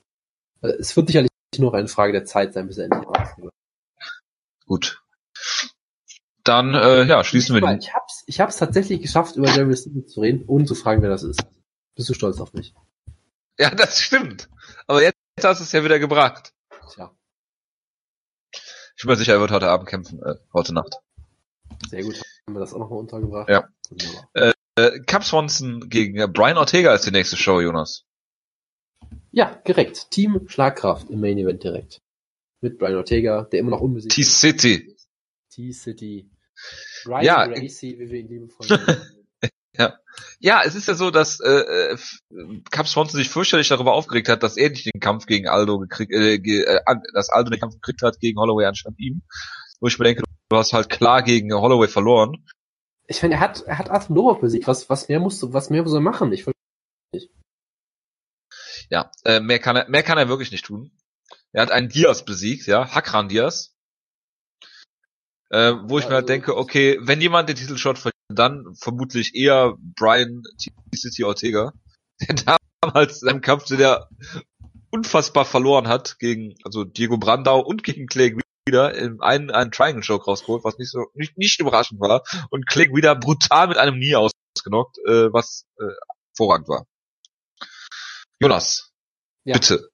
[0.61, 3.53] es wird sicherlich nur eine Frage der Zeit sein, bis er endlich raus wird.
[4.67, 5.03] Gut.
[6.45, 7.79] Dann, äh, ja, schließen wir den.
[7.79, 11.11] Ich hab's, ich hab's tatsächlich geschafft, über Jeremy Stevens zu reden, ohne zu fragen, wer
[11.11, 11.43] das ist.
[11.95, 12.75] Bist du stolz auf mich?
[13.59, 14.49] Ja, das stimmt.
[14.87, 16.53] Aber jetzt hast du es ja wieder gebracht.
[16.93, 17.11] Tja.
[18.53, 20.97] Ich bin mir sicher, er wird heute Abend kämpfen, äh, heute Nacht.
[21.89, 23.49] Sehr gut, haben wir das auch nochmal untergebracht.
[23.49, 23.69] Ja.
[24.35, 28.05] Äh, äh, Cap Swanson gegen äh, Brian Ortega ist die nächste Show, Jonas.
[29.31, 30.11] Ja, direkt.
[30.11, 32.01] Team Schlagkraft im Main Event direkt.
[32.61, 34.97] Mit Brian Ortega, der immer noch unbesiegt T-City.
[35.51, 36.31] T-City.
[37.05, 37.47] Brian Ja.
[37.47, 39.03] Gracie, wie wir ihn liebevoll nennen.
[40.41, 41.97] Ja, es ist ja so, dass äh, äh,
[42.71, 46.13] Cap Swanson sich fürchterlich darüber aufgeregt hat, dass er nicht den Kampf gegen Aldo gekriegt,
[46.13, 46.81] äh, ge, äh,
[47.15, 49.23] dass Aldo den Kampf gekriegt hat gegen Holloway anstatt ihm.
[49.81, 52.45] Wo ich mir denke, du hast halt klar gegen Holloway verloren.
[53.07, 54.67] Ich meine, er hat, er hat Arthur Novak besiegt.
[54.67, 56.33] Was, was mehr musst du, was mehr muss er machen?
[56.33, 56.47] Ich
[58.91, 60.91] Ja, äh, mehr kann er, mehr kann er wirklich nicht tun.
[61.53, 63.75] Er hat einen Diaz besiegt, ja, Hakran Diaz.
[65.51, 69.35] Äh, wo ich mir halt Also- denke, okay, wenn jemand den Titelshot verliert, dann vermutlich
[69.35, 71.73] eher Brian T-City Ortega,
[72.21, 74.09] der damals in einem Kampf, den er
[74.91, 78.37] unfassbar verloren hat gegen, also Diego Brandau und gegen Clay
[78.67, 82.67] wieder in einen, einen Triangle Choke rausgeholt, was nicht so, nicht, nicht überraschend war und
[82.67, 85.85] Clay wieder brutal mit einem Knie ausgenockt, äh, was äh,
[86.33, 86.87] hervorragend war.
[88.41, 88.91] Jonas,
[89.45, 89.55] Ja.
[89.55, 89.91] bitte.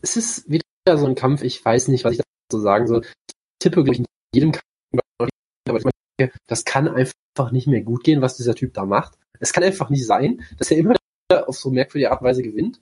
[0.00, 0.62] es ist wieder
[0.96, 3.02] so ein Kampf, ich weiß nicht, was ich dazu sagen soll.
[3.04, 4.64] Ich tippe, glaube ich, in jedem Kampf,
[5.68, 9.18] aber ich meine, das kann einfach nicht mehr gut gehen, was dieser Typ da macht.
[9.40, 10.96] Es kann einfach nicht sein, dass er immer
[11.30, 12.80] wieder auf so merkwürdige Art und Weise gewinnt.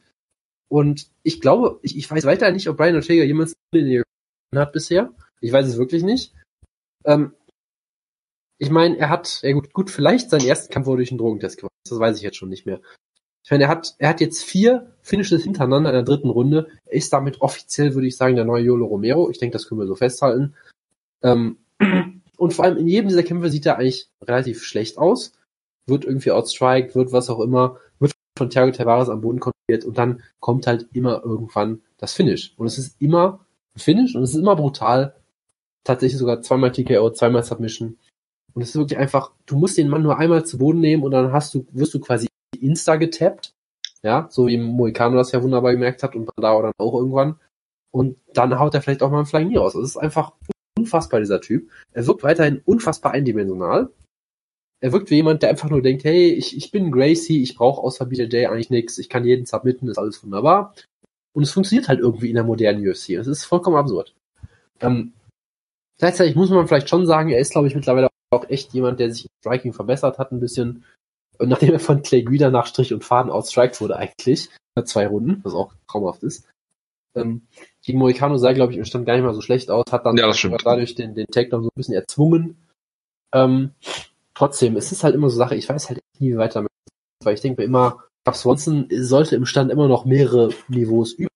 [0.68, 4.03] Und ich glaube, ich, ich weiß weiter nicht, ob Brian Ortega jemals die
[4.55, 5.12] hat bisher.
[5.41, 6.34] Ich weiß es wirklich nicht.
[7.05, 7.34] Ähm,
[8.59, 11.59] ich meine, er hat, ja gut, gut, vielleicht seinen ersten Kampf wurde durch einen Drogentest
[11.59, 11.74] gewonnen.
[11.89, 12.80] Das weiß ich jetzt schon nicht mehr.
[13.47, 16.66] Ich meine, er hat, er hat jetzt vier Finishes hintereinander in der dritten Runde.
[16.84, 19.30] Er ist damit offiziell, würde ich sagen, der neue Yolo Romero.
[19.30, 20.57] Ich denke, das können wir so festhalten.
[21.22, 21.59] Ähm,
[22.36, 25.32] und vor allem in jedem dieser Kämpfe sieht er eigentlich relativ schlecht aus.
[25.86, 29.97] Wird irgendwie outstriked, wird was auch immer, wird von Thiago Tavares am Boden kontrolliert und
[29.97, 32.53] dann kommt halt immer irgendwann das Finish.
[32.57, 35.14] Und es ist immer ein Finish und es ist immer brutal.
[35.84, 37.97] Tatsächlich sogar zweimal TKO, zweimal Submission.
[38.55, 41.12] Und es ist wirklich einfach, du musst den Mann nur einmal zu Boden nehmen und
[41.12, 42.26] dann hast du, wirst du quasi
[42.59, 43.53] insta getappt.
[44.03, 47.40] Ja, so wie Moicano das ja wunderbar gemerkt hat und Brandao dann auch irgendwann.
[47.90, 49.72] Und dann haut er vielleicht auch mal einen Flying Knee raus.
[49.72, 50.32] Das ist einfach
[50.78, 51.70] unfassbar, dieser Typ.
[51.92, 53.90] Er wirkt weiterhin unfassbar eindimensional.
[54.80, 57.82] Er wirkt wie jemand, der einfach nur denkt, hey, ich, ich bin Gracie, ich brauche
[57.82, 60.74] außer BJJ eigentlich nichts, ich kann jeden submitten, ist alles wunderbar.
[61.34, 63.11] Und es funktioniert halt irgendwie in der modernen UFC.
[63.11, 64.14] Es ist vollkommen absurd.
[64.80, 65.12] Ähm,
[65.99, 69.11] gleichzeitig muss man vielleicht schon sagen, er ist, glaube ich, mittlerweile auch echt jemand, der
[69.11, 70.84] sich im Striking verbessert hat ein bisschen.
[71.39, 75.07] Und nachdem er von Clay Guida nach Strich und Faden outstriked wurde eigentlich, nach zwei
[75.07, 76.47] Runden, was auch traumhaft ist.
[77.16, 77.47] Ähm,
[77.82, 80.16] gegen Moicano sah, glaube ich, im Stand gar nicht mal so schlecht aus, hat dann
[80.16, 80.30] Ja,
[80.64, 82.57] dadurch den, den Takedown so ein bisschen erzwungen.
[83.34, 83.72] Ähm,
[84.34, 86.66] trotzdem, es ist halt immer so Sache, ich weiß halt echt nie, wie weiter
[87.26, 91.28] weil ich denke mir immer, Cap Swanson sollte im Stand immer noch mehrere Niveaus über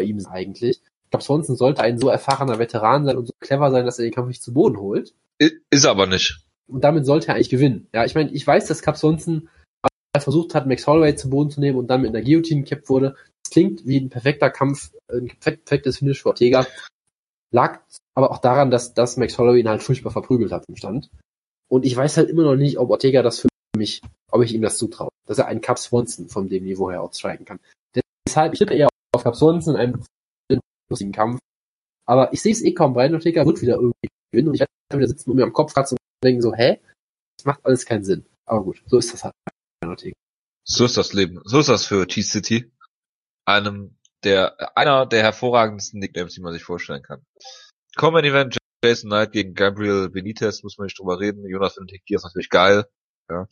[0.00, 0.80] ihm sein eigentlich.
[1.10, 4.14] Cap Swanson sollte ein so erfahrener Veteran sein und so clever sein, dass er den
[4.14, 5.14] Kampf nicht zu Boden holt.
[5.38, 6.44] Ist er aber nicht.
[6.68, 7.88] Und damit sollte er eigentlich gewinnen.
[7.94, 9.48] Ja, ich meine, ich weiß, dass Cap Swanson
[9.82, 12.88] mal versucht hat, Max Holloway zu Boden zu nehmen und dann mit einer Guillotine gekappt
[12.88, 13.16] wurde.
[13.42, 16.66] Das klingt wie ein perfekter Kampf, ein perfekt- perfektes Finish für Ortega.
[17.50, 17.80] Lag
[18.14, 21.08] aber auch daran, dass, dass Max Holloway ihn halt furchtbar verprügelt hat im Stand.
[21.68, 24.62] Und ich weiß halt immer noch nicht, ob Ortega das für mich, ob ich ihm
[24.62, 27.60] das zutraue, dass er einen Cap Swanson von dem Niveau her outstriken kann.
[28.26, 30.04] Deshalb, ich tippe eher auf Cap Swanson in einem
[30.90, 31.38] lustigen Kampf.
[32.06, 34.70] Aber ich sehe es eh kaum, Brian Ortega wird wieder irgendwie gewinnen und ich werde
[34.94, 36.80] wieder sitzen und mir am Kopf kratzen denken so, hä?
[37.36, 38.26] Das macht alles keinen Sinn.
[38.44, 39.34] Aber gut, so ist das halt.
[40.64, 41.40] So ist das Leben.
[41.44, 42.70] So ist das für T-City.
[43.46, 47.24] Einem der, einer der hervorragendsten Nicknames, die man sich vorstellen kann.
[47.96, 51.48] Common Event Jason Knight gegen Gabriel Benitez, muss man nicht drüber reden.
[51.48, 52.84] Jonas findet Diaz natürlich geil.
[53.30, 53.46] Ja.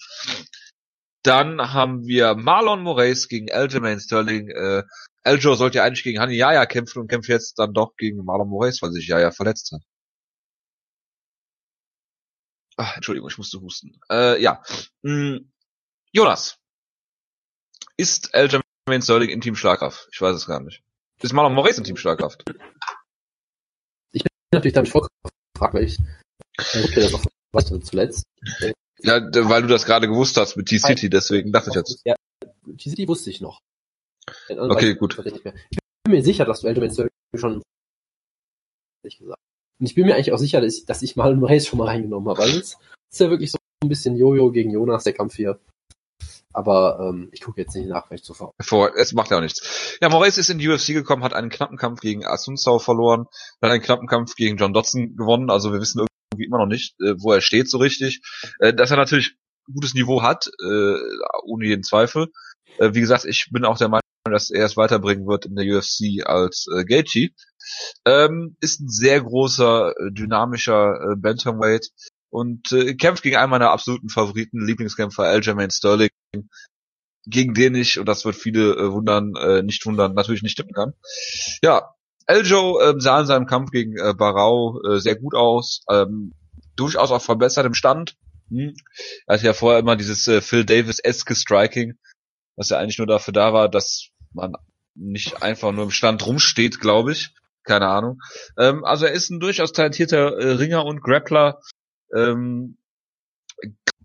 [1.22, 4.48] Dann haben wir Marlon Moraes gegen Aljamain Sterling.
[4.48, 4.84] Äh,
[5.24, 8.48] Aljo sollte ja eigentlich gegen Hani Yaya kämpfen und kämpft jetzt dann doch gegen Marlon
[8.48, 9.82] Moraes, weil sich Yaya verletzt hat.
[12.76, 13.98] Ach, Entschuldigung, ich musste husten.
[14.10, 14.62] Äh, ja.
[15.02, 15.50] Hm,
[16.12, 16.58] Jonas.
[17.96, 20.08] Ist Aljamain Sterling in Team Schlagkraft?
[20.12, 20.82] Ich weiß es gar nicht.
[21.22, 22.44] Ist Marlon Moraes in Team Schlagkraft?
[24.12, 25.10] Ich bin natürlich damit vollkommen
[25.54, 28.24] gefragt, weil ich, äh, okay, das noch was zuletzt.
[28.98, 32.02] Ja, weil du das gerade gewusst hast mit T-City, deswegen dachte ich jetzt.
[32.04, 32.14] Ja,
[32.76, 33.60] TCT wusste ich noch.
[34.48, 35.18] Okay, gut.
[35.24, 37.62] Ich bin mir sicher, dass du Elderman Sterling schon
[39.02, 39.40] ehrlich gesagt.
[39.78, 41.86] Und ich bin mir eigentlich auch sicher, dass ich, dass ich Marlon Moraes schon mal
[41.86, 42.42] reingenommen habe.
[42.42, 42.76] Also es
[43.12, 45.58] ist ja wirklich so ein bisschen Jojo gegen Jonas, der Kampf hier.
[46.52, 48.54] Aber ähm, ich gucke jetzt nicht nach, weil ich zuvor.
[48.62, 49.98] Vor, es macht ja auch nichts.
[50.00, 53.26] Ja, Moraes ist in die UFC gekommen, hat einen knappen Kampf gegen Asunsao verloren,
[53.60, 56.00] hat einen knappen Kampf gegen John Dodson gewonnen, also wir wissen
[56.32, 58.22] irgendwie immer noch nicht, äh, wo er steht so richtig.
[58.58, 59.36] Äh, dass er natürlich
[59.72, 60.94] gutes Niveau hat, äh,
[61.44, 62.28] ohne jeden Zweifel.
[62.78, 65.66] Äh, wie gesagt, ich bin auch der Meinung, dass er es weiterbringen wird in der
[65.66, 67.30] UFC als äh, Gaethje.
[68.04, 71.90] Ähm, ist ein sehr großer, äh, dynamischer äh, Bantamweight.
[72.30, 76.10] und äh, kämpft gegen einen meiner absoluten Favoriten, Lieblingskämpfer Aljamain Sterling,
[77.26, 80.74] gegen den ich, und das wird viele äh, wundern, äh, nicht wundern, natürlich nicht tippen
[80.74, 80.94] kann.
[81.62, 81.94] Ja,
[82.26, 86.34] Eljo äh, sah in seinem Kampf gegen äh, Barau äh, sehr gut aus, ähm,
[86.76, 88.16] durchaus auch verbessert im Stand.
[88.50, 88.74] Hm.
[89.26, 91.94] Er hatte ja vorher immer dieses äh, Phil Davis-eske Striking,
[92.56, 94.54] was ja eigentlich nur dafür da war, dass man
[94.94, 97.34] nicht einfach nur im Stand rumsteht, glaube ich.
[97.66, 98.20] Keine Ahnung.
[98.56, 101.60] Ähm, also er ist ein durchaus talentierter äh, Ringer und Grappler.
[102.14, 102.78] Ähm,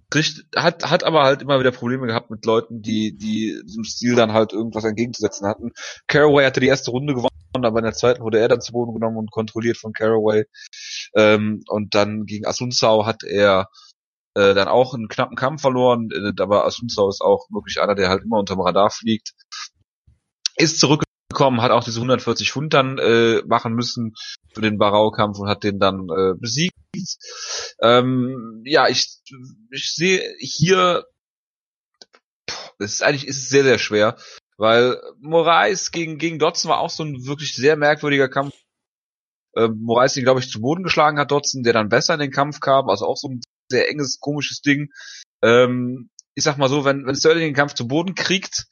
[0.09, 4.15] kriegt, hat, hat aber halt immer wieder Probleme gehabt mit Leuten, die, die diesem Stil
[4.15, 5.71] dann halt irgendwas entgegenzusetzen hatten.
[6.07, 8.95] Caraway hatte die erste Runde gewonnen, aber in der zweiten wurde er dann zu Boden
[8.95, 10.45] genommen und kontrolliert von Caraway.
[11.15, 13.69] Ähm, und dann gegen Asunsao hat er
[14.33, 18.09] äh, dann auch einen knappen Kampf verloren, äh, aber Asunsao ist auch wirklich einer, der
[18.09, 19.33] halt immer unterm Radar fliegt.
[20.55, 20.79] Ist
[21.41, 24.13] zurückgekommen, hat auch diese 140 Pfund dann äh, machen müssen
[24.53, 26.75] für den Barau-Kampf und hat den dann äh, besiegt.
[27.81, 29.21] Ähm, ja, ich,
[29.71, 31.05] ich sehe hier,
[32.79, 34.17] es ist eigentlich ist es sehr, sehr schwer,
[34.57, 38.53] weil Moraes gegen, gegen Dotson war auch so ein wirklich sehr merkwürdiger Kampf.
[39.55, 42.31] Ähm, Moraes den, glaube ich, zu Boden geschlagen hat, Dotson, der dann besser in den
[42.31, 44.89] Kampf kam, also auch so ein sehr enges, komisches Ding.
[45.41, 48.67] Ähm, ich sag mal so, wenn, wenn Sterling den Kampf zu Boden kriegt,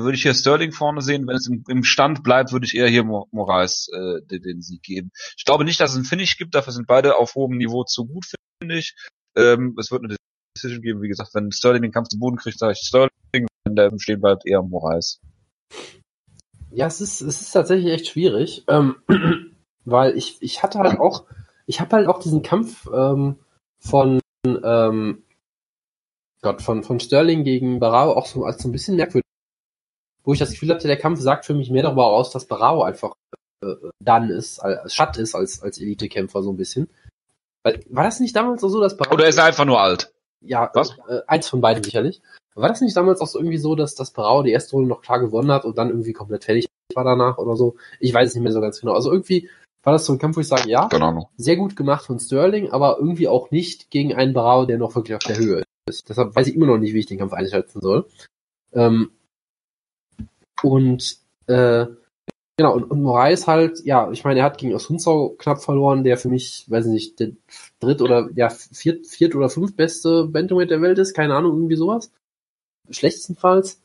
[0.00, 1.26] würde ich hier Sterling vorne sehen.
[1.26, 4.82] Wenn es im, im Stand bleibt, würde ich eher hier Moraes äh, den, den Sieg
[4.82, 5.10] geben.
[5.36, 8.06] Ich glaube nicht, dass es einen Finish gibt, dafür sind beide auf hohem Niveau zu
[8.06, 8.24] gut,
[8.60, 8.94] finde ich.
[9.36, 10.16] Ähm, es wird eine
[10.54, 13.76] Decision geben, wie gesagt, wenn Sterling den Kampf zu Boden kriegt, sage ich Sterling, wenn
[13.76, 15.20] der im Stehen bleibt, eher Moraes.
[16.70, 18.96] Ja, es ist, es ist tatsächlich echt schwierig, ähm,
[19.84, 21.26] weil ich, ich hatte halt auch,
[21.66, 23.36] ich habe halt auch diesen Kampf ähm,
[23.78, 25.22] von ähm,
[26.42, 29.21] Gott, von, von Sterling gegen Barao auch so als so ein bisschen merkwürdig
[30.24, 32.82] wo ich das Gefühl hatte, der Kampf sagt für mich mehr darüber aus, dass Barao
[32.82, 33.14] einfach
[33.62, 36.88] äh, dann ist, als Schatt ist, als, als Elite-Kämpfer so ein bisschen.
[37.62, 39.14] Weil, war das nicht damals auch so, dass Barao...
[39.14, 40.12] Oder ist er einfach nur alt?
[40.40, 40.96] Ja, Was?
[41.08, 42.20] Äh, eins von beiden sicherlich.
[42.54, 45.00] War das nicht damals auch so irgendwie so, dass, dass Barao die erste Runde noch
[45.00, 47.76] klar gewonnen hat und dann irgendwie komplett fertig war danach oder so?
[47.98, 48.92] Ich weiß es nicht mehr so ganz genau.
[48.92, 49.48] Also irgendwie
[49.82, 51.30] war das so ein Kampf, wo ich sage, ja, genau.
[51.36, 55.16] sehr gut gemacht von Sterling, aber irgendwie auch nicht gegen einen Barao, der noch wirklich
[55.16, 56.08] auf der Höhe ist.
[56.08, 58.06] Deshalb weiß ich immer noch nicht, wie ich den Kampf einschätzen soll.
[58.72, 59.10] Ähm,
[60.62, 61.86] und äh,
[62.56, 66.16] genau, und, und Moraes halt, ja, ich meine, er hat gegen Osunzau knapp verloren, der
[66.16, 67.32] für mich, weiß nicht, der
[67.80, 71.76] dritt oder ja, viert, viert oder fünf beste Bantamweight der Welt ist, keine Ahnung, irgendwie
[71.76, 72.10] sowas.
[72.90, 73.80] Schlechtestenfalls.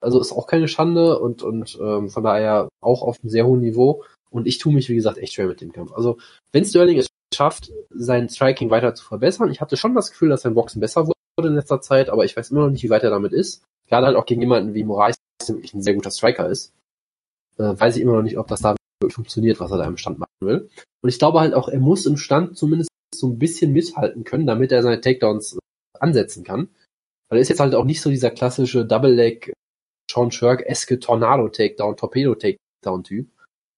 [0.00, 3.60] Also ist auch keine Schande und, und ähm, von daher auch auf einem sehr hohen
[3.60, 4.04] Niveau.
[4.30, 5.92] Und ich tue mich, wie gesagt, echt schwer mit dem Kampf.
[5.92, 6.18] Also,
[6.52, 10.42] wenn Sterling es schafft, sein Striking weiter zu verbessern, ich hatte schon das Gefühl, dass
[10.42, 13.02] sein Boxen besser wurde in letzter Zeit, aber ich weiß immer noch nicht, wie weit
[13.02, 13.64] er damit ist.
[13.88, 15.16] Gerade halt auch gegen jemanden wie Moraes,
[15.54, 16.72] wirklich ein sehr guter Striker ist,
[17.58, 18.76] äh, weiß ich immer noch nicht, ob das da
[19.08, 20.70] funktioniert, was er da im Stand machen will.
[21.02, 24.46] Und ich glaube halt auch, er muss im Stand zumindest so ein bisschen mithalten können,
[24.46, 25.58] damit er seine Takedowns äh,
[26.00, 26.68] ansetzen kann.
[27.28, 29.52] Weil er ist jetzt halt auch nicht so dieser klassische Double-Leg
[30.10, 33.28] Sean Shirk-eske Tornado-Takedown, Torpedo-Takedown-Typ.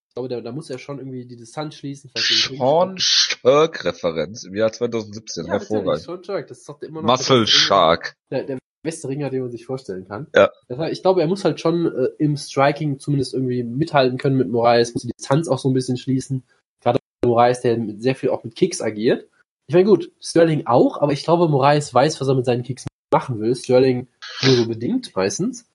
[0.08, 2.10] Ich glaube, da, da muss er schon irgendwie die Distanz schließen.
[2.16, 6.02] Sean Shirk-Referenz im Jahr 2017, ja, hervorragend.
[6.02, 8.14] Sean Shirk, das ist doch immer noch Muscle Shark.
[8.30, 10.28] Der, der beste Ringer, den man sich vorstellen kann.
[10.34, 10.50] Ja.
[10.90, 14.94] Ich glaube, er muss halt schon äh, im Striking zumindest irgendwie mithalten können mit Moraes,
[14.94, 16.44] muss die Distanz auch so ein bisschen schließen.
[16.80, 19.28] Gerade Moraes, der mit sehr viel auch mit Kicks agiert.
[19.66, 22.86] Ich meine, gut, Sterling auch, aber ich glaube, Moraes weiß, was er mit seinen Kicks
[23.12, 23.54] machen will.
[23.54, 24.08] Sterling
[24.42, 25.66] nur so bedingt meistens.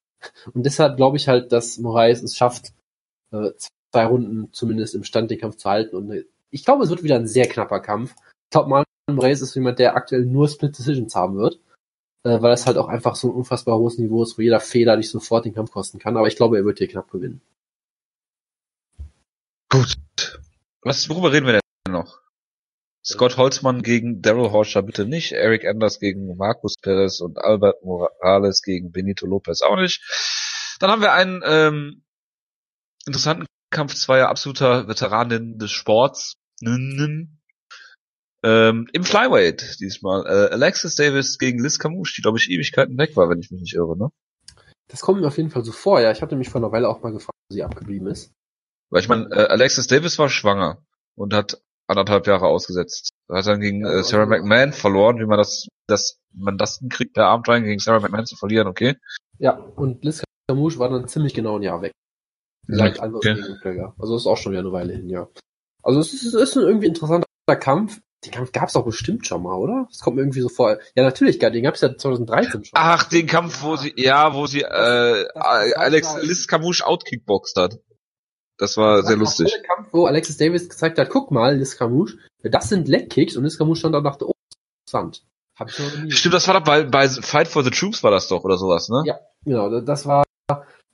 [0.53, 2.73] Und deshalb glaube ich halt, dass Moraes es schafft,
[3.31, 3.51] äh,
[3.91, 5.95] zwei Runden zumindest im Stand den Kampf zu halten.
[5.95, 8.15] Und äh, ich glaube, es wird wieder ein sehr knapper Kampf.
[8.15, 11.59] Ich glaube, Moraes ist jemand, der aktuell nur Split Decisions haben wird
[12.23, 14.97] äh, weil es halt auch einfach so ein unfassbar hohes Niveau ist, wo jeder Fehler
[14.97, 16.17] dich sofort den Kampf kosten kann.
[16.17, 17.41] Aber ich glaube, er wird hier knapp gewinnen.
[19.69, 19.97] Gut.
[20.81, 22.21] Was, worüber reden wir denn noch?
[23.05, 28.61] Scott Holzmann gegen Daryl Horscher bitte nicht, Eric Anders gegen Marcus Perez und Albert Morales
[28.61, 30.77] gegen Benito Lopez auch nicht.
[30.79, 32.03] Dann haben wir einen ähm,
[33.05, 36.35] interessanten Kampf zweier absoluter Veteranen des Sports.
[38.43, 40.25] Ähm, Im Flyweight diesmal.
[40.25, 43.61] Äh, Alexis Davis gegen Liz Camouche, die glaube ich Ewigkeiten weg war, wenn ich mich
[43.61, 44.09] nicht irre, ne?
[44.89, 46.11] Das kommt mir auf jeden Fall so vor, ja.
[46.11, 48.33] Ich hatte mich vor einer Weile auch mal gefragt, wo sie abgeblieben ist.
[48.89, 50.83] Weil ich meine, äh, Alexis Davis war schwanger
[51.15, 53.11] und hat anderthalb Jahre ausgesetzt.
[53.29, 57.13] Hat dann gegen äh, Sarah also, McMahon verloren, wie man das, dass man das hinkriegt,
[57.13, 58.97] per Abend rein gegen Sarah McMahon zu verlieren, okay?
[59.39, 61.93] Ja, und Liz Camouche war dann ziemlich genau ein Jahr weg.
[62.67, 63.89] Ja, okay.
[63.97, 65.27] Also ist auch schon wieder eine Weile hin, ja.
[65.81, 67.25] Also es ist, es ist ein irgendwie interessanter
[67.59, 69.87] Kampf den Kampf gab's doch bestimmt schon mal, oder?
[69.89, 70.77] Das kommt mir irgendwie so vor.
[70.95, 72.71] Ja, natürlich, den gab's ja 2013 schon.
[72.73, 77.57] Ach, den Kampf, wo sie, ja, wo sie äh, das, das Alex Liz Camouche outkickboxt
[77.57, 77.79] hat.
[78.57, 79.51] Das war das sehr lustig.
[79.51, 83.35] Der Kampf, wo Alexis Davis gezeigt hat, guck mal, Liz Camouche, das sind Leg Kicks
[83.35, 84.33] und Liz Camouche stand da und dachte, oh,
[84.85, 85.23] interessant.
[85.59, 88.11] Hab ich noch nie Stimmt, das war doch bei, bei Fight for the Troops war
[88.11, 89.03] das doch oder sowas, ne?
[89.05, 89.81] Ja, genau.
[89.81, 90.23] Das war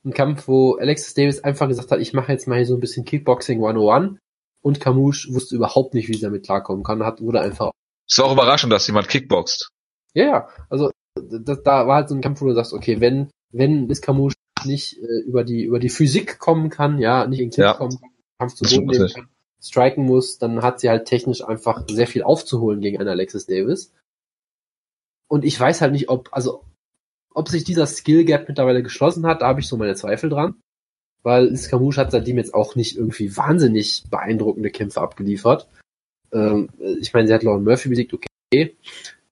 [0.04, 2.80] ein Kampf, wo Alexis Davis einfach gesagt hat, ich mache jetzt mal hier so ein
[2.80, 4.18] bisschen Kickboxing 101
[4.62, 7.70] und Kamouche wusste überhaupt nicht, wie sie damit klarkommen kann, hat, wurde einfach.
[8.08, 9.70] Ist auch überraschend, dass jemand kickboxt.
[10.14, 13.30] Ja, ja, also das, da war halt so ein Kampf, wo du sagst, okay, wenn,
[13.52, 14.34] wenn Liz Kamouche
[14.64, 17.74] nicht äh, über die über die Physik kommen kann, ja, nicht in Kick ja.
[17.74, 19.28] kommen kann, Kampf zu Boden nehmen kann,
[19.62, 23.94] striken muss, dann hat sie halt technisch einfach sehr viel aufzuholen gegen einen Alexis Davis.
[25.28, 26.64] Und ich weiß halt nicht, ob, also
[27.32, 30.60] ob sich dieser Skill Gap mittlerweile geschlossen hat, da habe ich so meine Zweifel dran.
[31.22, 35.68] Weil Iskamouche hat seitdem jetzt auch nicht irgendwie wahnsinnig beeindruckende Kämpfe abgeliefert.
[36.32, 36.68] Ähm,
[37.00, 38.76] ich meine, sie hat Lauren Murphy besiegt, okay.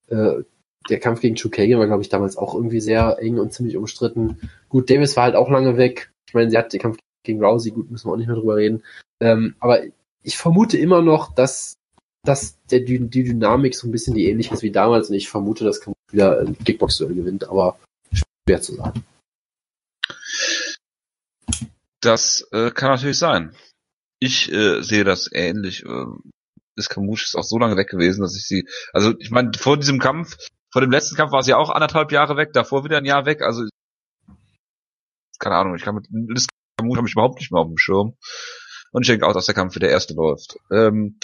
[0.07, 0.43] Äh,
[0.89, 4.37] der Kampf gegen Chukagan war, glaube ich, damals auch irgendwie sehr eng und ziemlich umstritten.
[4.69, 6.11] Gut, Davis war halt auch lange weg.
[6.27, 8.55] Ich meine, sie hat den Kampf gegen Rousey, gut, müssen wir auch nicht mehr drüber
[8.55, 8.83] reden.
[9.21, 9.81] Ähm, aber
[10.23, 11.75] ich vermute immer noch, dass,
[12.23, 15.63] dass der, die Dynamik so ein bisschen die ähnlich ist wie damals und ich vermute,
[15.63, 17.77] dass Kampf wieder ein Kickbox-Duell gewinnt, aber
[18.11, 19.03] schwer zu sagen.
[22.01, 23.55] Das äh, kann natürlich sein.
[24.19, 25.83] Ich äh, sehe das ähnlich.
[25.85, 26.05] Äh,
[26.75, 29.99] Iskamush ist auch so lange weg gewesen, dass ich sie, also ich meine, vor diesem
[29.99, 30.37] Kampf,
[30.71, 33.41] vor dem letzten Kampf war sie auch anderthalb Jahre weg, davor wieder ein Jahr weg,
[33.41, 33.65] also
[35.39, 38.17] keine Ahnung, ich kann mit Iskamush habe ich überhaupt nicht mehr auf dem Schirm.
[38.91, 40.57] Und ich denke auch, dass der Kampf für der erste läuft.
[40.71, 41.19] Ähm,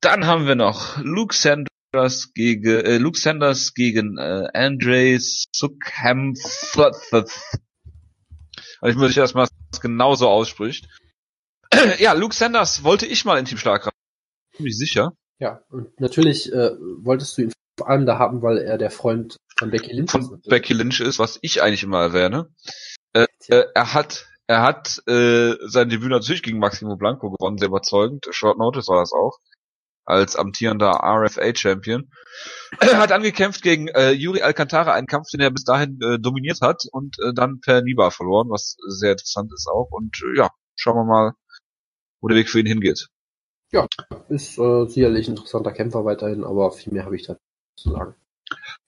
[0.00, 6.34] dann haben wir noch Luke Sanders gegen äh, Luke Sanders gegen äh, Andre Sukham.
[8.80, 9.48] Also ich muss ich erstmal
[9.80, 10.88] genauso ausspricht.
[11.98, 13.96] ja, Luke Sanders wollte ich mal in Team Stark haben.
[14.56, 15.12] Bin ich sicher.
[15.38, 16.70] Ja, und natürlich äh,
[17.02, 20.22] wolltest du ihn vor allem da haben, weil er der Freund von Becky Lynch von
[20.22, 20.28] ist.
[20.28, 22.48] Von Becky Lynch ist, was ich eigentlich immer erwähne.
[23.12, 27.68] Äh, äh, er hat er hat äh, sein Debüt natürlich gegen Maximo Blanco gewonnen, sehr
[27.68, 28.26] überzeugend.
[28.30, 29.38] Short Notice war das auch.
[30.06, 32.10] Als amtierender RFA-Champion.
[32.80, 36.84] Hat angekämpft gegen äh, Yuri Alcantara, einen Kampf, den er bis dahin äh, dominiert hat
[36.92, 39.88] und äh, dann per Niba verloren, was sehr interessant ist auch.
[39.90, 41.32] Und äh, ja, schauen wir mal,
[42.20, 43.08] wo der Weg für ihn hingeht.
[43.72, 43.86] Ja,
[44.28, 47.36] ist äh, sicherlich ein interessanter Kämpfer weiterhin, aber viel mehr habe ich da
[47.76, 48.14] zu sagen.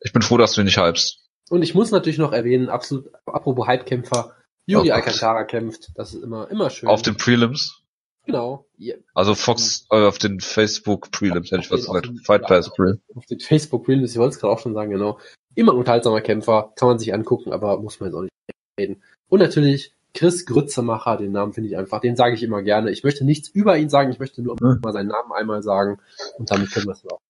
[0.00, 1.28] Ich bin froh, dass du ihn nicht hypst.
[1.50, 4.36] Und ich muss natürlich noch erwähnen, absolut, apropos Hype-Kämpfer,
[4.66, 5.90] Yuri oh Alcantara kämpft.
[5.94, 6.88] Das ist immer, immer schön.
[6.88, 7.82] Auf den Prelims?
[8.28, 8.66] Genau.
[8.78, 8.98] Yeah.
[9.14, 12.10] Also Fox äh, auf den Facebook Prelims, hätte ich was gesagt.
[12.24, 13.00] Fight Pass Prelims.
[13.16, 15.18] Auf den Facebook Prelims, ich wollte es gerade auch schon sagen, genau.
[15.54, 18.32] Immer ein unterhaltsamer Kämpfer, kann man sich angucken, aber muss man jetzt auch nicht
[18.78, 19.02] reden.
[19.30, 22.90] Und natürlich Chris Grützemacher, den Namen finde ich einfach, den sage ich immer gerne.
[22.90, 24.80] Ich möchte nichts über ihn sagen, ich möchte nur hm.
[24.82, 25.98] mal seinen Namen einmal sagen
[26.36, 27.20] und damit können wir es auch.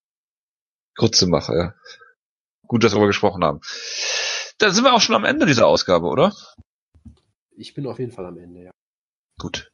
[0.96, 1.74] Grützemacher, ja.
[2.66, 3.60] Gut, dass wir darüber gesprochen haben.
[4.58, 6.34] Da sind wir auch schon am Ende dieser Ausgabe, oder?
[7.56, 8.70] Ich bin auf jeden Fall am Ende, ja.
[9.38, 9.70] Gut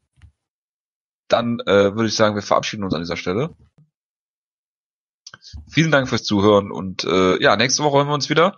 [1.34, 3.50] dann äh, würde ich sagen, wir verabschieden uns an dieser Stelle.
[5.68, 8.56] Vielen Dank fürs Zuhören und äh, ja, nächste Woche hören wir uns wieder.